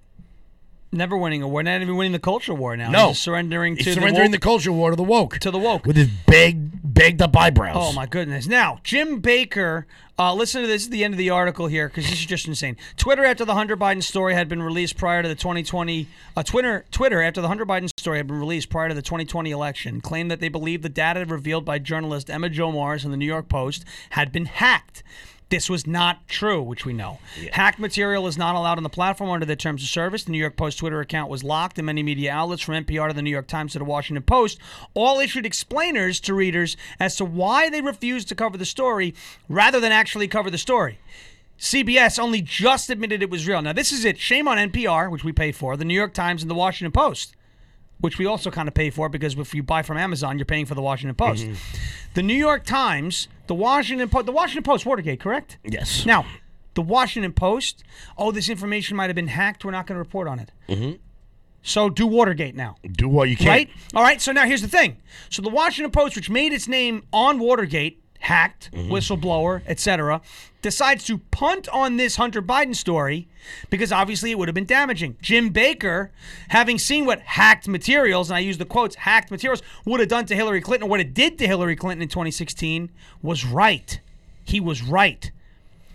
Never 0.92 1.18
winning 1.18 1.42
a 1.42 1.48
war. 1.48 1.64
Not 1.64 1.82
even 1.82 1.98
winning 1.98 2.14
the 2.14 2.20
culture 2.20 2.54
war 2.54 2.78
now. 2.78 2.90
No. 2.90 3.08
He's 3.10 3.20
surrendering 3.20 3.76
He's 3.76 3.86
to 3.86 3.94
surrendering 3.94 4.32
the, 4.32 4.38
the 4.38 4.42
culture 4.42 4.72
war 4.72 4.92
to 4.92 4.96
the 4.96 5.04
woke. 5.04 5.38
to 5.40 5.52
the 5.52 5.60
woke. 5.60 5.86
with 5.86 5.98
his 5.98 6.08
big, 6.26 6.70
bagged 6.82 7.22
up 7.22 7.36
eyebrows. 7.36 7.76
Oh 7.78 7.94
my 7.94 8.06
goodness! 8.06 8.48
Now 8.48 8.80
Jim 8.84 9.20
Baker, 9.20 9.86
uh, 10.18 10.34
listen 10.34 10.62
to 10.62 10.68
this 10.68 10.86
at 10.86 10.92
the 10.92 11.04
end 11.04 11.14
of 11.14 11.18
the 11.18 11.30
article 11.30 11.68
here 11.68 11.90
because 11.90 12.06
this 12.10 12.20
is 12.20 12.26
just 12.26 12.48
insane. 12.48 12.78
Twitter 12.96 13.26
after 13.26 13.44
the 13.44 13.54
Hunter 13.54 13.76
Biden 13.76 14.02
story 14.02 14.34
had 14.34 14.48
been 14.48 14.64
released 14.64 14.96
prior 14.98 15.22
to 15.22 15.28
the 15.28 15.36
2020. 15.36 16.08
Uh, 16.36 16.44
Twitter 16.44 16.86
Twitter 16.90 17.22
after 17.22 17.42
the 17.42 17.50
Hunter 17.50 17.66
Biden 17.66 17.90
story 18.00 18.18
had 18.18 18.28
been 18.28 18.40
released 18.40 18.70
prior 18.70 18.88
to 18.88 18.96
the 18.96 19.02
2020 19.02 19.52
election 19.52 20.00
claimed 20.00 20.32
that 20.32 20.40
they 20.40 20.50
believed 20.50 20.84
the 20.84 20.90
data 20.90 21.26
revealed 21.26 21.66
by 21.66 21.80
journalist 21.80 22.30
Emma-Jo 22.30 22.72
Morris 22.72 23.04
in 23.04 23.12
the 23.12 23.18
New 23.18 23.26
York 23.26 23.50
Post 23.50 23.84
had 24.12 24.32
been 24.32 24.46
hacked. 24.46 25.04
This 25.50 25.70
was 25.70 25.88
not 25.88 26.28
true, 26.28 26.62
which 26.62 26.86
we 26.86 26.92
know. 26.92 27.20
Hacked 27.54 27.80
material 27.80 28.28
is 28.28 28.38
not 28.38 28.56
allowed 28.56 28.78
on 28.78 28.84
the 28.84 28.90
platform 28.90 29.30
under 29.30 29.46
the 29.46 29.56
terms 29.56 29.82
of 29.82 29.88
service. 29.88 30.26
The 30.26 30.32
New 30.32 30.38
York 30.38 30.58
Post 30.58 30.80
Twitter 30.80 31.00
account 31.00 31.30
was 31.30 31.44
locked, 31.44 31.78
and 31.80 31.86
many 31.86 32.04
media 32.04 32.34
outlets, 32.34 32.62
from 32.62 32.84
NPR 32.84 33.08
to 33.08 33.14
the 33.14 33.22
New 33.22 33.30
York 33.30 33.48
Times 33.48 33.72
to 33.72 33.80
the 33.80 33.86
Washington 33.86 34.24
Post, 34.24 34.60
all 34.94 35.20
issued 35.20 35.46
explainers 35.46 36.20
to 36.22 36.34
readers 36.34 36.76
as 37.00 37.16
to 37.16 37.24
why 37.24 37.70
they 37.70 37.82
refused 37.82 38.28
to 38.28 38.36
cover 38.36 38.58
the 38.58 38.66
story 38.66 39.16
rather 39.48 39.80
than 39.80 39.94
actually 39.94 40.28
cover 40.28 40.52
the 40.52 40.58
story. 40.58 41.00
CBS 41.58 42.20
only 42.20 42.42
just 42.42 42.90
admitted 42.90 43.22
it 43.22 43.30
was 43.30 43.48
real. 43.48 43.62
Now, 43.62 43.74
this 43.74 43.94
is 43.94 44.04
it. 44.04 44.20
Shame 44.20 44.50
on 44.50 44.58
NPR, 44.58 45.10
which 45.10 45.24
we 45.24 45.32
pay 45.32 45.54
for, 45.54 45.78
the 45.78 45.86
New 45.86 45.96
York 45.96 46.14
Times, 46.14 46.42
and 46.42 46.52
the 46.52 46.56
Washington 46.56 46.92
Post 46.92 47.36
which 48.00 48.18
we 48.18 48.26
also 48.26 48.52
kind 48.52 48.68
of 48.68 48.74
pay 48.74 48.90
for 48.90 49.10
because 49.10 49.36
if 49.38 49.54
you 49.54 49.64
buy 49.64 49.82
from 49.82 49.98
Amazon, 49.98 50.38
you're 50.38 50.46
paying 50.46 50.66
for 50.66 50.76
the 50.76 50.82
Washington 50.82 51.16
Post. 51.16 51.46
Mm-hmm. 51.46 51.78
The 52.14 52.24
New 52.24 52.36
York 52.36 52.64
Times, 52.64 53.28
the 53.48 53.56
Washington 53.56 54.10
Post, 54.10 54.26
the 54.26 54.32
Washington 54.32 54.64
Post, 54.64 54.86
Watergate, 54.86 55.20
correct? 55.20 55.58
Yes. 55.64 56.06
Now, 56.06 56.26
the 56.74 56.82
Washington 56.82 57.34
Post, 57.34 57.84
oh, 58.18 58.32
this 58.32 58.50
information 58.50 58.96
might 58.96 59.08
have 59.08 59.16
been 59.16 59.28
hacked. 59.28 59.66
We're 59.66 59.72
not 59.72 59.88
going 59.88 59.96
to 59.96 60.00
report 60.00 60.28
on 60.28 60.40
it. 60.40 60.52
Mm-hmm. 60.70 60.98
So 61.64 61.90
do 61.90 62.08
Watergate 62.08 62.56
now. 62.56 62.76
Do 62.90 63.10
what 63.10 63.30
you 63.30 63.36
can. 63.36 63.48
Right? 63.48 63.70
All 63.94 64.04
right. 64.04 64.22
So 64.22 64.32
now 64.32 64.46
here's 64.46 64.62
the 64.62 64.68
thing. 64.68 64.98
So 65.30 65.42
the 65.42 65.50
Washington 65.50 65.92
Post, 65.92 66.16
which 66.16 66.30
made 66.30 66.54
its 66.54 66.68
name 66.68 67.04
on 67.12 67.40
Watergate, 67.40 68.02
hacked, 68.20 68.72
mm-hmm. 68.72 68.92
whistleblower, 68.92 69.62
etc., 69.68 70.22
decides 70.62 71.04
to 71.06 71.18
punt 71.18 71.70
on 71.70 71.98
this 71.98 72.16
Hunter 72.16 72.42
Biden 72.42 72.76
story 72.76 73.28
because 73.70 73.92
obviously 73.92 74.32
it 74.32 74.38
would 74.38 74.48
have 74.48 74.56
been 74.56 74.66
damaging. 74.66 75.16
Jim 75.22 75.50
Baker, 75.50 76.12
having 76.50 76.78
seen 76.78 77.06
what 77.06 77.22
hacked 77.22 77.68
materials, 77.68 78.30
and 78.30 78.38
I 78.38 78.40
use 78.40 78.58
the 78.58 78.66
quotes, 78.66 78.96
hacked 78.96 79.32
materials, 79.32 79.62
would 79.86 80.00
have 80.00 80.10
done 80.10 80.26
to 80.26 80.36
Hillary 80.36 80.62
Clinton, 80.62 80.88
or 80.88 80.90
what 80.90 81.00
it 81.00 81.14
did 81.14 81.38
to 81.40 81.48
Hillary 81.48 81.76
Clinton 81.76 82.02
in 82.02 82.10
2016, 82.10 82.90
was 83.22 83.46
right. 83.46 84.00
He 84.44 84.60
was 84.60 84.82
right. 84.82 85.32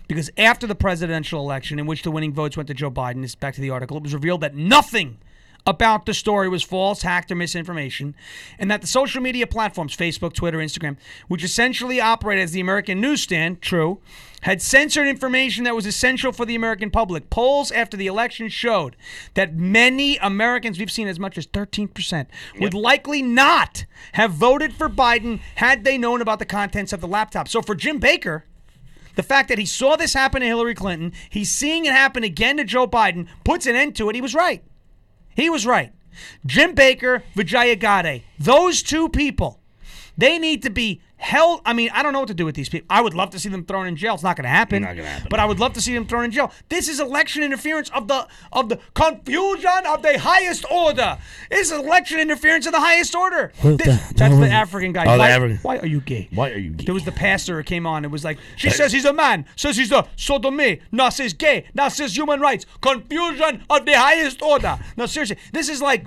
Because 0.07 0.29
after 0.37 0.67
the 0.67 0.75
presidential 0.75 1.39
election, 1.39 1.79
in 1.79 1.85
which 1.85 2.03
the 2.03 2.11
winning 2.11 2.33
votes 2.33 2.57
went 2.57 2.67
to 2.67 2.73
Joe 2.73 2.91
Biden, 2.91 3.23
is 3.23 3.35
back 3.35 3.55
to 3.55 3.61
the 3.61 3.69
article, 3.69 3.97
it 3.97 4.03
was 4.03 4.13
revealed 4.13 4.41
that 4.41 4.55
nothing 4.55 5.17
about 5.65 6.05
the 6.05 6.13
story 6.13 6.49
was 6.49 6.63
false, 6.63 7.03
hacked, 7.03 7.31
or 7.31 7.35
misinformation, 7.35 8.15
and 8.59 8.69
that 8.69 8.81
the 8.81 8.87
social 8.87 9.21
media 9.21 9.47
platforms, 9.47 9.95
Facebook, 9.95 10.33
Twitter, 10.33 10.57
Instagram, 10.57 10.97
which 11.27 11.43
essentially 11.43 12.01
operate 12.01 12.39
as 12.39 12.51
the 12.51 12.59
American 12.59 12.99
newsstand, 12.99 13.61
true, 13.61 13.99
had 14.41 14.61
censored 14.61 15.07
information 15.07 15.63
that 15.63 15.75
was 15.75 15.85
essential 15.85 16.33
for 16.33 16.45
the 16.45 16.55
American 16.55 16.91
public. 16.91 17.29
Polls 17.29 17.71
after 17.71 17.95
the 17.95 18.07
election 18.07 18.49
showed 18.49 18.97
that 19.35 19.55
many 19.55 20.17
Americans, 20.17 20.77
we've 20.77 20.91
seen 20.91 21.07
as 21.07 21.17
much 21.17 21.37
as 21.37 21.47
13%, 21.47 22.27
would 22.59 22.73
likely 22.73 23.21
not 23.21 23.85
have 24.13 24.31
voted 24.31 24.73
for 24.73 24.89
Biden 24.89 25.39
had 25.55 25.85
they 25.85 25.97
known 25.97 26.21
about 26.21 26.39
the 26.39 26.45
contents 26.45 26.91
of 26.91 26.99
the 26.99 27.07
laptop. 27.07 27.47
So 27.47 27.61
for 27.61 27.73
Jim 27.73 27.99
Baker, 27.99 28.43
the 29.15 29.23
fact 29.23 29.47
that 29.47 29.59
he 29.59 29.65
saw 29.65 29.95
this 29.95 30.13
happen 30.13 30.41
to 30.41 30.47
Hillary 30.47 30.75
Clinton, 30.75 31.13
he's 31.29 31.49
seeing 31.49 31.85
it 31.85 31.93
happen 31.93 32.23
again 32.23 32.57
to 32.57 32.65
Joe 32.65 32.87
Biden, 32.87 33.27
puts 33.45 33.65
an 33.65 33.75
end 33.75 33.95
to 33.95 34.09
it. 34.09 34.15
He 34.15 34.21
was 34.21 34.35
right. 34.35 34.61
He 35.35 35.49
was 35.49 35.65
right. 35.65 35.91
Jim 36.45 36.73
Baker, 36.75 37.23
Vijaya 37.35 37.75
Gade, 37.75 38.23
those 38.37 38.83
two 38.83 39.09
people, 39.09 39.59
they 40.17 40.37
need 40.37 40.61
to 40.63 40.69
be 40.69 41.01
held. 41.23 41.61
I 41.65 41.73
mean, 41.73 41.89
I 41.93 42.03
don't 42.03 42.13
know 42.13 42.19
what 42.19 42.27
to 42.27 42.33
do 42.33 42.45
with 42.45 42.53
these 42.55 42.69
people. 42.69 42.85
I 42.89 43.01
would 43.01 43.13
love 43.13 43.29
to 43.31 43.39
see 43.39 43.49
them 43.49 43.63
thrown 43.65 43.87
in 43.87 43.95
jail. 43.95 44.13
It's 44.13 44.23
not 44.23 44.35
going 44.35 44.43
to 44.43 44.49
happen. 44.49 44.83
Not 44.83 44.95
gonna 44.95 45.07
happen. 45.07 45.27
But 45.29 45.39
I 45.39 45.45
would 45.45 45.59
love 45.59 45.73
to 45.73 45.81
see 45.81 45.93
them 45.93 46.05
thrown 46.05 46.25
in 46.25 46.31
jail. 46.31 46.51
This 46.69 46.87
is 46.87 46.99
election 46.99 47.41
interference 47.43 47.89
of 47.91 48.07
the 48.07 48.27
of 48.51 48.69
the 48.69 48.77
confusion 48.93 49.85
of 49.87 50.01
the 50.01 50.19
highest 50.19 50.65
order. 50.71 51.17
This 51.49 51.71
is 51.71 51.79
election 51.79 52.19
interference 52.19 52.65
of 52.65 52.73
the 52.73 52.79
highest 52.79 53.15
order. 53.15 53.51
This- 53.63 53.77
the- 53.77 54.13
that's 54.15 54.37
the 54.37 54.49
African 54.49 54.91
guy. 54.93 55.05
Oh, 55.07 55.13
the 55.13 55.17
why, 55.19 55.29
African- 55.29 55.57
why 55.61 55.77
are 55.79 55.87
you 55.87 56.01
gay? 56.01 56.27
Why 56.33 56.51
are 56.51 56.57
you 56.57 56.71
gay? 56.71 56.85
There 56.85 56.93
was 56.93 57.05
the 57.05 57.11
pastor 57.11 57.57
who 57.57 57.63
came 57.63 57.87
on. 57.87 58.03
It 58.05 58.11
was 58.11 58.23
like 58.23 58.37
she 58.57 58.69
says 58.69 58.91
he's 58.91 59.05
a 59.05 59.13
man, 59.13 59.45
says 59.55 59.77
he's 59.77 59.91
a 59.91 60.07
sodomy, 60.15 60.81
now 60.91 61.09
says 61.09 61.33
gay, 61.33 61.65
now 61.73 61.87
says 61.87 62.15
human 62.17 62.39
rights. 62.41 62.65
Confusion 62.81 63.63
of 63.69 63.85
the 63.85 63.97
highest 63.97 64.41
order. 64.41 64.77
No, 64.97 65.05
seriously, 65.05 65.37
this 65.51 65.69
is 65.69 65.81
like. 65.81 66.05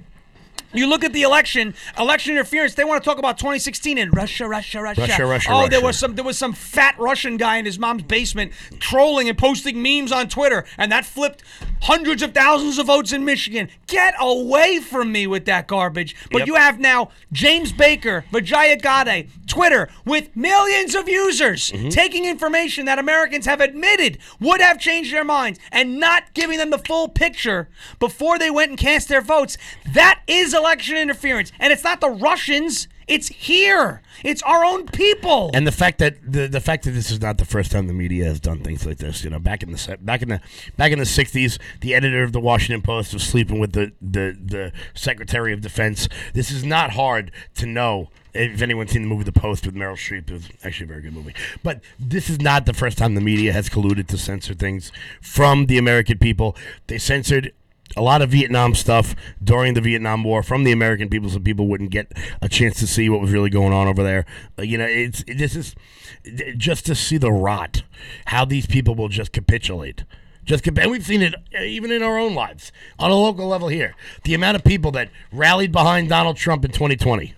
You 0.72 0.86
look 0.88 1.04
at 1.04 1.12
the 1.12 1.22
election, 1.22 1.74
election 1.98 2.32
interference. 2.32 2.74
They 2.74 2.84
want 2.84 3.02
to 3.02 3.08
talk 3.08 3.18
about 3.18 3.38
2016 3.38 3.98
in 3.98 4.10
Russia, 4.10 4.46
Russia, 4.48 4.82
Russia. 4.82 5.00
Russia, 5.02 5.26
Russia, 5.26 5.48
Oh, 5.52 5.68
there 5.68 5.80
was 5.80 5.98
some, 5.98 6.14
there 6.16 6.24
was 6.24 6.36
some 6.36 6.52
fat 6.52 6.96
Russian 6.98 7.36
guy 7.36 7.56
in 7.56 7.64
his 7.64 7.78
mom's 7.78 8.02
basement 8.02 8.52
trolling 8.78 9.28
and 9.28 9.38
posting 9.38 9.82
memes 9.82 10.12
on 10.12 10.28
Twitter, 10.28 10.64
and 10.76 10.90
that 10.92 11.06
flipped 11.06 11.42
hundreds 11.82 12.22
of 12.22 12.32
thousands 12.34 12.78
of 12.78 12.86
votes 12.86 13.12
in 13.12 13.24
Michigan. 13.24 13.68
Get 13.86 14.14
away 14.20 14.80
from 14.80 15.12
me 15.12 15.26
with 15.26 15.44
that 15.46 15.66
garbage. 15.66 16.14
But 16.30 16.40
Yep. 16.40 16.46
you 16.48 16.54
have 16.56 16.80
now 16.80 17.10
James 17.32 17.72
Baker, 17.72 18.24
Vijaya 18.32 18.76
Gade, 18.76 19.28
Twitter 19.46 19.88
with 20.04 20.34
millions 20.36 20.94
of 20.94 21.08
users 21.08 21.70
Mm-hmm. 21.70 21.88
taking 21.90 22.24
information 22.24 22.86
that 22.86 22.98
Americans 22.98 23.46
have 23.46 23.60
admitted 23.60 24.18
would 24.40 24.60
have 24.60 24.78
changed 24.78 25.12
their 25.12 25.24
minds 25.24 25.58
and 25.72 25.98
not 25.98 26.32
giving 26.34 26.58
them 26.58 26.70
the 26.70 26.78
full 26.78 27.08
picture 27.08 27.68
before 27.98 28.38
they 28.38 28.50
went 28.50 28.70
and 28.70 28.78
cast 28.78 29.08
their 29.08 29.20
votes. 29.20 29.56
That 29.92 30.20
is 30.26 30.54
election 30.56 30.96
interference. 30.96 31.52
And 31.60 31.72
it's 31.72 31.84
not 31.84 32.00
the 32.00 32.10
Russians, 32.10 32.88
it's 33.06 33.28
here. 33.28 34.02
It's 34.24 34.42
our 34.42 34.64
own 34.64 34.86
people. 34.86 35.50
And 35.54 35.66
the 35.66 35.72
fact 35.72 35.98
that 35.98 36.16
the 36.20 36.48
the 36.48 36.60
fact 36.60 36.84
that 36.84 36.90
this 36.90 37.10
is 37.10 37.20
not 37.20 37.38
the 37.38 37.44
first 37.44 37.70
time 37.70 37.86
the 37.86 37.94
media 37.94 38.24
has 38.24 38.40
done 38.40 38.60
things 38.60 38.84
like 38.84 38.98
this, 38.98 39.22
you 39.22 39.30
know, 39.30 39.38
back 39.38 39.62
in 39.62 39.70
the 39.70 39.98
back 40.00 40.22
in 40.22 40.28
the 40.28 40.40
back 40.76 40.90
in 40.90 40.98
the 40.98 41.04
'60s, 41.04 41.58
the 41.80 41.94
editor 41.94 42.24
of 42.24 42.32
the 42.32 42.40
Washington 42.40 42.82
Post 42.82 43.14
was 43.14 43.22
sleeping 43.22 43.60
with 43.60 43.72
the 43.72 43.92
the 44.00 44.36
the 44.42 44.72
Secretary 44.94 45.52
of 45.52 45.60
Defense. 45.60 46.08
This 46.34 46.50
is 46.50 46.64
not 46.64 46.92
hard 46.92 47.30
to 47.56 47.66
know. 47.66 48.10
If 48.34 48.60
anyone's 48.60 48.90
seen 48.90 49.00
the 49.00 49.08
movie 49.08 49.24
The 49.24 49.32
Post 49.32 49.64
with 49.64 49.74
Meryl 49.74 49.94
Streep, 49.94 50.28
it 50.28 50.32
was 50.32 50.50
actually 50.62 50.84
a 50.84 50.88
very 50.88 51.00
good 51.00 51.14
movie. 51.14 51.34
But 51.62 51.80
this 51.98 52.28
is 52.28 52.38
not 52.38 52.66
the 52.66 52.74
first 52.74 52.98
time 52.98 53.14
the 53.14 53.22
media 53.22 53.50
has 53.54 53.70
colluded 53.70 54.08
to 54.08 54.18
censor 54.18 54.52
things 54.52 54.92
from 55.22 55.66
the 55.66 55.78
American 55.78 56.18
people. 56.18 56.54
They 56.86 56.98
censored 56.98 57.52
a 57.96 58.02
lot 58.02 58.22
of 58.22 58.30
Vietnam 58.30 58.74
stuff 58.74 59.14
during 59.42 59.74
the 59.74 59.80
Vietnam 59.80 60.24
War 60.24 60.42
from 60.42 60.64
the 60.64 60.72
American 60.72 61.08
people, 61.08 61.30
so 61.30 61.38
people 61.38 61.66
wouldn't 61.68 61.90
get 61.90 62.12
a 62.42 62.48
chance 62.48 62.78
to 62.80 62.86
see 62.86 63.08
what 63.08 63.20
was 63.20 63.32
really 63.32 63.50
going 63.50 63.72
on 63.72 63.86
over 63.86 64.02
there. 64.02 64.26
Uh, 64.58 64.62
you 64.62 64.78
know, 64.78 64.86
it's 64.86 65.22
it, 65.26 65.38
this 65.38 65.54
is 65.54 65.74
just 66.56 66.86
to 66.86 66.94
see 66.94 67.18
the 67.18 67.32
rot, 67.32 67.82
how 68.26 68.44
these 68.44 68.66
people 68.66 68.94
will 68.94 69.08
just 69.08 69.32
capitulate. 69.32 70.04
Just 70.44 70.66
and 70.66 70.90
we've 70.90 71.04
seen 71.04 71.22
it 71.22 71.34
uh, 71.58 71.62
even 71.62 71.90
in 71.90 72.02
our 72.02 72.18
own 72.18 72.34
lives 72.34 72.70
on 72.98 73.10
a 73.10 73.14
local 73.14 73.46
level 73.46 73.68
here. 73.68 73.94
The 74.24 74.34
amount 74.34 74.56
of 74.56 74.64
people 74.64 74.92
that 74.92 75.10
rallied 75.32 75.72
behind 75.72 76.08
Donald 76.08 76.36
Trump 76.36 76.64
in 76.64 76.70
2020, 76.70 77.34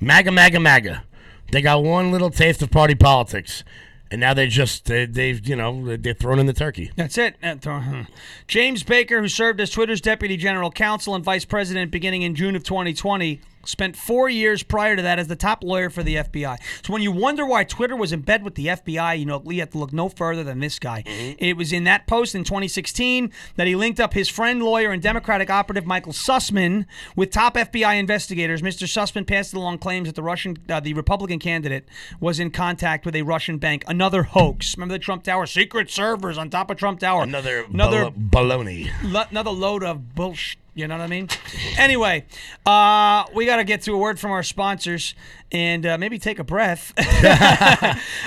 MAGA, 0.00 0.30
MAGA, 0.30 0.60
MAGA. 0.60 1.04
They 1.50 1.62
got 1.62 1.82
one 1.82 2.12
little 2.12 2.30
taste 2.30 2.62
of 2.62 2.70
party 2.70 2.94
politics. 2.94 3.64
And 4.10 4.20
now 4.20 4.34
they 4.34 4.46
just 4.46 4.86
they, 4.86 5.06
they've 5.06 5.46
you 5.46 5.56
know 5.56 5.96
they're 5.96 6.14
thrown 6.14 6.38
in 6.38 6.46
the 6.46 6.52
turkey. 6.52 6.90
That's 6.96 7.16
it. 7.16 7.36
Uh, 7.42 7.54
hmm. 7.56 8.02
James 8.48 8.82
Baker, 8.82 9.20
who 9.20 9.28
served 9.28 9.60
as 9.60 9.70
Twitter's 9.70 10.00
deputy 10.00 10.36
general 10.36 10.70
counsel 10.70 11.14
and 11.14 11.24
vice 11.24 11.44
president 11.44 11.90
beginning 11.90 12.22
in 12.22 12.34
June 12.34 12.56
of 12.56 12.64
2020, 12.64 13.40
spent 13.64 13.96
four 13.96 14.28
years 14.28 14.62
prior 14.62 14.96
to 14.96 15.02
that 15.02 15.18
as 15.18 15.28
the 15.28 15.36
top 15.36 15.62
lawyer 15.62 15.90
for 15.90 16.02
the 16.02 16.16
FBI. 16.16 16.58
So 16.84 16.92
when 16.92 17.02
you 17.02 17.12
wonder 17.12 17.44
why 17.44 17.64
Twitter 17.64 17.96
was 17.96 18.12
in 18.12 18.20
bed 18.20 18.42
with 18.42 18.54
the 18.54 18.66
FBI, 18.66 19.18
you 19.18 19.26
know 19.26 19.42
you 19.46 19.60
have 19.60 19.70
to 19.70 19.78
look 19.78 19.92
no 19.92 20.08
further 20.08 20.42
than 20.44 20.60
this 20.60 20.78
guy. 20.78 21.02
It 21.38 21.56
was 21.56 21.72
in 21.72 21.84
that 21.84 22.06
post 22.06 22.34
in 22.34 22.44
2016 22.44 23.32
that 23.56 23.66
he 23.66 23.74
linked 23.76 24.00
up 24.00 24.14
his 24.14 24.28
friend, 24.28 24.62
lawyer, 24.62 24.90
and 24.92 25.02
Democratic 25.02 25.50
operative 25.50 25.86
Michael 25.86 26.12
Sussmann 26.12 26.86
with 27.16 27.30
top 27.30 27.54
FBI 27.56 27.98
investigators. 27.98 28.62
Mr. 28.62 28.84
Sussmann 28.86 29.26
passed 29.26 29.52
along 29.54 29.78
claims 29.78 30.08
that 30.08 30.14
the 30.14 30.22
Russian, 30.22 30.56
uh, 30.68 30.80
the 30.80 30.94
Republican 30.94 31.38
candidate, 31.38 31.86
was 32.20 32.40
in 32.40 32.50
contact 32.50 33.04
with 33.04 33.14
a 33.14 33.22
Russian 33.22 33.58
bank. 33.58 33.84
Another 33.86 34.22
hoax. 34.22 34.76
Remember 34.76 34.94
the 34.94 34.98
Trump 34.98 35.22
Tower? 35.24 35.46
Secret 35.46 35.90
servers 35.90 36.38
on 36.38 36.50
top 36.50 36.70
of 36.70 36.76
Trump 36.76 37.00
Tower. 37.00 37.22
Another 37.22 37.64
another 37.64 38.10
bal- 38.10 38.44
baloney. 38.44 38.90
lo- 39.02 39.24
another 39.30 39.50
load 39.50 39.82
of 39.84 40.14
bullshit. 40.14 40.59
You 40.74 40.86
know 40.86 40.96
what 40.96 41.04
I 41.04 41.08
mean? 41.08 41.28
Anyway, 41.76 42.24
uh, 42.64 43.24
we 43.34 43.44
got 43.44 43.56
to 43.56 43.64
get 43.64 43.82
to 43.82 43.92
a 43.92 43.98
word 43.98 44.20
from 44.20 44.30
our 44.30 44.44
sponsors 44.44 45.14
and 45.52 45.84
uh, 45.84 45.98
maybe 45.98 46.18
take 46.18 46.38
a 46.38 46.44
breath. 46.44 46.92
uh, 46.98 47.02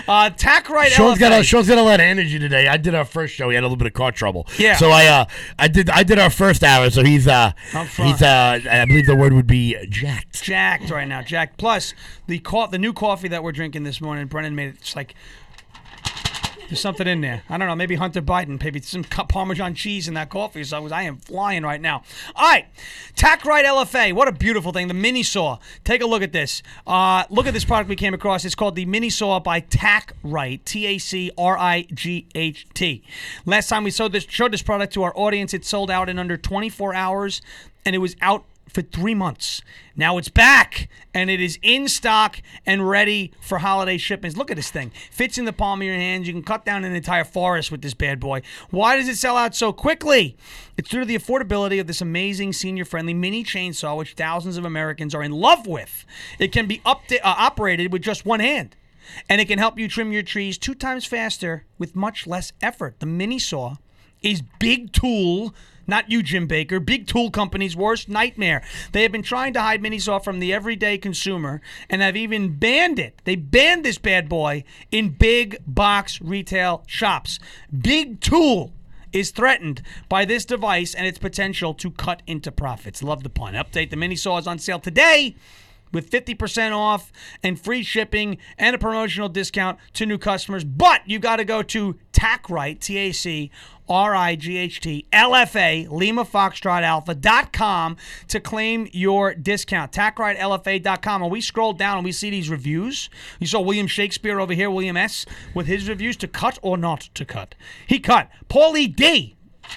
TacRight 0.07 0.87
Sean's 0.87 1.19
got 1.19 1.31
a 1.31 1.43
Sean's 1.43 1.69
got 1.69 1.77
a 1.77 1.81
lot 1.81 1.95
of 1.95 2.05
energy 2.05 2.37
today. 2.39 2.67
I 2.67 2.77
did 2.77 2.95
our 2.95 3.05
first 3.05 3.33
show. 3.33 3.47
He 3.49 3.55
had 3.55 3.61
a 3.61 3.67
little 3.67 3.77
bit 3.77 3.87
of 3.87 3.93
car 3.93 4.11
trouble. 4.11 4.47
Yeah. 4.57 4.75
So 4.75 4.89
I 4.89 5.05
uh 5.05 5.25
I 5.57 5.67
did 5.69 5.89
I 5.89 6.03
did 6.03 6.19
our 6.19 6.29
first 6.29 6.63
hour. 6.63 6.89
So 6.89 7.03
he's 7.03 7.27
uh 7.27 7.53
he's 7.71 8.21
uh 8.21 8.59
I 8.69 8.85
believe 8.85 9.05
the 9.05 9.15
word 9.15 9.33
would 9.33 9.47
be 9.47 9.77
jacked. 9.89 10.43
jacked 10.43 10.89
right 10.89 11.07
now, 11.07 11.21
jacked. 11.21 11.57
Plus 11.57 11.93
the 12.27 12.39
co- 12.39 12.67
the 12.67 12.77
new 12.77 12.91
coffee 12.91 13.29
that 13.29 13.43
we're 13.43 13.53
drinking 13.53 13.83
this 13.83 14.01
morning, 14.01 14.27
Brennan 14.27 14.55
made 14.55 14.69
it. 14.69 14.75
It's 14.79 14.95
like 14.95 15.15
there's 16.67 16.79
something 16.79 17.07
in 17.07 17.21
there. 17.21 17.43
I 17.49 17.57
don't 17.57 17.67
know. 17.67 17.75
Maybe 17.75 17.95
Hunter 17.95 18.21
Biden. 18.21 18.61
Maybe 18.61 18.81
some 18.81 19.03
Parmesan 19.03 19.75
cheese 19.75 20.07
in 20.07 20.13
that 20.15 20.29
coffee. 20.29 20.63
So 20.63 20.77
I, 20.77 20.79
was, 20.79 20.91
I 20.91 21.03
am 21.03 21.17
flying 21.17 21.63
right 21.63 21.81
now. 21.81 22.03
All 22.35 22.49
right, 22.49 22.65
TacRight 23.15 23.63
LFA. 23.63 24.13
What 24.13 24.27
a 24.27 24.31
beautiful 24.31 24.71
thing. 24.71 24.87
The 24.87 24.93
mini 24.93 25.23
saw. 25.23 25.59
Take 25.83 26.01
a 26.01 26.05
look 26.05 26.21
at 26.21 26.31
this. 26.31 26.63
Uh, 26.87 27.23
look 27.29 27.47
at 27.47 27.53
this 27.53 27.65
product 27.65 27.89
we 27.89 27.95
came 27.95 28.13
across. 28.13 28.45
It's 28.45 28.55
called 28.55 28.75
the 28.75 28.85
Mini 28.85 29.09
Saw 29.09 29.39
by 29.39 29.59
Tack 29.59 30.13
Right. 30.23 30.63
T 30.65 30.85
A 30.87 30.97
C 30.97 31.31
R 31.37 31.57
I 31.57 31.83
G 31.93 32.27
H 32.35 32.67
T. 32.73 33.03
Last 33.45 33.69
time 33.69 33.83
we 33.83 33.91
showed 33.91 34.11
this 34.11 34.23
showed 34.23 34.53
this 34.53 34.61
product 34.61 34.93
to 34.93 35.03
our 35.03 35.13
audience, 35.15 35.53
it 35.53 35.65
sold 35.65 35.91
out 35.91 36.09
in 36.09 36.19
under 36.19 36.37
24 36.37 36.93
hours, 36.93 37.41
and 37.85 37.95
it 37.95 37.99
was 37.99 38.15
out 38.21 38.45
for 38.67 38.81
three 38.81 39.13
months. 39.13 39.61
Now 39.95 40.17
it's 40.17 40.29
back 40.29 40.89
and 41.13 41.29
it 41.29 41.39
is 41.39 41.59
in 41.61 41.87
stock 41.87 42.41
and 42.65 42.87
ready 42.87 43.31
for 43.39 43.59
holiday 43.59 43.97
shipments. 43.97 44.37
Look 44.37 44.49
at 44.49 44.57
this 44.57 44.71
thing. 44.71 44.91
Fits 45.11 45.37
in 45.37 45.45
the 45.45 45.53
palm 45.53 45.81
of 45.81 45.85
your 45.85 45.95
hands. 45.95 46.27
You 46.27 46.33
can 46.33 46.43
cut 46.43 46.65
down 46.65 46.83
an 46.83 46.95
entire 46.95 47.23
forest 47.23 47.71
with 47.71 47.81
this 47.81 47.93
bad 47.93 48.19
boy. 48.19 48.41
Why 48.71 48.95
does 48.95 49.07
it 49.07 49.17
sell 49.17 49.37
out 49.37 49.55
so 49.55 49.71
quickly? 49.71 50.35
It's 50.77 50.89
due 50.89 51.01
to 51.01 51.05
the 51.05 51.17
affordability 51.17 51.79
of 51.79 51.87
this 51.87 52.01
amazing 52.01 52.53
senior 52.53 52.85
friendly 52.85 53.13
mini 53.13 53.43
chainsaw, 53.43 53.97
which 53.97 54.13
thousands 54.13 54.57
of 54.57 54.65
Americans 54.65 55.13
are 55.13 55.23
in 55.23 55.31
love 55.31 55.67
with. 55.67 56.05
It 56.39 56.51
can 56.51 56.67
be 56.67 56.81
up 56.85 57.03
uh, 57.11 57.17
operated 57.23 57.93
with 57.93 58.01
just 58.01 58.25
one 58.25 58.39
hand. 58.39 58.75
And 59.29 59.41
it 59.41 59.49
can 59.49 59.59
help 59.59 59.77
you 59.77 59.87
trim 59.87 60.11
your 60.11 60.23
trees 60.23 60.57
two 60.57 60.73
times 60.73 61.05
faster 61.05 61.65
with 61.77 61.95
much 61.95 62.25
less 62.25 62.53
effort. 62.61 62.99
The 62.99 63.05
mini 63.05 63.37
saw 63.37 63.75
is 64.21 64.41
big 64.59 64.93
tool 64.93 65.53
not 65.87 66.09
you, 66.09 66.23
Jim 66.23 66.47
Baker. 66.47 66.79
Big 66.79 67.07
tool 67.07 67.31
company's 67.31 67.75
worst 67.75 68.09
nightmare. 68.09 68.63
They 68.91 69.03
have 69.03 69.11
been 69.11 69.23
trying 69.23 69.53
to 69.53 69.61
hide 69.61 69.81
Minisaw 69.81 70.23
from 70.23 70.39
the 70.39 70.53
everyday 70.53 70.97
consumer 70.97 71.61
and 71.89 72.01
have 72.01 72.15
even 72.15 72.57
banned 72.57 72.99
it. 72.99 73.21
They 73.23 73.35
banned 73.35 73.83
this 73.83 73.97
bad 73.97 74.29
boy 74.29 74.63
in 74.91 75.09
big 75.09 75.57
box 75.67 76.21
retail 76.21 76.83
shops. 76.87 77.39
Big 77.77 78.21
tool 78.21 78.71
is 79.11 79.31
threatened 79.31 79.81
by 80.09 80.25
this 80.25 80.43
device 80.43 80.93
and 80.95 81.05
its 81.05 81.19
potential 81.19 81.73
to 81.75 81.91
cut 81.91 82.23
into 82.25 82.51
profits. 82.51 83.03
Love 83.03 83.23
the 83.23 83.29
pun. 83.29 83.53
Update 83.53 83.89
the 83.89 83.95
Minisaw 83.95 84.39
is 84.39 84.47
on 84.47 84.59
sale 84.59 84.79
today 84.79 85.35
with 85.93 86.09
50% 86.09 86.75
off 86.75 87.11
and 87.41 87.59
free 87.59 87.83
shipping 87.83 88.37
and 88.57 88.75
a 88.75 88.79
promotional 88.79 89.29
discount 89.29 89.79
to 89.93 90.05
new 90.05 90.17
customers. 90.17 90.63
But 90.63 91.01
you 91.07 91.19
got 91.19 91.37
to 91.37 91.45
go 91.45 91.61
to 91.63 91.97
TACRIGHT, 92.11 92.79
T 92.79 92.97
A 92.97 93.11
C 93.11 93.51
R 93.87 94.15
I 94.15 94.35
G 94.35 94.57
H 94.57 94.79
T, 94.79 95.05
LFA, 95.11 95.89
Lima 95.89 96.23
Foxtrot 96.23 96.83
Alpha.com 96.83 97.97
to 98.29 98.39
claim 98.39 98.87
your 98.91 99.33
discount. 99.33 99.91
TACRIGHTLFA.com. 99.91 101.23
And 101.23 101.31
we 101.31 101.41
scroll 101.41 101.73
down 101.73 101.97
and 101.97 102.05
we 102.05 102.11
see 102.11 102.29
these 102.29 102.49
reviews. 102.49 103.09
You 103.39 103.47
saw 103.47 103.61
William 103.61 103.87
Shakespeare 103.87 104.39
over 104.39 104.53
here, 104.53 104.69
William 104.69 104.97
S., 104.97 105.25
with 105.53 105.67
his 105.67 105.89
reviews 105.89 106.17
to 106.17 106.27
cut 106.27 106.59
or 106.61 106.77
not 106.77 107.09
to 107.13 107.25
cut. 107.25 107.55
He 107.85 107.99
cut. 107.99 108.29
Paulie 108.49 108.93
D. 108.93 109.35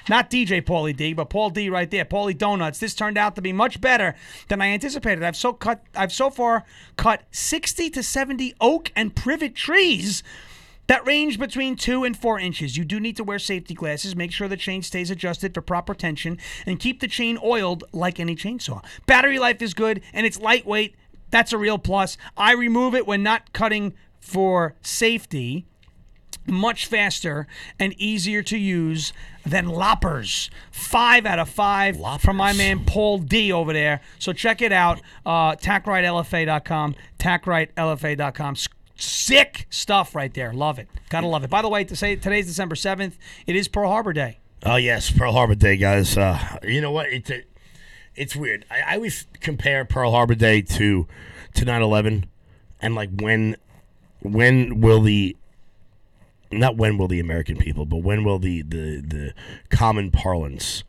Not 0.09 0.31
DJ 0.31 0.63
Paulie 0.63 0.97
D, 0.97 1.13
but 1.13 1.31
Paul 1.31 1.51
D 1.51 1.69
right 1.69 1.91
there. 1.91 2.05
Paulie 2.05 2.37
Donuts. 2.37 2.79
This 2.79 2.95
turned 2.95 3.19
out 3.19 3.35
to 3.37 3.43
be 3.43 3.53
much 3.53 3.81
better 3.81 4.15
than 4.49 4.61
I 4.61 4.69
anticipated. 4.69 5.25
I've 5.25 5.37
so 5.37 5.53
cut 5.53 5.83
I've 5.95 6.13
so 6.13 6.31
far 6.31 6.65
cut 6.97 7.23
60 7.31 7.91
to 7.91 8.03
70 8.03 8.55
oak 8.61 8.93
and 8.95 9.15
privet 9.15 9.55
trees 9.55 10.23
that 10.87 11.07
range 11.07 11.39
between 11.39 11.77
two 11.77 12.05
and 12.05 12.17
four 12.17 12.39
inches. 12.39 12.77
You 12.77 12.85
do 12.85 13.01
need 13.01 13.17
to 13.17 13.25
wear 13.25 13.39
safety 13.39 13.75
glasses. 13.75 14.15
Make 14.15 14.33
sure 14.33 14.49
the 14.49 14.57
chain 14.57 14.83
stays 14.83 15.11
adjusted 15.11 15.55
for 15.55 15.61
proper 15.61 15.95
tension 15.95 16.39
and 16.65 16.79
keep 16.79 17.01
the 17.01 17.09
chain 17.09 17.39
oiled 17.43 17.85
like 17.93 18.21
any 18.21 18.37
chainsaw. 18.37 18.85
Battery 19.07 19.39
life 19.39 19.61
is 19.63 19.75
good 19.75 20.01
and 20.13 20.27
it's 20.27 20.39
lightweight. 20.39 20.95
That's 21.31 21.53
a 21.53 21.59
real 21.59 21.79
plus. 21.79 22.17
I 22.37 22.53
remove 22.53 22.95
it 22.95 23.07
when 23.07 23.23
not 23.23 23.53
cutting 23.53 23.95
for 24.21 24.75
safety 24.81 25.67
much 26.49 26.87
faster 26.87 27.47
and 27.79 27.93
easier 27.99 28.43
to 28.43 28.57
use 28.57 29.13
than 29.45 29.69
loppers. 29.69 30.51
Five 30.71 31.27
out 31.27 31.39
of 31.39 31.49
five 31.49 31.99
from 32.21 32.37
my 32.37 32.53
man 32.53 32.85
Paul 32.85 33.19
D 33.19 33.53
over 33.53 33.73
there. 33.73 34.01
So 34.19 34.33
check 34.33 34.61
it 34.61 34.73
out. 34.73 35.01
Uh, 35.25 35.57
TacRightLFA.com. 35.57 36.95
TacRightLFA.com. 37.19 38.57
Sick 38.97 39.67
stuff 39.71 40.15
right 40.15 40.33
there. 40.33 40.53
Love 40.53 40.79
it. 40.79 40.89
Gotta 41.11 41.27
love 41.27 41.45
it. 41.45 41.51
By 41.51 41.63
the 41.63 41.69
way, 41.69 41.85
to 41.85 41.95
say 41.95 42.17
today's 42.17 42.47
December 42.47 42.75
seventh. 42.75 43.19
It 43.47 43.55
is 43.55 43.69
Pearl 43.69 43.91
Harbor 43.91 44.13
Day. 44.13 44.39
Oh 44.63 44.77
yes, 44.77 45.11
Pearl 45.11 45.33
Harbor 45.33 45.55
Day, 45.55 45.77
guys. 45.77 46.17
Uh, 46.17 46.59
you 46.63 46.81
know 46.81 46.91
what? 46.91 47.09
It's 47.09 47.31
a, 47.31 47.43
it's 48.15 48.35
weird. 48.35 48.65
I, 48.71 48.93
I 48.93 48.95
always 48.95 49.27
compare 49.41 49.85
Pearl 49.85 50.13
Harbor 50.13 50.35
Day 50.35 50.63
to 50.63 51.07
to 51.55 51.65
9/11, 51.65 52.25
and 52.81 52.95
like 52.95 53.11
when 53.21 53.57
when 54.21 54.81
will 54.81 55.03
the 55.03 55.37
not 56.53 56.77
when 56.77 56.99
will 56.99 57.09
the 57.09 57.21
American 57.21 57.57
people, 57.57 57.85
but 57.87 57.99
when 57.99 58.25
will 58.25 58.39
the 58.39 58.63
the 58.63 59.01
the 59.01 59.35
common 59.71 60.11
parlance 60.11 60.85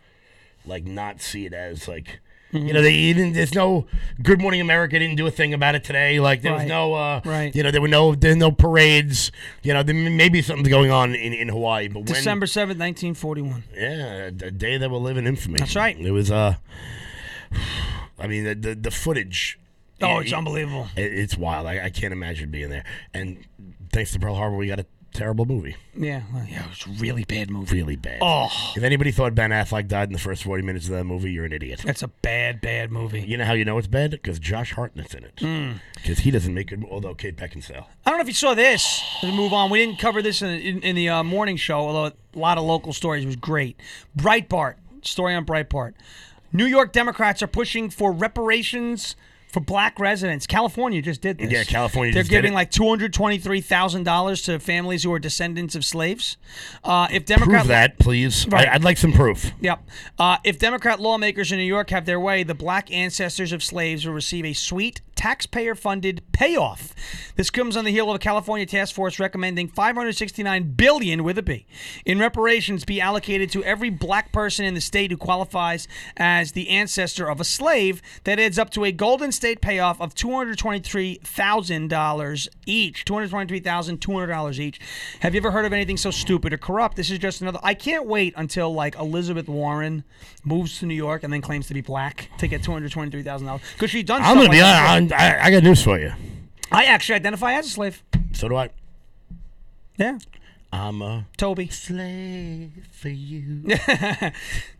like 0.66 0.86
not 0.86 1.22
see 1.22 1.46
it 1.46 1.54
as 1.54 1.88
like. 1.88 2.20
You 2.54 2.72
know, 2.72 2.82
they 2.82 2.94
even 2.94 3.34
there's 3.34 3.54
no 3.54 3.88
Good 4.24 4.40
Morning 4.40 4.62
America 4.62 4.98
didn't 4.98 5.18
do 5.18 5.28
a 5.28 5.32
thing 5.32 5.54
about 5.54 5.76
it 5.76 5.84
today. 5.84 6.22
Like 6.22 6.42
there 6.44 6.54
was 6.54 6.62
Right. 6.62 6.68
no, 6.70 6.94
uh, 6.94 7.22
Right. 7.26 7.54
you 7.54 7.62
know, 7.62 7.72
there 7.72 7.82
were 7.82 7.90
no 7.90 8.16
there 8.16 8.32
were 8.32 8.38
no 8.38 8.52
parades. 8.52 9.34
You 9.64 9.74
know, 9.74 9.84
there 9.84 9.94
may 9.94 10.30
be 10.30 10.42
something 10.42 10.70
going 10.72 10.90
on 10.90 11.14
in, 11.14 11.34
in 11.34 11.50
Hawaii, 11.50 11.90
but 11.90 12.06
December 12.06 12.48
seventh, 12.48 12.80
nineteen 12.80 13.16
forty 13.16 13.42
one. 13.42 13.66
yeah, 13.76 14.28
a 14.28 14.32
day 14.32 14.78
that 14.78 14.90
will 14.90 15.02
live 15.02 15.18
in 15.18 15.28
infamy. 15.28 15.60
That's 15.60 15.76
right. 15.76 16.00
It 16.00 16.12
was 16.12 16.32
uh, 16.32 16.56
I 18.20 18.28
mean 18.28 18.44
the 18.46 18.56
the, 18.56 18.76
the 18.76 18.92
footage. 18.92 19.60
Oh, 20.02 20.20
it- 20.20 20.24
it's 20.26 20.34
unbelievable. 20.34 20.88
it- 20.96 21.14
it's 21.14 21.38
wild. 21.38 21.68
I, 21.68 21.86
I 21.86 21.90
can't 21.90 22.14
imagine 22.14 22.50
being 22.50 22.70
there. 22.70 22.86
And 23.14 23.44
thanks 23.92 24.12
to 24.14 24.20
Pearl 24.20 24.36
Harbor, 24.36 24.56
we 24.56 24.68
got 24.68 24.80
a 24.80 24.86
terrible 25.18 25.46
movie. 25.46 25.76
Yeah, 25.96 26.22
well, 26.34 26.46
yeah, 26.50 26.64
it 26.66 26.70
was 26.70 26.86
a 27.00 27.02
really 27.02 27.24
bad 27.26 27.50
movie. 27.50 27.76
Really 27.76 27.96
bad. 27.96 28.20
Oh, 28.22 28.48
If 28.76 28.84
anybody 28.84 29.12
thought 29.12 29.34
Ben 29.36 29.50
Affleck 29.50 29.88
died 29.88 30.10
in 30.10 30.14
the 30.14 30.20
first 30.20 30.44
forty 30.44 30.64
minutes 30.64 30.86
of 30.86 30.92
that 30.92 31.04
movie, 31.04 31.32
you're 31.32 31.46
an 31.46 31.52
idiot. 31.54 31.82
that's 31.84 32.04
a 32.04 32.08
bad, 32.08 32.62
bad 32.62 32.92
movie. 32.92 33.22
You 33.22 33.38
know 33.38 33.46
how 33.46 33.54
you 33.54 33.66
know 33.66 33.78
it's 33.78 33.88
bad? 33.88 34.12
Because 34.12 34.40
Josh 34.40 34.74
Hartnett's 34.74 35.14
in 35.16 35.24
it. 35.24 35.34
Hmm. 35.40 35.72
Because 35.96 36.20
he 36.20 36.32
doesn't 36.32 36.54
make 36.54 36.72
it. 36.72 36.80
Although 36.90 37.16
Kate 37.16 37.36
Beckinsale. 37.36 37.86
I 38.06 38.10
don't 38.12 38.20
know 38.20 38.22
if 38.22 38.28
you 38.28 38.34
saw 38.34 38.54
this. 38.54 39.02
Let's 39.24 39.36
move 39.36 39.52
on. 39.54 39.70
We 39.72 39.80
didn't 39.80 40.00
cover 40.00 40.22
this 40.22 40.42
in, 40.42 40.50
in, 40.50 40.80
in 40.82 40.96
the 40.96 41.10
uh, 41.10 41.24
morning 41.24 41.58
show, 41.58 41.80
although 41.80 42.06
a 42.06 42.40
lot 42.40 42.58
of 42.58 42.64
local 42.64 42.94
stories 42.94 43.26
was 43.26 43.36
great. 43.36 43.80
Breitbart 44.16 44.76
story 45.02 45.34
on 45.36 45.46
Breitbart. 45.46 45.94
New 46.54 46.66
York 46.66 46.94
Democrats 46.94 47.42
are 47.44 47.48
pushing 47.48 47.90
for 47.90 48.12
reparations 48.12 49.16
for 49.48 49.60
black 49.60 50.00
residents. 50.00 50.46
California 50.46 51.02
just 51.02 51.22
did 51.22 51.38
this. 51.38 51.52
Yeah, 51.52 51.64
California 51.64 52.14
They're 52.14 52.24
just 52.24 52.32
did 52.32 52.38
giving 52.38 52.54
like 52.54 52.72
two 52.72 52.88
hundred 52.88 53.14
twenty-three 53.14 53.62
thousand 53.62 54.04
dollars 54.04 54.42
to 54.44 54.60
families 54.60 55.04
who 55.04 55.14
are 55.14 55.20
descendants 55.20 55.76
of 55.76 55.86
slaves. 55.86 56.38
Uh, 56.84 57.08
if 57.12 57.26
Democrat 57.26 57.62
Prove 57.62 57.68
that, 57.68 58.00
please. 58.00 58.48
Right. 58.48 58.68
I, 58.68 58.74
I'd 58.74 58.84
like 58.84 58.98
some 58.98 59.14
proof. 59.14 59.52
Yep. 59.62 59.88
Uh, 60.20 60.38
if 60.44 60.60
Democrat 60.60 61.00
lawmakers 61.00 61.52
in 61.52 61.58
New 61.58 61.64
York 61.64 61.90
have 61.90 62.06
their 62.06 62.20
way, 62.20 62.44
the 62.44 62.56
black 62.56 62.92
ancestors 62.92 63.52
of 63.52 63.64
slaves 63.64 64.06
will 64.06 64.14
receive 64.14 64.46
a 64.46 64.54
sweet 64.54 65.02
taxpayer 65.18 65.76
funded 65.76 66.22
payoff. 66.32 66.96
This 67.36 67.50
comes 67.50 67.76
on 67.76 67.84
the 67.84 67.92
heel 67.92 68.10
of 68.10 68.16
a 68.16 68.20
California 68.20 68.66
task 68.66 68.96
force 68.96 69.20
recommending 69.20 69.68
569 69.68 70.76
billion, 70.76 71.24
with 71.24 71.38
a 71.38 71.44
B 71.44 71.66
in 72.06 72.20
reparations 72.20 72.86
be 72.86 73.02
allocated 73.02 73.52
to 73.52 73.64
every 73.64 73.90
black 73.90 74.32
person 74.32 74.64
in 74.64 74.76
the 74.76 74.82
state 74.82 75.12
who 75.12 75.18
qualifies 75.18 75.88
as 76.16 76.54
the 76.54 76.70
ancestor 76.70 77.30
of 77.30 77.42
a 77.42 77.44
slave. 77.44 78.02
That 78.24 78.40
adds 78.40 78.58
up 78.58 78.70
to 78.72 78.86
a 78.86 78.92
Golden 78.92 79.32
State 79.32 79.62
payoff 79.62 80.00
of 80.00 80.16
$223,000 80.16 82.48
each. 82.66 83.06
$223,200 83.06 84.60
each. 84.60 84.80
Have 85.22 85.34
you 85.34 85.42
ever 85.42 85.52
heard 85.52 85.66
of 85.66 85.74
anything 85.74 85.98
so 85.98 86.12
stupid 86.12 86.54
or 86.54 86.58
corrupt? 86.58 86.96
This 86.96 87.10
is 87.10 87.20
just 87.20 87.42
another. 87.42 87.60
I 87.64 87.74
can't 87.74 88.06
wait 88.06 88.34
until 88.38 88.74
like 88.74 88.96
Elizabeth 88.96 89.48
Warren 89.48 90.04
moves 90.44 90.78
to 90.80 90.86
New 90.86 90.94
York 90.94 91.24
and 91.24 91.34
then 91.34 91.42
claims 91.42 91.68
to 91.68 91.74
be 91.74 91.82
black 91.82 92.30
to 92.38 92.48
get 92.48 92.62
$223,000 92.62 93.62
because 93.74 93.90
she's 93.90 94.04
done 94.04 94.22
I'm 94.22 94.38
gonna 94.38 94.50
be 94.50 94.62
like 94.62 94.90
honest. 94.90 95.07
I, 95.14 95.46
I 95.48 95.52
got 95.52 95.64
news 95.64 95.84
for 95.84 96.00
you. 96.00 96.14
I 96.72 96.86
actually 96.86 97.16
identify 97.16 97.54
as 97.54 97.68
a 97.68 97.70
slave. 97.70 98.04
So 98.34 98.50
do 98.50 98.56
I. 98.56 98.70
Yeah. 99.98 100.18
I'm 100.72 101.02
a 101.02 101.26
Toby. 101.38 101.70
slave 101.70 102.88
for 102.92 103.10
you. 103.10 103.64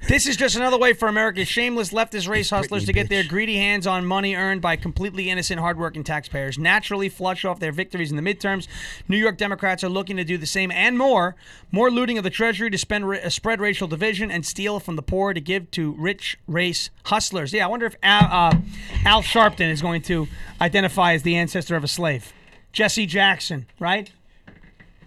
This 0.08 0.26
is 0.26 0.38
just 0.38 0.56
another 0.56 0.78
way 0.78 0.94
for 0.94 1.08
America's 1.10 1.48
shameless 1.50 1.92
leftist 1.92 2.30
race 2.30 2.50
hustlers 2.50 2.86
to 2.86 2.94
get 2.94 3.10
their 3.10 3.24
greedy 3.24 3.58
hands 3.58 3.86
on 3.86 4.06
money 4.06 4.36
earned 4.36 4.62
by 4.62 4.76
completely 4.78 5.30
innocent, 5.30 5.60
hardworking 5.60 6.04
taxpayers. 6.04 6.58
Naturally 6.58 7.10
flush 7.10 7.44
off 7.44 7.60
their 7.60 7.74
victories 7.74 8.10
in 8.10 8.16
the 8.16 8.22
midterms. 8.22 8.68
New 9.10 9.18
York 9.18 9.38
Democrats 9.38 9.84
are 9.84 9.90
looking 9.90 10.16
to 10.16 10.24
do 10.24 10.38
the 10.38 10.46
same 10.46 10.72
and 10.72 10.98
more. 10.98 11.36
More 11.72 11.92
looting 11.92 12.18
of 12.18 12.24
the 12.24 12.30
Treasury 12.30 12.70
to 12.70 12.78
spend, 12.78 13.04
uh, 13.06 13.30
spread 13.30 13.60
racial 13.60 13.88
division 13.88 14.32
and 14.32 14.46
steal 14.46 14.80
from 14.80 14.96
the 14.96 15.02
poor 15.02 15.34
to 15.34 15.42
give 15.42 15.70
to 15.72 15.92
rich 15.98 16.38
race 16.48 16.90
hustlers. 17.06 17.52
Yeah, 17.52 17.66
I 17.66 17.68
wonder 17.68 17.86
if 17.86 17.96
Al, 18.02 18.54
uh, 18.54 18.58
Al 19.06 19.24
Sharpton 19.24 19.70
is 19.70 19.82
going 19.82 20.02
to 20.04 20.28
identify 20.62 21.14
as 21.14 21.24
the 21.24 21.36
ancestor 21.36 21.76
of 21.76 21.84
a 21.84 21.88
slave. 21.90 22.32
Jesse 22.72 23.06
Jackson, 23.06 23.66
right? 23.80 24.12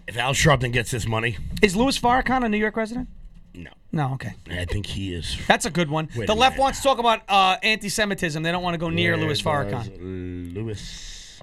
If 0.06 0.16
Al 0.16 0.32
Sharpton 0.32 0.72
gets 0.72 0.90
this 0.90 1.06
money, 1.06 1.36
Is 1.62 1.76
Louis 1.76 1.98
Farrakhan 1.98 2.44
a 2.44 2.48
New 2.48 2.58
York 2.58 2.76
resident? 2.76 3.08
no. 3.54 3.70
No, 3.92 4.12
okay. 4.12 4.34
I 4.48 4.66
think 4.66 4.86
he 4.86 5.12
is. 5.12 5.36
That's 5.48 5.66
a 5.66 5.70
good 5.70 5.90
one. 5.90 6.08
Wait 6.16 6.28
the 6.28 6.32
a 6.32 6.34
left 6.34 6.52
minute. 6.54 6.62
wants 6.62 6.78
to 6.78 6.84
talk 6.84 6.98
about 7.00 7.22
uh, 7.28 7.56
anti-Semitism. 7.60 8.40
They 8.40 8.52
don't 8.52 8.62
want 8.62 8.74
to 8.74 8.78
go 8.78 8.88
near 8.88 9.16
Where 9.16 9.26
Louis 9.26 9.42
Farrakhan. 9.42 10.54
Louis. 10.54 11.42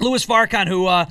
Louis 0.00 0.26
Farrakhan, 0.26 0.66
who 0.66 0.86
uh, 0.86 1.06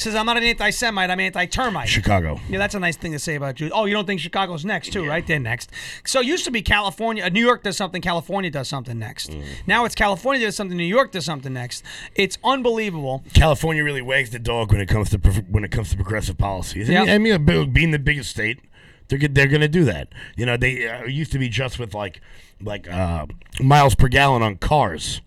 says, 0.00 0.14
"I'm 0.14 0.26
not 0.26 0.36
an 0.36 0.42
anti-Semite. 0.44 1.10
I'm 1.10 1.20
anti-termite." 1.20 1.88
Chicago. 1.88 2.40
Yeah, 2.48 2.58
that's 2.58 2.74
a 2.74 2.80
nice 2.80 2.96
thing 2.96 3.12
to 3.12 3.18
say 3.18 3.34
about 3.34 3.56
Jews. 3.56 3.72
Oh, 3.74 3.84
you 3.84 3.94
don't 3.94 4.06
think 4.06 4.20
Chicago's 4.20 4.64
next 4.64 4.92
too, 4.92 5.06
right? 5.06 5.26
They're 5.26 5.38
next. 5.38 5.70
So 6.04 6.20
it 6.20 6.26
used 6.26 6.44
to 6.44 6.50
be 6.50 6.62
California. 6.62 7.24
uh, 7.24 7.28
New 7.28 7.44
York 7.44 7.62
does 7.62 7.76
something. 7.76 8.02
California 8.02 8.50
does 8.50 8.68
something 8.68 8.98
next. 8.98 9.30
Mm. 9.30 9.44
Now 9.66 9.84
it's 9.84 9.94
California 9.94 10.44
does 10.44 10.56
something. 10.56 10.76
New 10.76 10.84
York 10.84 11.12
does 11.12 11.24
something 11.24 11.52
next. 11.52 11.84
It's 12.14 12.38
unbelievable. 12.44 13.24
California 13.34 13.84
really 13.84 14.02
wags 14.02 14.30
the 14.30 14.38
dog 14.38 14.72
when 14.72 14.80
it 14.80 14.86
comes 14.86 15.10
to 15.10 15.18
when 15.50 15.64
it 15.64 15.70
comes 15.70 15.90
to 15.90 15.96
progressive 15.96 16.38
policies. 16.38 16.88
Yeah. 16.88 17.02
I 17.02 17.18
mean, 17.18 17.44
being 17.72 17.90
the 17.90 17.98
biggest 17.98 18.30
state, 18.30 18.60
they're 19.08 19.18
they're 19.18 19.48
going 19.48 19.60
to 19.60 19.68
do 19.68 19.84
that. 19.84 20.08
You 20.36 20.46
know, 20.46 20.56
they 20.56 20.88
uh, 20.88 21.04
used 21.04 21.32
to 21.32 21.38
be 21.38 21.48
just 21.48 21.78
with 21.78 21.94
like 21.94 22.20
like 22.60 22.88
uh, 22.90 23.26
miles 23.60 23.94
per 23.94 24.08
gallon 24.08 24.42
on 24.42 24.56
cars, 24.56 25.20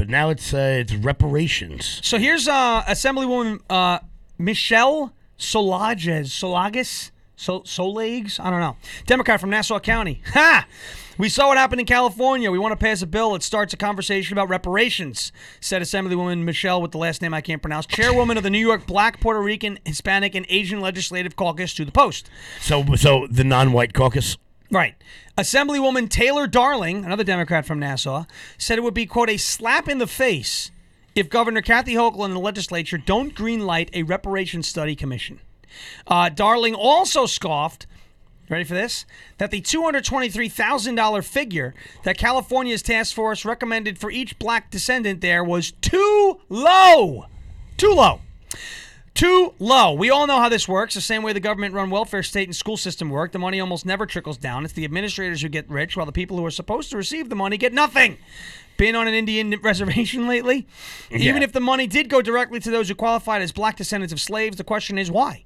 but 0.00 0.08
now 0.08 0.30
it's 0.30 0.54
uh, 0.54 0.78
it's 0.80 0.94
reparations. 0.94 2.00
So 2.02 2.16
here's 2.16 2.48
uh, 2.48 2.82
Assemblywoman 2.84 3.60
uh, 3.68 3.98
Michelle 4.38 5.12
Solages, 5.38 6.28
Solages, 6.30 7.10
Sol- 7.36 7.98
I 7.98 8.50
don't 8.50 8.60
know. 8.60 8.78
Democrat 9.04 9.42
from 9.42 9.50
Nassau 9.50 9.78
County. 9.78 10.22
Ha! 10.32 10.66
We 11.18 11.28
saw 11.28 11.48
what 11.48 11.58
happened 11.58 11.80
in 11.80 11.86
California. 11.86 12.50
We 12.50 12.58
want 12.58 12.72
to 12.72 12.82
pass 12.82 13.02
a 13.02 13.06
bill 13.06 13.34
that 13.34 13.42
starts 13.42 13.74
a 13.74 13.76
conversation 13.76 14.32
about 14.32 14.48
reparations, 14.48 15.32
said 15.60 15.82
Assemblywoman 15.82 16.44
Michelle 16.44 16.80
with 16.80 16.92
the 16.92 16.98
last 16.98 17.20
name 17.20 17.34
I 17.34 17.42
can't 17.42 17.60
pronounce, 17.60 17.84
chairwoman 17.84 18.38
of 18.38 18.42
the 18.42 18.48
New 18.48 18.58
York 18.58 18.86
Black, 18.86 19.20
Puerto 19.20 19.42
Rican, 19.42 19.78
Hispanic, 19.84 20.34
and 20.34 20.46
Asian 20.48 20.80
Legislative 20.80 21.36
Caucus 21.36 21.74
to 21.74 21.84
the 21.84 21.92
Post. 21.92 22.30
So 22.62 22.86
so 22.96 23.26
the 23.30 23.44
non-white 23.44 23.92
caucus. 23.92 24.38
Right. 24.70 24.94
Assemblywoman 25.36 26.08
Taylor 26.08 26.46
Darling, 26.46 27.04
another 27.04 27.24
Democrat 27.24 27.66
from 27.66 27.80
Nassau, 27.80 28.24
said 28.56 28.78
it 28.78 28.82
would 28.82 28.94
be, 28.94 29.06
quote, 29.06 29.30
a 29.30 29.36
slap 29.36 29.88
in 29.88 29.98
the 29.98 30.06
face 30.06 30.70
if 31.14 31.28
Governor 31.28 31.60
Kathy 31.60 31.94
Hochul 31.94 32.24
and 32.24 32.34
the 32.34 32.40
legislature 32.40 32.98
don't 32.98 33.34
greenlight 33.34 33.90
a 33.92 34.04
reparations 34.04 34.68
study 34.68 34.94
commission. 34.94 35.40
Uh, 36.06 36.28
Darling 36.28 36.74
also 36.74 37.26
scoffed, 37.26 37.86
ready 38.48 38.62
for 38.62 38.74
this, 38.74 39.06
that 39.38 39.50
the 39.50 39.60
$223,000 39.60 41.24
figure 41.24 41.74
that 42.04 42.16
California's 42.16 42.82
task 42.82 43.14
force 43.14 43.44
recommended 43.44 43.98
for 43.98 44.10
each 44.10 44.38
black 44.38 44.70
descendant 44.70 45.20
there 45.20 45.42
was 45.42 45.72
too 45.72 46.40
low. 46.48 47.26
Too 47.76 47.92
low 47.92 48.20
too 49.14 49.54
low. 49.58 49.92
We 49.92 50.10
all 50.10 50.26
know 50.26 50.38
how 50.38 50.48
this 50.48 50.68
works. 50.68 50.94
The 50.94 51.00
same 51.00 51.22
way 51.22 51.32
the 51.32 51.40
government 51.40 51.74
run 51.74 51.90
welfare 51.90 52.22
state 52.22 52.48
and 52.48 52.56
school 52.56 52.76
system 52.76 53.10
work. 53.10 53.32
The 53.32 53.38
money 53.38 53.60
almost 53.60 53.84
never 53.84 54.06
trickles 54.06 54.38
down. 54.38 54.64
It's 54.64 54.74
the 54.74 54.84
administrators 54.84 55.42
who 55.42 55.48
get 55.48 55.68
rich, 55.68 55.96
while 55.96 56.06
the 56.06 56.12
people 56.12 56.36
who 56.36 56.46
are 56.46 56.50
supposed 56.50 56.90
to 56.90 56.96
receive 56.96 57.28
the 57.28 57.36
money 57.36 57.56
get 57.56 57.72
nothing. 57.72 58.18
Been 58.76 58.96
on 58.96 59.08
an 59.08 59.14
Indian 59.14 59.54
reservation 59.62 60.26
lately? 60.26 60.66
Even 61.10 61.42
if 61.42 61.52
the 61.52 61.60
money 61.60 61.86
did 61.86 62.08
go 62.08 62.22
directly 62.22 62.60
to 62.60 62.70
those 62.70 62.88
who 62.88 62.94
qualified 62.94 63.42
as 63.42 63.52
black 63.52 63.76
descendants 63.76 64.12
of 64.12 64.20
slaves, 64.20 64.56
the 64.56 64.64
question 64.64 64.96
is 64.96 65.10
why? 65.10 65.44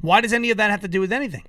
Why 0.00 0.20
does 0.20 0.32
any 0.32 0.50
of 0.50 0.58
that 0.58 0.70
have 0.70 0.82
to 0.82 0.88
do 0.88 1.00
with 1.00 1.12
anything? 1.12 1.44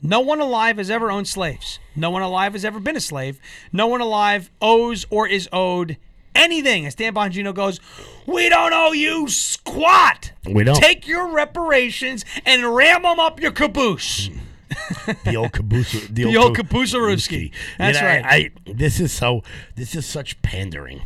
No 0.00 0.20
one 0.20 0.40
alive 0.40 0.78
has 0.78 0.90
ever 0.90 1.10
owned 1.10 1.26
slaves. 1.26 1.80
No 1.96 2.10
one 2.10 2.22
alive 2.22 2.52
has 2.52 2.64
ever 2.64 2.78
been 2.78 2.96
a 2.96 3.00
slave. 3.00 3.40
No 3.72 3.88
one 3.88 4.00
alive 4.00 4.50
owes 4.62 5.04
or 5.10 5.26
is 5.26 5.48
owed 5.52 5.96
anything. 6.38 6.86
As 6.86 6.94
Dan 6.94 7.14
Bongino 7.14 7.54
goes, 7.54 7.80
we 8.26 8.48
don't 8.48 8.72
owe 8.72 8.92
you 8.92 9.28
squat. 9.28 10.32
We 10.44 10.64
don't. 10.64 10.76
Take 10.80 11.06
your 11.06 11.28
reparations 11.28 12.24
and 12.44 12.74
ram 12.74 13.02
them 13.02 13.20
up 13.20 13.40
your 13.40 13.52
caboose. 13.52 14.30
the 15.24 15.36
old 15.36 15.52
caboose, 15.52 15.92
the, 16.10 16.24
The 16.24 16.36
old 16.36 16.56
ca- 16.56 16.62
caboose-a-rooski. 16.62 17.52
That's 17.78 17.96
You 17.98 18.02
know, 18.02 18.08
right. 18.08 18.24
I, 18.24 18.36
I 18.66 18.72
this 18.72 19.00
is 19.00 19.12
so 19.12 19.42
this 19.76 19.94
is 19.94 20.06
such 20.06 20.40
pandering, 20.42 21.02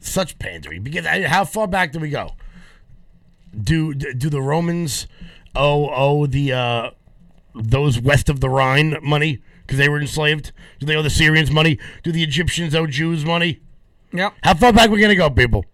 such 0.00 0.38
pandering. 0.38 0.82
Because 0.82 1.06
I, 1.06 1.22
how 1.22 1.44
far 1.44 1.66
back 1.66 1.92
do 1.92 1.98
we 2.00 2.10
go? 2.10 2.32
Do 3.58 3.94
do 3.94 4.28
the 4.30 4.40
Romans 4.42 5.06
owe 5.54 5.88
owe 5.88 6.26
the 6.26 6.52
uh, 6.52 6.90
those 7.54 8.00
west 8.00 8.28
of 8.28 8.40
the 8.40 8.48
Rhine 8.48 8.96
money 9.02 9.40
because 9.62 9.78
they 9.78 9.88
were 9.88 10.00
enslaved? 10.00 10.52
Do 10.78 10.86
they 10.86 10.94
owe 10.96 11.02
the 11.02 11.10
Syrians 11.10 11.50
money? 11.50 11.78
Do 12.02 12.12
the 12.12 12.22
Egyptians 12.22 12.74
owe 12.74 12.86
Jews 12.86 13.24
money? 13.24 13.60
Yep. 14.12 14.34
How 14.42 14.54
far 14.54 14.72
back 14.72 14.90
we 14.90 15.00
gonna 15.00 15.14
go, 15.16 15.30
people? 15.30 15.64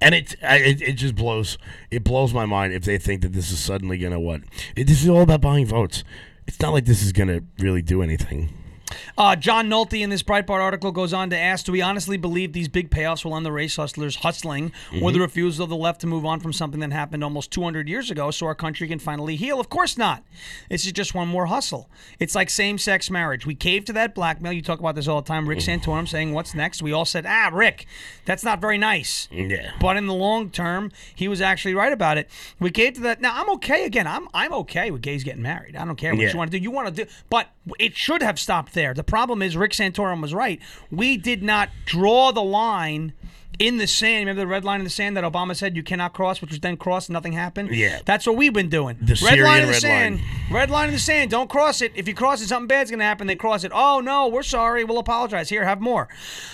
And 0.00 0.14
it, 0.14 0.34
it 0.42 0.82
it 0.82 0.92
just 0.94 1.14
blows 1.14 1.58
it 1.90 2.04
blows 2.04 2.34
my 2.34 2.44
mind 2.44 2.72
if 2.72 2.84
they 2.84 2.98
think 2.98 3.22
that 3.22 3.32
this 3.32 3.50
is 3.50 3.58
suddenly 3.58 3.98
gonna 3.98 4.20
what? 4.20 4.42
This 4.76 5.02
is 5.02 5.08
all 5.08 5.22
about 5.22 5.40
buying 5.40 5.66
votes. 5.66 6.04
It's 6.46 6.60
not 6.60 6.72
like 6.72 6.84
this 6.84 7.02
is 7.02 7.12
gonna 7.12 7.40
really 7.58 7.82
do 7.82 8.02
anything. 8.02 8.52
Uh, 9.18 9.36
John 9.36 9.68
Nolte 9.68 10.00
in 10.00 10.10
this 10.10 10.22
Breitbart 10.22 10.60
article 10.60 10.92
goes 10.92 11.12
on 11.12 11.30
to 11.30 11.38
ask 11.38 11.66
Do 11.66 11.72
we 11.72 11.82
honestly 11.82 12.16
believe 12.16 12.52
these 12.52 12.68
big 12.68 12.90
payoffs 12.90 13.24
will 13.24 13.36
end 13.36 13.44
the 13.46 13.52
race 13.52 13.76
hustlers 13.76 14.16
hustling 14.16 14.72
or 15.02 15.12
the 15.12 15.20
refusal 15.20 15.64
of 15.64 15.70
the 15.70 15.76
left 15.76 16.00
to 16.02 16.06
move 16.06 16.24
on 16.24 16.40
from 16.40 16.52
something 16.52 16.80
that 16.80 16.92
happened 16.92 17.22
almost 17.24 17.50
200 17.50 17.88
years 17.88 18.10
ago 18.10 18.30
so 18.30 18.46
our 18.46 18.54
country 18.54 18.88
can 18.88 18.98
finally 18.98 19.36
heal? 19.36 19.60
Of 19.60 19.68
course 19.68 19.96
not. 19.98 20.22
This 20.68 20.86
is 20.86 20.92
just 20.92 21.14
one 21.14 21.28
more 21.28 21.46
hustle. 21.46 21.90
It's 22.18 22.34
like 22.34 22.50
same 22.50 22.78
sex 22.78 23.10
marriage. 23.10 23.46
We 23.46 23.54
caved 23.54 23.86
to 23.88 23.92
that 23.94 24.14
blackmail. 24.14 24.52
You 24.52 24.62
talk 24.62 24.78
about 24.80 24.94
this 24.94 25.08
all 25.08 25.20
the 25.22 25.28
time. 25.28 25.48
Rick 25.48 25.58
Santorum 25.60 26.08
saying, 26.08 26.32
What's 26.32 26.54
next? 26.54 26.82
We 26.82 26.92
all 26.92 27.04
said, 27.04 27.26
Ah, 27.26 27.50
Rick, 27.52 27.86
that's 28.24 28.44
not 28.44 28.60
very 28.60 28.78
nice. 28.78 29.28
Yeah. 29.30 29.72
But 29.80 29.96
in 29.96 30.06
the 30.06 30.14
long 30.14 30.50
term, 30.50 30.90
he 31.14 31.28
was 31.28 31.40
actually 31.40 31.74
right 31.74 31.92
about 31.92 32.18
it. 32.18 32.28
We 32.58 32.70
gave 32.70 32.94
to 32.94 33.00
that. 33.02 33.20
Now 33.20 33.32
I'm 33.40 33.50
okay 33.50 33.84
again. 33.84 34.06
I'm 34.06 34.28
I'm 34.34 34.52
okay 34.54 34.90
with 34.90 35.02
gays 35.02 35.24
getting 35.24 35.42
married. 35.42 35.76
I 35.76 35.84
don't 35.84 35.96
care 35.96 36.12
what 36.12 36.20
Yeah. 36.22 36.32
you 36.32 36.38
want 36.38 36.50
to 36.50 36.58
do. 36.58 36.62
You 36.62 36.70
want 36.70 36.88
to 36.94 37.04
do, 37.04 37.10
but 37.30 37.48
it 37.78 37.96
should 37.96 38.22
have 38.22 38.38
stopped 38.38 38.74
there. 38.74 38.81
The 38.94 39.04
problem 39.04 39.42
is 39.42 39.56
Rick 39.56 39.72
Santorum 39.72 40.20
was 40.20 40.34
right. 40.34 40.60
We 40.90 41.16
did 41.16 41.42
not 41.42 41.68
draw 41.84 42.32
the 42.32 42.42
line 42.42 43.12
in 43.62 43.78
the 43.78 43.86
sand. 43.86 44.26
Remember 44.26 44.40
the 44.40 44.46
red 44.48 44.64
line 44.64 44.80
in 44.80 44.84
the 44.84 44.90
sand 44.90 45.16
that 45.16 45.22
Obama 45.22 45.54
said 45.56 45.76
you 45.76 45.84
cannot 45.84 46.12
cross, 46.12 46.40
which 46.40 46.50
was 46.50 46.58
then 46.58 46.76
crossed, 46.76 47.08
and 47.08 47.14
nothing 47.14 47.32
happened. 47.32 47.70
Yeah. 47.70 48.00
that's 48.04 48.26
what 48.26 48.36
we've 48.36 48.52
been 48.52 48.68
doing. 48.68 48.96
The 49.00 49.12
red 49.12 49.18
Syrian 49.18 49.44
line 49.44 49.60
in 49.60 49.66
the 49.66 49.72
red 49.72 49.80
sand. 49.80 50.16
line. 50.16 50.24
Red 50.50 50.70
line 50.70 50.88
in 50.88 50.94
the 50.94 51.00
sand. 51.00 51.30
Don't 51.30 51.48
cross 51.48 51.80
it. 51.80 51.92
If 51.94 52.08
you 52.08 52.14
cross 52.14 52.42
it, 52.42 52.48
something 52.48 52.66
bad's 52.66 52.90
gonna 52.90 53.04
happen. 53.04 53.28
They 53.28 53.36
cross 53.36 53.62
it. 53.62 53.70
Oh 53.72 54.00
no, 54.00 54.26
we're 54.26 54.42
sorry. 54.42 54.82
We'll 54.82 54.98
apologize. 54.98 55.48
Here, 55.48 55.64
have 55.64 55.80
more. 55.80 56.08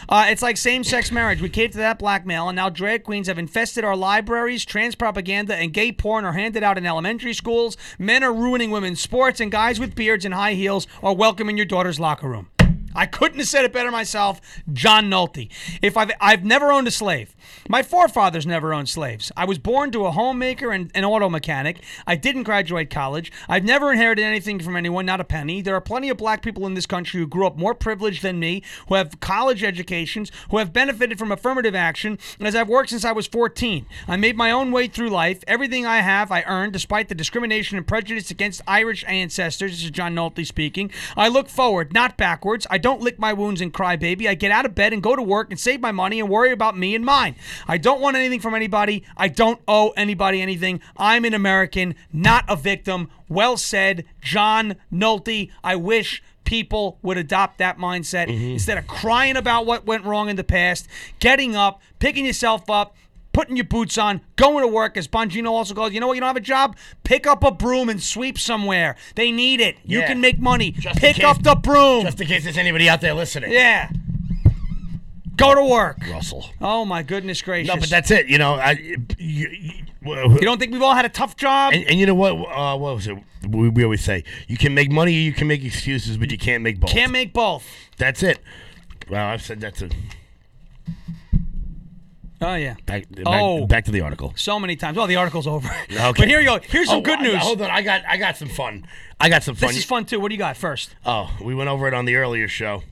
Uh, 0.09 0.27
it's 0.29 0.43
like 0.43 0.59
same-sex 0.59 1.11
marriage. 1.11 1.41
We 1.41 1.49
caved 1.49 1.73
to 1.73 1.79
that 1.79 1.99
blackmail, 1.99 2.49
and 2.49 2.57
now 2.57 2.69
drag 2.69 3.05
queens 3.05 3.27
have 3.27 3.39
infested 3.39 3.85
our 3.85 3.97
libraries. 3.97 4.65
Trans 4.67 4.95
propaganda 4.95 5.57
and 5.57 5.73
gay 5.73 5.93
porn 5.93 6.27
are 6.27 6.33
handed 6.33 6.63
out 6.63 6.77
in 6.77 6.85
elementary 6.85 7.33
schools. 7.33 7.79
Men 7.99 8.23
are 8.23 8.33
ruining 8.35 8.71
women's 8.71 9.01
sports, 9.01 9.41
and 9.41 9.51
guys 9.51 9.81
with 9.81 9.95
beards 9.95 10.27
and 10.27 10.35
high 10.35 10.55
heels 10.55 10.87
are 11.03 11.15
welcome 11.15 11.49
in 11.49 11.57
your 11.57 11.67
daughter's 11.67 11.99
locker 11.99 12.29
room. 12.29 12.49
I 12.95 13.07
couldn't 13.07 13.39
have 13.39 13.49
said 13.49 13.65
it 13.65 13.73
better 13.73 13.91
myself. 13.91 14.41
John 14.73 15.11
Nolte. 15.11 15.51
If 15.83 15.97
I've 15.97 16.13
I've 16.21 16.45
never 16.45 16.73
owned 16.73 16.89
a 16.89 16.91
slave. 16.91 17.35
My 17.69 17.83
forefathers 17.83 18.47
never 18.47 18.73
owned 18.73 18.89
slaves. 18.89 19.31
I 19.37 19.45
was 19.45 19.59
born 19.59 19.91
to 19.93 20.07
a 20.07 20.11
homemaker 20.11 20.71
and 20.71 20.91
an 20.95 21.05
auto 21.05 21.29
mechanic. 21.29 21.83
I 22.07 22.17
didn't 22.17 22.45
graduate 22.45 22.91
college. 22.91 23.31
I've 23.49 23.65
never 23.65 23.93
inherited 23.93 24.25
anything 24.25 24.59
from 24.61 24.77
anyone, 24.77 25.07
not 25.07 25.21
a 25.21 25.25
penny. 25.25 25.61
There 25.61 25.75
are 25.75 25.81
plenty 25.81 26.09
of 26.09 26.17
black 26.17 26.43
people 26.43 26.67
in 26.67 26.75
this 26.75 26.87
country 26.87 27.21
who 27.21 27.27
grew 27.27 27.47
up 27.47 27.59
more 27.59 27.75
privileged 27.75 28.23
than 28.23 28.39
me, 28.39 28.63
who 28.89 28.95
have 28.95 29.21
college 29.21 29.63
educations, 29.63 30.33
who 30.51 30.59
have 30.59 30.73
benefited 30.73 31.19
from 31.19 31.33
affirmative 31.33 31.75
action, 31.75 32.19
and 32.39 32.49
as 32.49 32.55
I've 32.55 32.69
worked 32.69 32.91
since 32.91 33.05
I 33.05 33.13
was 33.13 33.27
14. 33.27 33.87
I 34.07 34.17
made 34.17 34.37
my 34.37 34.51
own 34.51 34.73
way 34.73 34.89
through 34.89 35.11
life. 35.11 35.45
Everything 35.47 35.87
I 35.87 35.99
have, 35.99 36.33
I 36.33 36.43
earned, 36.43 36.73
despite 36.73 37.09
the 37.09 37.15
discrimination 37.15 37.77
and 37.77 37.87
prejudice 37.87 38.31
against 38.31 38.63
Irish 38.67 39.05
ancestors. 39.07 39.73
This 39.73 39.85
is 39.85 39.91
John 39.91 40.15
Nolte 40.15 40.47
speaking. 40.47 40.91
I 41.17 41.29
look 41.29 41.49
forward, 41.49 41.93
not 41.93 42.17
backwards. 42.17 42.67
I 42.71 42.78
don't 42.79 43.03
lick 43.03 43.19
my 43.19 43.33
wounds 43.33 43.61
and 43.61 43.73
cry 43.73 43.97
baby. 43.97 44.29
I 44.29 44.35
get 44.35 44.51
out 44.51 44.65
of 44.65 44.75
bed 44.75 44.93
and 44.93 45.03
go 45.03 45.15
to 45.15 45.23
work 45.23 45.51
and 45.51 45.61
save 45.61 45.81
my 45.81 45.93
money 45.93 46.21
and 46.21 46.29
worry 46.29 46.53
about 46.53 46.77
me 46.77 46.95
and 46.95 47.05
mine. 47.05 47.35
I 47.67 47.79
don't 47.79 48.01
want 48.01 48.17
anything 48.17 48.41
from 48.41 48.55
anybody. 48.55 49.05
I 49.17 49.29
don't 49.29 49.61
owe 49.69 49.91
anybody 49.91 50.41
anything. 50.41 50.81
I'm 50.97 51.25
an 51.25 51.35
American, 51.35 51.95
not 52.13 52.45
a 52.49 52.57
victim. 52.57 53.11
Well 53.29 53.57
said, 53.57 54.05
John 54.21 54.77
Nolte. 54.93 55.51
I 55.63 55.77
wish 55.77 56.23
people 56.45 56.99
would 57.03 57.19
adopt 57.19 57.59
that 57.59 57.77
mindset 57.77 58.29
mm-hmm. 58.29 58.53
instead 58.53 58.79
of 58.79 58.87
crying 58.87 59.37
about 59.37 59.67
what 59.67 59.85
went 59.85 60.05
wrong 60.05 60.31
in 60.31 60.37
the 60.37 60.45
past, 60.45 60.89
getting 61.19 61.55
up, 61.55 61.83
picking 61.99 62.25
yourself 62.25 62.71
up, 62.71 62.97
putting 63.39 63.55
your 63.57 63.65
boots 63.67 63.97
on, 63.97 64.21
going 64.35 64.63
to 64.65 64.67
work. 64.67 64.97
As 64.97 65.07
Bongino 65.07 65.51
also 65.51 65.73
goes, 65.73 65.93
you 65.93 66.01
know 66.01 66.09
what? 66.09 66.15
You 66.15 66.21
don't 66.21 66.27
have 66.27 66.37
a 66.37 66.41
job? 66.41 66.77
Pick 67.05 67.25
up 67.25 67.45
a 67.45 67.53
broom 67.53 67.89
and 67.89 68.03
sweep 68.03 68.37
somewhere. 68.37 68.97
They 69.15 69.31
need 69.31 69.61
it. 69.61 69.77
You 69.85 70.01
Yeah. 70.01 70.09
can 70.09 70.21
make 70.21 70.41
money. 70.41 70.73
Just 70.73 70.99
Pick 70.99 71.15
case- 71.17 71.25
up 71.25 71.41
the 71.45 71.55
broom. 71.55 72.03
Just 72.03 72.21
in 72.21 72.27
case 72.27 72.43
there's 72.43 72.59
anybody 72.59 72.89
out 72.89 73.01
there 73.01 73.15
listening. 73.15 73.53
yeah. 73.53 73.91
Go 75.37 75.55
to 75.55 75.65
work. 75.65 75.99
Russell. 76.11 76.47
Oh 76.61 76.85
my 76.85 77.05
goodness 77.05 77.41
gracious! 77.41 77.73
No, 77.73 77.79
but 77.79 77.89
that's 77.89 78.11
it. 78.11 78.27
You 78.27 78.39
know, 78.39 78.55
I, 78.55 78.73
you, 78.73 79.07
you, 79.19 79.49
you 80.03 80.39
don't 80.41 80.59
think 80.59 80.73
we've 80.73 80.83
all 80.83 80.95
had 80.97 81.05
a 81.05 81.09
tough 81.09 81.37
job? 81.37 81.75
and, 81.75 81.85
and 81.85 82.01
you 82.01 82.07
know 82.07 82.15
what? 82.17 82.33
Uh, 82.33 82.77
what 82.77 82.97
was 82.97 83.07
it? 83.07 83.17
We, 83.49 83.69
we 83.69 83.85
always 83.85 84.03
say 84.03 84.25
you 84.49 84.57
can 84.57 84.75
make 84.75 84.91
money, 84.91 85.13
you 85.13 85.33
can 85.33 85.47
make 85.47 85.63
excuses, 85.65 86.17
but 86.17 86.33
you 86.33 86.39
can't 86.39 86.65
make 86.65 86.81
both. 86.81 86.91
Can't 86.91 87.13
make 87.13 87.33
both. 87.33 87.65
That's 87.99 88.25
it. 88.25 88.41
Well, 89.09 89.25
I've 89.25 89.43
said 89.43 89.61
that 89.61 89.77
to 89.77 89.91
Oh 92.41 92.55
yeah. 92.55 92.75
back. 92.87 93.09
Back, 93.11 93.25
Oh. 93.27 93.67
back 93.67 93.85
to 93.87 93.91
the 93.91 94.01
article. 94.03 94.33
So 94.37 94.59
many 94.61 94.77
times. 94.77 94.97
Well, 94.97 95.07
the 95.07 95.17
article's 95.17 95.47
over. 95.47 95.69
Okay. 95.91 96.13
But 96.23 96.29
here 96.29 96.41
you 96.41 96.47
go. 96.47 96.59
Here's 96.63 96.89
some 96.89 96.99
Oh, 96.99 97.01
good 97.03 97.21
news. 97.21 97.37
Hold 97.43 97.61
on, 97.63 97.71
I 97.71 97.83
got 97.83 98.03
I 98.09 98.17
got 98.17 98.37
some 98.37 98.49
fun. 98.49 98.87
I 99.21 99.29
got 99.29 99.43
some 99.43 99.55
fun. 99.57 99.69
This 99.69 99.79
is 99.79 99.85
fun 99.85 100.05
too. 100.05 100.21
What 100.21 100.29
do 100.29 100.35
you 100.35 100.39
got 100.39 100.57
first? 100.57 100.95
Oh, 101.05 101.35
we 101.43 101.55
went 101.55 101.69
over 101.69 101.89
it 101.89 101.95
on 101.95 102.05
the 102.05 102.15
earlier 102.17 102.47
show. 102.49 102.83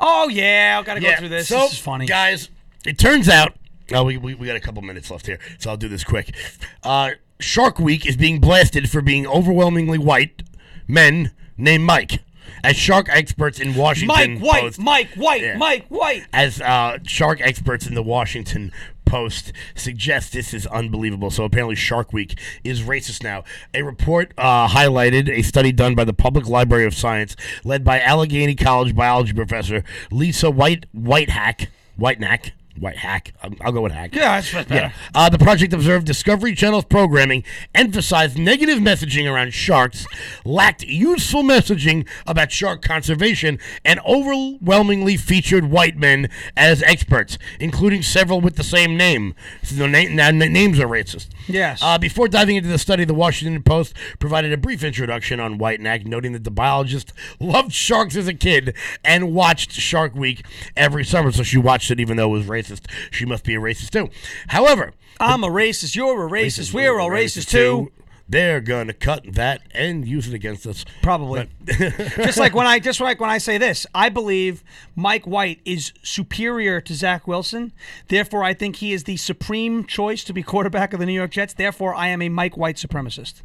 Oh 0.00 0.28
yeah, 0.28 0.78
I 0.80 0.84
gotta 0.84 1.00
go 1.00 1.14
through 1.16 1.28
this. 1.30 1.48
So, 1.48 1.60
this 1.60 1.72
is 1.74 1.78
funny. 1.78 2.06
guys. 2.06 2.50
It 2.84 2.98
turns 2.98 3.28
out. 3.28 3.54
Oh, 3.92 4.04
we, 4.04 4.18
we, 4.18 4.34
we 4.34 4.46
got 4.46 4.56
a 4.56 4.60
couple 4.60 4.82
minutes 4.82 5.10
left 5.10 5.26
here, 5.26 5.38
so 5.58 5.70
I'll 5.70 5.76
do 5.78 5.88
this 5.88 6.04
quick. 6.04 6.34
Uh, 6.82 7.12
Shark 7.40 7.78
Week 7.78 8.04
is 8.06 8.16
being 8.18 8.38
blasted 8.40 8.90
for 8.90 9.00
being 9.00 9.26
overwhelmingly 9.26 9.96
white 9.98 10.42
men 10.86 11.30
named 11.56 11.84
Mike. 11.84 12.22
As 12.64 12.76
shark 12.76 13.08
experts 13.10 13.60
in 13.60 13.74
Washington 13.74 14.34
Mike 14.34 14.42
White. 14.42 14.60
Post, 14.62 14.78
Mike 14.80 15.08
White. 15.14 15.42
Yeah. 15.42 15.56
Mike 15.56 15.86
White. 15.88 16.26
as 16.32 16.60
uh, 16.60 16.98
shark 17.04 17.40
experts 17.40 17.86
in 17.86 17.94
the 17.94 18.02
Washington 18.02 18.72
Post 19.08 19.52
suggest 19.74 20.34
this 20.34 20.52
is 20.52 20.66
unbelievable. 20.66 21.30
So 21.30 21.44
apparently, 21.44 21.76
Shark 21.76 22.12
Week 22.12 22.38
is 22.62 22.82
racist 22.82 23.22
now. 23.22 23.42
A 23.72 23.82
report 23.82 24.34
uh, 24.36 24.68
highlighted 24.68 25.30
a 25.30 25.40
study 25.40 25.72
done 25.72 25.94
by 25.94 26.04
the 26.04 26.12
Public 26.12 26.46
Library 26.46 26.84
of 26.84 26.94
Science, 26.94 27.34
led 27.64 27.84
by 27.84 28.00
Allegheny 28.00 28.54
College 28.54 28.94
biology 28.94 29.32
professor 29.32 29.82
Lisa 30.10 30.50
White 30.50 30.84
Whitehack 30.94 31.68
Whitenack. 31.96 32.52
White 32.80 32.96
hack. 32.96 33.32
I'll, 33.42 33.50
I'll 33.60 33.72
go 33.72 33.80
with 33.82 33.92
hack. 33.92 34.14
Yeah, 34.14 34.40
that's 34.40 34.52
better. 34.52 34.74
Yeah. 34.74 34.92
Uh, 35.14 35.28
the 35.28 35.38
project 35.38 35.72
observed 35.72 36.06
Discovery 36.06 36.54
Channel's 36.54 36.84
programming 36.84 37.44
emphasized 37.74 38.38
negative 38.38 38.78
messaging 38.78 39.30
around 39.30 39.52
sharks, 39.52 40.06
lacked 40.44 40.84
useful 40.84 41.42
messaging 41.42 42.06
about 42.26 42.52
shark 42.52 42.82
conservation, 42.82 43.58
and 43.84 44.00
overwhelmingly 44.06 45.16
featured 45.16 45.70
white 45.70 45.96
men 45.96 46.28
as 46.56 46.82
experts, 46.82 47.38
including 47.58 48.02
several 48.02 48.40
with 48.40 48.56
the 48.56 48.64
same 48.64 48.96
name. 48.96 49.34
So 49.62 49.74
the 49.76 49.88
na- 49.88 50.30
na- 50.30 50.46
names 50.46 50.78
are 50.78 50.86
racist. 50.86 51.28
Yes. 51.46 51.80
Uh, 51.82 51.98
before 51.98 52.28
diving 52.28 52.56
into 52.56 52.68
the 52.68 52.78
study, 52.78 53.04
the 53.04 53.14
Washington 53.14 53.62
Post 53.62 53.94
provided 54.18 54.52
a 54.52 54.56
brief 54.56 54.84
introduction 54.84 55.40
on 55.40 55.58
White 55.58 55.80
Neck, 55.80 56.06
noting 56.06 56.32
that 56.32 56.44
the 56.44 56.50
biologist 56.50 57.12
loved 57.40 57.72
sharks 57.72 58.16
as 58.16 58.28
a 58.28 58.34
kid 58.34 58.74
and 59.04 59.32
watched 59.34 59.72
Shark 59.72 60.14
Week 60.14 60.44
every 60.76 61.04
summer. 61.04 61.32
So 61.32 61.42
she 61.42 61.58
watched 61.58 61.90
it 61.90 61.98
even 62.00 62.16
though 62.16 62.34
it 62.34 62.38
was 62.38 62.46
racist. 62.46 62.67
She 63.10 63.24
must 63.24 63.44
be 63.44 63.54
a 63.54 63.60
racist 63.60 63.90
too. 63.90 64.10
However, 64.48 64.92
I'm 65.20 65.44
a 65.44 65.48
racist. 65.48 65.96
You're 65.96 66.26
a 66.26 66.30
racist. 66.30 66.72
We're 66.72 66.98
all 66.98 67.10
racist 67.10 67.48
too. 67.48 67.92
They're 68.30 68.60
gonna 68.60 68.92
cut 68.92 69.24
that 69.34 69.62
and 69.70 70.06
use 70.06 70.28
it 70.28 70.34
against 70.34 70.66
us. 70.66 70.84
Probably. 71.00 71.48
just 71.66 72.36
like 72.36 72.54
when 72.54 72.66
I 72.66 72.78
just 72.78 73.00
like 73.00 73.20
when 73.20 73.30
I 73.30 73.38
say 73.38 73.56
this, 73.56 73.86
I 73.94 74.10
believe 74.10 74.62
Mike 74.94 75.26
White 75.26 75.60
is 75.64 75.94
superior 76.02 76.82
to 76.82 76.94
Zach 76.94 77.26
Wilson. 77.26 77.72
Therefore, 78.08 78.44
I 78.44 78.52
think 78.52 78.76
he 78.76 78.92
is 78.92 79.04
the 79.04 79.16
supreme 79.16 79.86
choice 79.86 80.24
to 80.24 80.34
be 80.34 80.42
quarterback 80.42 80.92
of 80.92 81.00
the 81.00 81.06
New 81.06 81.14
York 81.14 81.30
Jets. 81.30 81.54
Therefore, 81.54 81.94
I 81.94 82.08
am 82.08 82.20
a 82.20 82.28
Mike 82.28 82.56
White 82.58 82.76
supremacist. 82.76 83.40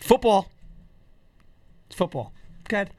Football. 0.00 0.50
It's 1.86 1.96
football. 1.96 2.32
Good. 2.66 2.90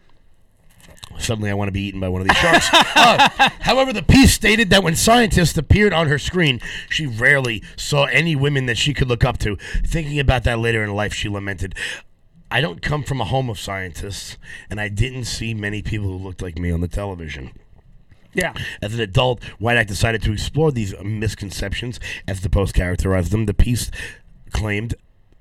Suddenly, 1.20 1.52
I 1.52 1.54
want 1.54 1.68
to 1.68 1.74
be 1.74 1.82
eaten 1.82 2.00
by 2.00 2.10
one 2.10 2.22
of 2.22 2.28
these 2.28 2.38
sharks. 2.38 2.68
Uh, 2.74 3.30
however, 3.62 3.94
the 3.94 4.04
piece 4.04 4.34
stated 4.34 4.70
that 4.70 4.84
when 4.84 4.96
scientists 4.96 5.58
appeared 5.58 5.94
on 5.94 6.08
her 6.08 6.18
screen, 6.18 6.62
she 6.90 7.06
rarely 7.06 7.64
saw 7.76 8.06
any 8.06 8.36
women 8.36 8.66
that 8.66 8.78
she 8.78 8.94
could 8.94 9.08
look 9.08 9.24
up 9.24 9.38
to. 9.40 9.58
Thinking 9.86 10.20
about 10.20 10.44
that 10.46 10.60
later 10.60 10.84
in 10.84 10.94
life, 10.94 11.14
she 11.14 11.30
lamented, 11.30 11.76
I 12.52 12.62
don't 12.62 12.82
come 12.82 13.04
from 13.04 13.22
a 13.22 13.26
home 13.26 13.50
of 13.50 13.60
scientists, 13.60 14.38
and 14.70 14.82
I 14.82 14.90
didn't 14.90 15.26
see 15.26 15.54
many 15.54 15.82
people 15.82 16.08
who 16.08 16.18
looked 16.18 16.42
like 16.42 16.58
me 16.58 16.72
on 16.72 16.82
the 16.82 16.88
television. 16.88 17.52
Yeah. 18.34 18.54
As 18.82 18.94
an 18.94 19.02
adult, 19.02 19.42
Whiteack 19.60 19.88
decided 19.88 20.22
to 20.24 20.32
explore 20.32 20.72
these 20.72 20.96
misconceptions, 21.04 22.00
as 22.28 22.42
the 22.42 22.50
Post 22.50 22.74
characterized 22.74 23.32
them. 23.32 23.46
The 23.46 23.54
piece 23.54 23.92
claimed 24.52 24.96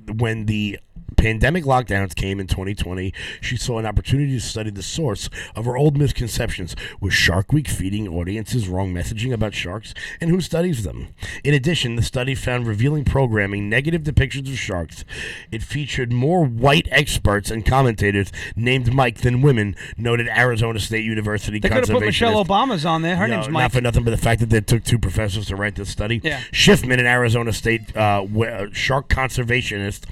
when 0.06 0.46
the 0.46 0.78
pandemic 1.16 1.64
lockdowns 1.64 2.14
came 2.14 2.40
in 2.40 2.46
2020, 2.46 3.12
she 3.40 3.56
saw 3.56 3.78
an 3.78 3.86
opportunity 3.86 4.32
to 4.32 4.40
study 4.40 4.70
the 4.70 4.82
source 4.82 5.28
of 5.54 5.64
her 5.64 5.76
old 5.76 5.96
misconceptions. 5.96 6.76
Was 7.00 7.14
Shark 7.14 7.52
Week 7.52 7.68
feeding 7.68 8.08
audiences 8.08 8.68
wrong 8.68 8.92
messaging 8.92 9.32
about 9.32 9.54
sharks, 9.54 9.94
and 10.20 10.30
who 10.30 10.40
studies 10.40 10.84
them? 10.84 11.08
In 11.44 11.54
addition, 11.54 11.96
the 11.96 12.02
study 12.02 12.34
found 12.34 12.66
revealing 12.66 13.04
programming 13.04 13.68
negative 13.68 14.02
depictions 14.02 14.48
of 14.48 14.58
sharks. 14.58 15.04
It 15.50 15.62
featured 15.62 16.12
more 16.12 16.44
white 16.44 16.88
experts 16.90 17.50
and 17.50 17.64
commentators 17.64 18.32
named 18.56 18.92
Mike 18.92 19.18
than 19.18 19.42
women, 19.42 19.76
noted 19.96 20.28
Arizona 20.28 20.78
State 20.78 21.04
University 21.04 21.58
They 21.58 21.68
could 21.68 21.88
have 21.88 21.88
put 21.88 22.04
Michelle 22.04 22.44
Obama's 22.44 22.84
on 22.84 23.02
there. 23.02 23.16
Her 23.16 23.26
no, 23.26 23.36
name's 23.36 23.46
Not 23.48 23.52
Mike. 23.52 23.72
for 23.72 23.80
nothing, 23.80 24.04
but 24.04 24.10
the 24.10 24.16
fact 24.16 24.40
that 24.40 24.50
they 24.50 24.60
took 24.60 24.84
two 24.84 24.98
professors 24.98 25.46
to 25.46 25.56
write 25.56 25.74
this 25.74 25.88
study. 25.88 26.20
Yeah. 26.22 26.40
Shiffman, 26.52 26.98
an 26.98 27.06
Arizona 27.06 27.52
State 27.52 27.96
uh, 27.96 28.24
uh, 28.24 28.66
shark 28.72 29.08
conservationist, 29.08 30.04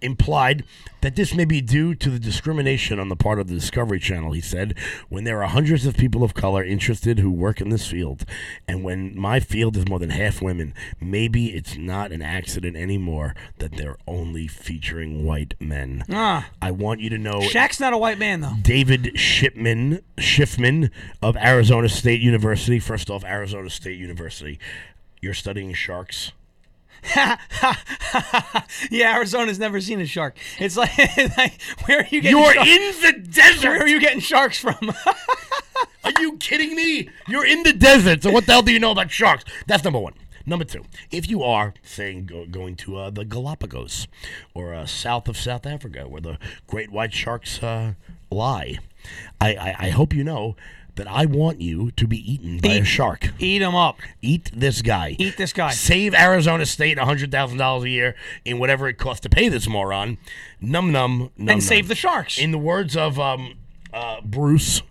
implied 0.00 0.64
that 1.00 1.16
this 1.16 1.34
may 1.34 1.44
be 1.44 1.60
due 1.60 1.94
to 1.94 2.10
the 2.10 2.18
discrimination 2.18 2.98
on 2.98 3.08
the 3.08 3.16
part 3.16 3.38
of 3.38 3.48
the 3.48 3.54
Discovery 3.54 3.98
Channel, 3.98 4.32
he 4.32 4.40
said, 4.40 4.76
when 5.08 5.24
there 5.24 5.42
are 5.42 5.48
hundreds 5.48 5.86
of 5.86 5.96
people 5.96 6.22
of 6.24 6.34
color 6.34 6.64
interested 6.64 7.18
who 7.18 7.30
work 7.30 7.60
in 7.60 7.68
this 7.68 7.86
field, 7.86 8.24
and 8.66 8.82
when 8.82 9.18
my 9.18 9.40
field 9.40 9.76
is 9.76 9.88
more 9.88 9.98
than 9.98 10.10
half 10.10 10.42
women, 10.42 10.74
maybe 11.00 11.54
it's 11.54 11.76
not 11.76 12.12
an 12.12 12.22
accident 12.22 12.76
anymore 12.76 13.34
that 13.58 13.76
they're 13.76 13.98
only 14.06 14.46
featuring 14.46 15.24
white 15.24 15.54
men. 15.60 16.04
Ah. 16.10 16.48
I 16.60 16.70
want 16.70 17.00
you 17.00 17.10
to 17.10 17.18
know 17.18 17.40
Shaq's 17.40 17.80
not 17.80 17.92
a 17.92 17.98
white 17.98 18.18
man 18.18 18.40
though. 18.40 18.54
David 18.62 19.18
Shipman 19.18 20.00
Shiffman 20.18 20.90
of 21.22 21.36
Arizona 21.36 21.88
State 21.88 22.20
University. 22.20 22.78
First 22.78 23.10
off, 23.10 23.24
Arizona 23.24 23.70
State 23.70 23.98
University. 23.98 24.58
You're 25.20 25.34
studying 25.34 25.72
sharks. 25.72 26.32
yeah, 28.90 29.14
Arizona's 29.16 29.58
never 29.58 29.80
seen 29.80 30.00
a 30.00 30.06
shark. 30.06 30.36
It's 30.58 30.76
like, 30.76 30.96
like 31.36 31.60
where 31.86 32.00
are 32.00 32.06
you 32.10 32.20
getting? 32.20 32.38
You're 32.38 32.54
shark- 32.54 32.66
in 32.66 33.00
the 33.02 33.28
desert. 33.28 33.68
Where 33.68 33.82
are 33.82 33.88
you 33.88 34.00
getting 34.00 34.20
sharks 34.20 34.58
from? 34.58 34.76
Are 36.04 36.12
you 36.20 36.36
kidding 36.36 36.76
me? 36.76 37.08
You're 37.26 37.44
in 37.44 37.64
the 37.64 37.72
desert. 37.72 38.22
So 38.22 38.30
what 38.30 38.46
the 38.46 38.52
hell 38.52 38.62
do 38.62 38.72
you 38.72 38.78
know 38.78 38.92
about 38.92 39.10
sharks? 39.10 39.44
That's 39.66 39.82
number 39.82 39.98
one. 39.98 40.14
Number 40.48 40.64
two, 40.64 40.84
if 41.10 41.28
you 41.28 41.42
are 41.42 41.74
saying 41.82 42.26
go, 42.26 42.46
going 42.46 42.76
to 42.76 42.96
uh, 42.96 43.10
the 43.10 43.24
Galapagos 43.24 44.06
or 44.54 44.72
uh, 44.72 44.86
south 44.86 45.26
of 45.26 45.36
South 45.36 45.66
Africa, 45.66 46.06
where 46.08 46.20
the 46.20 46.38
great 46.68 46.92
white 46.92 47.12
sharks 47.12 47.60
uh, 47.60 47.94
lie, 48.30 48.78
I, 49.40 49.56
I, 49.56 49.76
I 49.86 49.90
hope 49.90 50.14
you 50.14 50.22
know 50.22 50.54
that 50.96 51.06
I 51.06 51.26
want 51.26 51.60
you 51.60 51.90
to 51.92 52.06
be 52.06 52.18
eaten 52.32 52.58
by 52.58 52.74
a 52.74 52.84
shark. 52.84 53.30
Eat 53.38 53.62
him 53.62 53.74
up. 53.74 53.98
Eat 54.20 54.50
this 54.54 54.82
guy. 54.82 55.16
Eat 55.18 55.36
this 55.36 55.52
guy. 55.52 55.70
Save 55.70 56.14
Arizona 56.14 56.66
State 56.66 56.98
hundred 56.98 57.30
thousand 57.30 57.58
dollars 57.58 57.84
a 57.84 57.88
year 57.90 58.14
in 58.44 58.58
whatever 58.58 58.88
it 58.88 58.94
costs 58.98 59.20
to 59.20 59.28
pay 59.28 59.48
this 59.48 59.68
moron. 59.68 60.18
Num 60.60 60.92
num 60.92 61.30
num. 61.36 61.48
And 61.48 61.62
save 61.62 61.88
the 61.88 61.94
sharks. 61.94 62.38
In 62.38 62.50
the 62.50 62.58
words 62.58 62.96
of 62.96 63.20
um, 63.20 63.54
uh, 63.92 64.20
Bruce. 64.22 64.82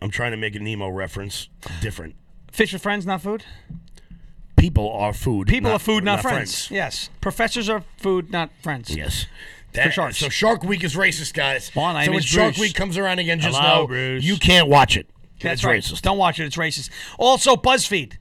I'm 0.00 0.10
trying 0.10 0.32
to 0.32 0.36
make 0.36 0.56
a 0.56 0.58
Nemo 0.58 0.88
reference. 0.88 1.48
Different. 1.80 2.16
Fish 2.50 2.74
are 2.74 2.78
friends, 2.78 3.06
not 3.06 3.22
food. 3.22 3.44
People 4.56 4.90
are 4.90 5.12
food. 5.12 5.48
People 5.48 5.70
not- 5.70 5.76
are 5.76 5.84
food, 5.84 6.04
not, 6.04 6.22
friends. 6.22 6.70
Yes. 6.70 7.08
Professors 7.20 7.68
are 7.68 7.84
food, 7.96 8.30
not 8.30 8.50
friends. 8.62 8.94
Yes. 8.94 9.26
That, 9.72 9.92
sharks. 9.92 10.18
So 10.18 10.28
Shark 10.28 10.62
Week 10.64 10.84
is 10.84 10.94
racist, 10.94 11.32
guys. 11.34 11.70
My 11.74 11.92
name 11.94 12.04
so 12.06 12.10
when 12.12 12.18
is 12.18 12.24
Shark 12.24 12.54
Bruce. 12.54 12.60
Week 12.60 12.74
comes 12.74 12.98
around 12.98 13.18
again, 13.20 13.40
just 13.40 13.58
Hello, 13.58 13.82
know 13.82 13.86
Bruce. 13.86 14.22
you 14.24 14.36
can't 14.36 14.68
watch 14.68 14.96
it. 14.96 15.08
That's 15.40 15.60
it's 15.60 15.64
right. 15.64 15.82
racist. 15.82 16.02
Don't 16.02 16.18
watch 16.18 16.38
it. 16.38 16.44
It's 16.44 16.56
racist. 16.56 16.90
Also, 17.18 17.56
BuzzFeed. 17.56 18.14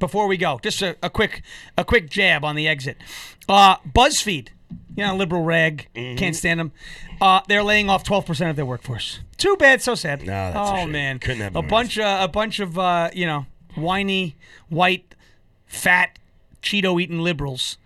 Before 0.00 0.26
we 0.26 0.36
go, 0.36 0.58
just 0.62 0.82
a, 0.82 0.96
a 1.02 1.08
quick 1.08 1.42
a 1.78 1.84
quick 1.84 2.10
jab 2.10 2.44
on 2.44 2.56
the 2.56 2.66
exit. 2.68 2.96
Uh, 3.48 3.76
BuzzFeed, 3.94 4.48
you 4.96 5.04
know, 5.06 5.14
liberal 5.16 5.42
rag, 5.44 5.86
Mm-hmm. 5.94 6.16
can't 6.16 6.34
stand 6.36 6.58
them. 6.60 6.72
Uh, 7.20 7.40
they're 7.48 7.62
laying 7.62 7.88
off 7.88 8.02
twelve 8.04 8.26
percent 8.26 8.50
of 8.50 8.56
their 8.56 8.66
workforce. 8.66 9.20
Too 9.38 9.56
bad, 9.56 9.80
so 9.80 9.94
sad. 9.94 10.20
No, 10.20 10.26
that's 10.26 10.70
a 10.70 10.74
oh 10.82 10.86
man, 10.86 11.20
Couldn't 11.20 11.40
have 11.42 11.56
a 11.56 11.60
been 11.62 11.70
bunch 11.70 11.98
of 11.98 12.22
a 12.24 12.28
bunch 12.28 12.58
of 12.58 12.76
uh, 12.78 13.10
you 13.14 13.24
know 13.24 13.46
whiny, 13.76 14.34
white, 14.68 15.14
fat, 15.66 16.18
Cheeto 16.60 17.00
eating 17.00 17.20
liberals. 17.20 17.78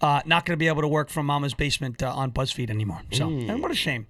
Uh, 0.00 0.20
not 0.26 0.44
going 0.44 0.52
to 0.52 0.58
be 0.58 0.68
able 0.68 0.82
to 0.82 0.88
work 0.88 1.08
from 1.08 1.24
Mama's 1.26 1.54
basement 1.54 2.02
uh, 2.02 2.12
on 2.12 2.30
BuzzFeed 2.30 2.68
anymore. 2.70 3.00
So, 3.12 3.28
Mm. 3.28 3.48
and 3.50 3.62
what 3.62 3.70
a 3.70 3.74
shame. 3.74 4.06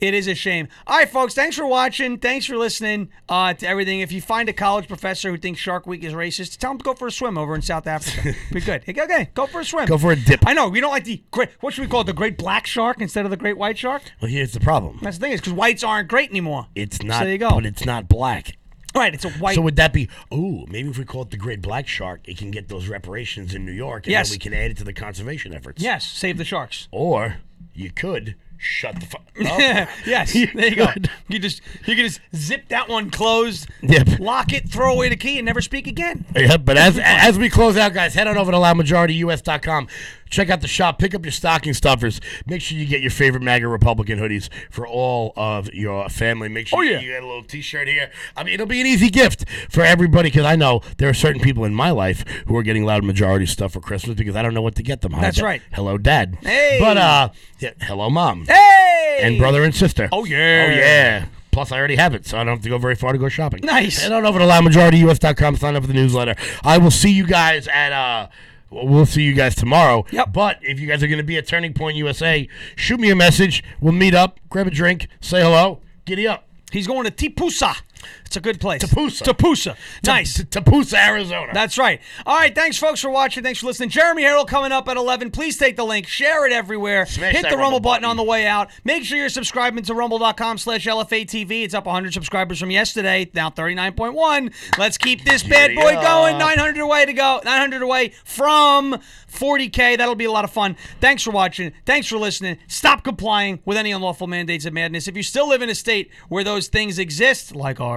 It 0.00 0.14
is 0.14 0.26
a 0.28 0.34
shame. 0.34 0.68
All 0.86 0.96
right, 0.96 1.08
folks. 1.08 1.34
Thanks 1.34 1.56
for 1.56 1.66
watching. 1.66 2.18
Thanks 2.18 2.46
for 2.46 2.56
listening 2.56 3.10
uh, 3.28 3.52
to 3.54 3.68
everything. 3.68 4.00
If 4.00 4.12
you 4.12 4.20
find 4.22 4.48
a 4.48 4.52
college 4.54 4.88
professor 4.88 5.30
who 5.30 5.36
thinks 5.36 5.60
Shark 5.60 5.86
Week 5.86 6.02
is 6.04 6.14
racist, 6.14 6.56
tell 6.56 6.70
him 6.72 6.78
to 6.78 6.84
go 6.84 6.94
for 6.94 7.08
a 7.08 7.12
swim 7.12 7.36
over 7.36 7.54
in 7.54 7.60
South 7.62 7.86
Africa. 7.86 8.34
Be 8.52 8.60
good. 8.60 8.82
Okay, 8.88 9.30
go 9.34 9.46
for 9.46 9.60
a 9.60 9.64
swim. 9.64 9.86
Go 9.86 9.98
for 9.98 10.12
a 10.12 10.16
dip. 10.16 10.40
I 10.46 10.54
know 10.54 10.68
we 10.68 10.80
don't 10.80 10.90
like 10.90 11.04
the 11.04 11.22
great. 11.30 11.50
What 11.60 11.74
should 11.74 11.82
we 11.82 11.88
call 11.88 12.00
it? 12.00 12.04
The 12.06 12.12
great 12.14 12.38
black 12.38 12.66
shark 12.66 13.00
instead 13.00 13.24
of 13.24 13.30
the 13.30 13.36
great 13.36 13.58
white 13.58 13.76
shark. 13.76 14.02
Well, 14.22 14.30
here's 14.30 14.52
the 14.52 14.60
problem. 14.60 14.98
That's 15.02 15.18
the 15.18 15.22
thing 15.22 15.32
is 15.32 15.40
because 15.40 15.52
whites 15.52 15.84
aren't 15.84 16.08
great 16.08 16.30
anymore. 16.30 16.66
It's 16.74 17.02
not. 17.02 17.24
there 17.24 17.32
you 17.32 17.38
go. 17.38 17.50
But 17.50 17.66
it's 17.66 17.84
not 17.84 18.08
black. 18.08 18.56
Right. 19.02 19.12
It's 19.14 19.24
a 19.24 19.30
white. 19.30 19.54
So 19.56 19.60
would 19.62 19.76
that 19.76 19.92
be? 19.92 20.08
Oh, 20.30 20.64
maybe 20.68 20.88
if 20.88 20.98
we 20.98 21.04
call 21.04 21.22
it 21.22 21.30
the 21.30 21.36
Great 21.36 21.60
Black 21.60 21.86
Shark, 21.86 22.20
it 22.26 22.38
can 22.38 22.50
get 22.50 22.68
those 22.68 22.88
reparations 22.88 23.54
in 23.54 23.64
New 23.66 23.72
York, 23.72 24.06
and 24.06 24.12
Yes. 24.12 24.28
then 24.30 24.34
we 24.34 24.38
can 24.38 24.54
add 24.54 24.70
it 24.70 24.76
to 24.78 24.84
the 24.84 24.92
conservation 24.94 25.52
efforts. 25.52 25.82
yes. 25.82 26.06
Save 26.06 26.38
the 26.38 26.44
sharks. 26.44 26.88
Or 26.90 27.36
you 27.74 27.90
could 27.90 28.36
shut 28.58 28.98
the 28.98 29.04
fuck 29.06 29.22
oh. 29.40 29.44
up. 29.44 29.88
yes, 30.06 30.32
there 30.32 30.68
you 30.68 30.76
go. 30.76 30.86
You 31.28 31.38
just 31.38 31.60
you 31.84 31.94
can 31.94 32.06
just 32.06 32.20
zip 32.34 32.68
that 32.68 32.88
one 32.88 33.10
closed, 33.10 33.68
Yep. 33.82 34.18
lock 34.18 34.52
it, 34.54 34.66
throw 34.70 34.94
away 34.94 35.10
the 35.10 35.16
key, 35.16 35.38
and 35.38 35.44
never 35.44 35.60
speak 35.60 35.86
again. 35.86 36.24
Yeah, 36.34 36.56
but 36.56 36.78
as 36.78 36.98
as 37.02 37.38
we 37.38 37.50
close 37.50 37.76
out, 37.76 37.92
guys, 37.92 38.14
head 38.14 38.26
on 38.26 38.38
over 38.38 38.50
to 38.50 38.56
loudmajorityus.com. 38.56 39.88
Check 40.28 40.50
out 40.50 40.60
the 40.60 40.68
shop. 40.68 40.98
Pick 40.98 41.14
up 41.14 41.24
your 41.24 41.32
stocking 41.32 41.72
stuffers. 41.74 42.20
Make 42.46 42.60
sure 42.62 42.76
you 42.76 42.86
get 42.86 43.00
your 43.00 43.10
favorite 43.10 43.42
MAGA 43.42 43.68
Republican 43.68 44.18
hoodies 44.18 44.48
for 44.70 44.86
all 44.86 45.32
of 45.36 45.72
your 45.72 46.08
family. 46.08 46.48
Make 46.48 46.66
sure 46.68 46.78
Oh, 46.78 46.82
yeah. 46.82 46.98
you 47.00 47.12
get 47.12 47.22
a 47.22 47.26
little 47.26 47.44
T-shirt 47.44 47.86
here. 47.88 48.10
I 48.36 48.42
mean, 48.44 48.54
it'll 48.54 48.66
be 48.66 48.80
an 48.80 48.86
easy 48.86 49.08
gift 49.08 49.44
for 49.70 49.82
everybody 49.82 50.28
because 50.30 50.44
I 50.44 50.56
know 50.56 50.80
there 50.98 51.08
are 51.08 51.14
certain 51.14 51.40
people 51.40 51.64
in 51.64 51.74
my 51.74 51.90
life 51.90 52.24
who 52.46 52.56
are 52.56 52.62
getting 52.62 52.84
loud 52.84 53.04
majority 53.04 53.46
stuff 53.46 53.72
for 53.72 53.80
Christmas 53.80 54.16
because 54.16 54.34
I 54.36 54.42
don't 54.42 54.54
know 54.54 54.62
what 54.62 54.74
to 54.76 54.82
get 54.82 55.00
them. 55.00 55.12
Hi, 55.12 55.20
That's 55.20 55.36
Dad. 55.36 55.44
right. 55.44 55.62
Hello, 55.72 55.96
Dad. 55.98 56.38
Hey. 56.42 56.78
But 56.80 56.96
uh, 56.96 57.28
yeah, 57.60 57.70
hello, 57.82 58.10
Mom. 58.10 58.46
Hey, 58.46 59.20
And 59.22 59.38
brother 59.38 59.62
and 59.62 59.74
sister. 59.74 60.08
Oh, 60.12 60.24
yeah. 60.24 60.36
Oh 60.68 60.74
yeah. 60.74 61.26
Plus, 61.52 61.72
I 61.72 61.78
already 61.78 61.96
have 61.96 62.14
it, 62.14 62.26
so 62.26 62.36
I 62.36 62.44
don't 62.44 62.56
have 62.56 62.62
to 62.64 62.68
go 62.68 62.76
very 62.76 62.96
far 62.96 63.12
to 63.12 63.18
go 63.18 63.28
shopping. 63.30 63.60
Nice. 63.64 64.02
Head 64.02 64.12
on 64.12 64.26
over 64.26 64.38
to 64.38 64.44
loudmajorityus.com. 64.44 65.56
Sign 65.56 65.74
up 65.76 65.82
for 65.84 65.86
the 65.86 65.94
newsletter. 65.94 66.34
I 66.62 66.76
will 66.78 66.90
see 66.90 67.10
you 67.12 67.26
guys 67.26 67.66
at 67.68 67.92
uh. 67.92 68.28
We'll 68.70 69.06
see 69.06 69.22
you 69.22 69.34
guys 69.34 69.54
tomorrow. 69.54 70.04
Yep. 70.10 70.32
But 70.32 70.58
if 70.62 70.80
you 70.80 70.86
guys 70.86 71.02
are 71.02 71.06
going 71.06 71.18
to 71.18 71.24
be 71.24 71.36
at 71.36 71.46
Turning 71.46 71.72
Point 71.72 71.96
USA, 71.96 72.48
shoot 72.74 72.98
me 72.98 73.10
a 73.10 73.16
message. 73.16 73.62
We'll 73.80 73.92
meet 73.92 74.14
up, 74.14 74.40
grab 74.48 74.66
a 74.66 74.70
drink, 74.70 75.08
say 75.20 75.40
hello, 75.40 75.80
giddy 76.04 76.26
up. 76.26 76.48
He's 76.72 76.86
going 76.86 77.04
to 77.04 77.10
Tipusa. 77.10 77.76
It's 78.24 78.36
a 78.36 78.40
good 78.40 78.60
place. 78.60 78.82
Tapusa. 78.82 79.22
Tapusa. 79.22 79.76
Nice. 80.04 80.34
T- 80.34 80.44
Tapusa, 80.44 80.94
Arizona. 80.94 81.52
That's 81.52 81.78
right. 81.78 82.00
All 82.24 82.36
right. 82.36 82.54
Thanks, 82.54 82.78
folks, 82.78 83.00
for 83.00 83.10
watching. 83.10 83.42
Thanks 83.42 83.60
for 83.60 83.66
listening. 83.66 83.88
Jeremy 83.88 84.22
Harrell 84.22 84.46
coming 84.46 84.72
up 84.72 84.88
at 84.88 84.96
11. 84.96 85.30
Please 85.30 85.56
take 85.56 85.76
the 85.76 85.84
link, 85.84 86.06
share 86.06 86.46
it 86.46 86.52
everywhere. 86.52 87.06
Smash 87.06 87.34
Hit 87.34 87.42
the 87.42 87.48
Rumble 87.50 87.62
Rumble 87.62 87.80
button 87.80 88.02
button. 88.02 88.10
on 88.10 88.16
the 88.16 88.22
way 88.24 88.46
out. 88.46 88.70
Make 88.84 89.04
sure 89.04 89.18
you're 89.18 89.28
subscribing 89.28 89.84
to 89.84 89.94
rumble.com 89.94 90.58
slash 90.58 90.86
LFA 90.86 91.26
TV. 91.26 91.64
It's 91.64 91.74
up 91.74 91.86
100 91.86 92.12
subscribers 92.12 92.58
from 92.60 92.70
yesterday, 92.70 93.30
now 93.34 93.50
39.1. 93.50 94.52
Let's 94.78 94.98
keep 94.98 95.24
this 95.24 95.42
bad 95.42 95.74
boy 95.74 95.94
going. 95.94 96.38
900 96.38 96.80
away 96.80 97.06
to 97.06 97.12
go. 97.12 97.40
900 97.44 97.82
away 97.82 98.12
from 98.24 98.98
40K. 99.30 99.98
That'll 99.98 100.14
be 100.14 100.24
a 100.24 100.32
lot 100.32 100.44
of 100.44 100.50
fun. 100.50 100.76
Thanks 101.00 101.22
for 101.22 101.30
watching. 101.30 101.72
Thanks 101.84 102.06
for 102.06 102.18
listening. 102.18 102.58
Stop 102.68 103.04
complying 103.04 103.60
with 103.64 103.76
any 103.76 103.92
unlawful 103.92 104.26
mandates 104.26 104.64
of 104.64 104.72
madness. 104.72 105.08
If 105.08 105.16
you 105.16 105.22
still 105.22 105.48
live 105.48 105.62
in 105.62 105.70
a 105.70 105.74
state 105.74 106.10
where 106.28 106.44
those 106.44 106.68
things 106.68 106.98
exist, 106.98 107.54
like 107.54 107.80
ours, 107.80 107.95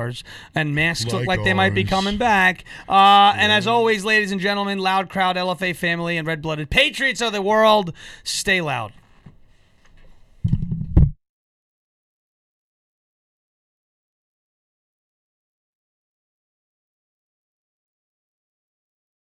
and 0.56 0.76
masks 0.76 1.06
look 1.06 1.26
Like 1.26 1.40
like 1.40 1.44
they 1.44 1.54
might 1.54 1.74
be 1.74 1.84
coming 1.84 2.18
back. 2.18 2.66
Uh, 2.88 3.34
and 3.36 3.52
as 3.52 3.68
always, 3.68 4.04
ladies 4.06 4.32
and 4.32 4.42
gentlemen, 4.42 4.80
loud 4.80 5.10
crowd, 5.10 5.36
LFA 5.36 5.76
family, 5.76 6.18
and 6.18 6.28
red 6.28 6.42
blooded 6.42 6.70
patriots 6.70 7.22
of 7.22 7.34
the 7.34 7.42
world, 7.42 7.94
stay 8.24 8.62
loud. 8.62 8.94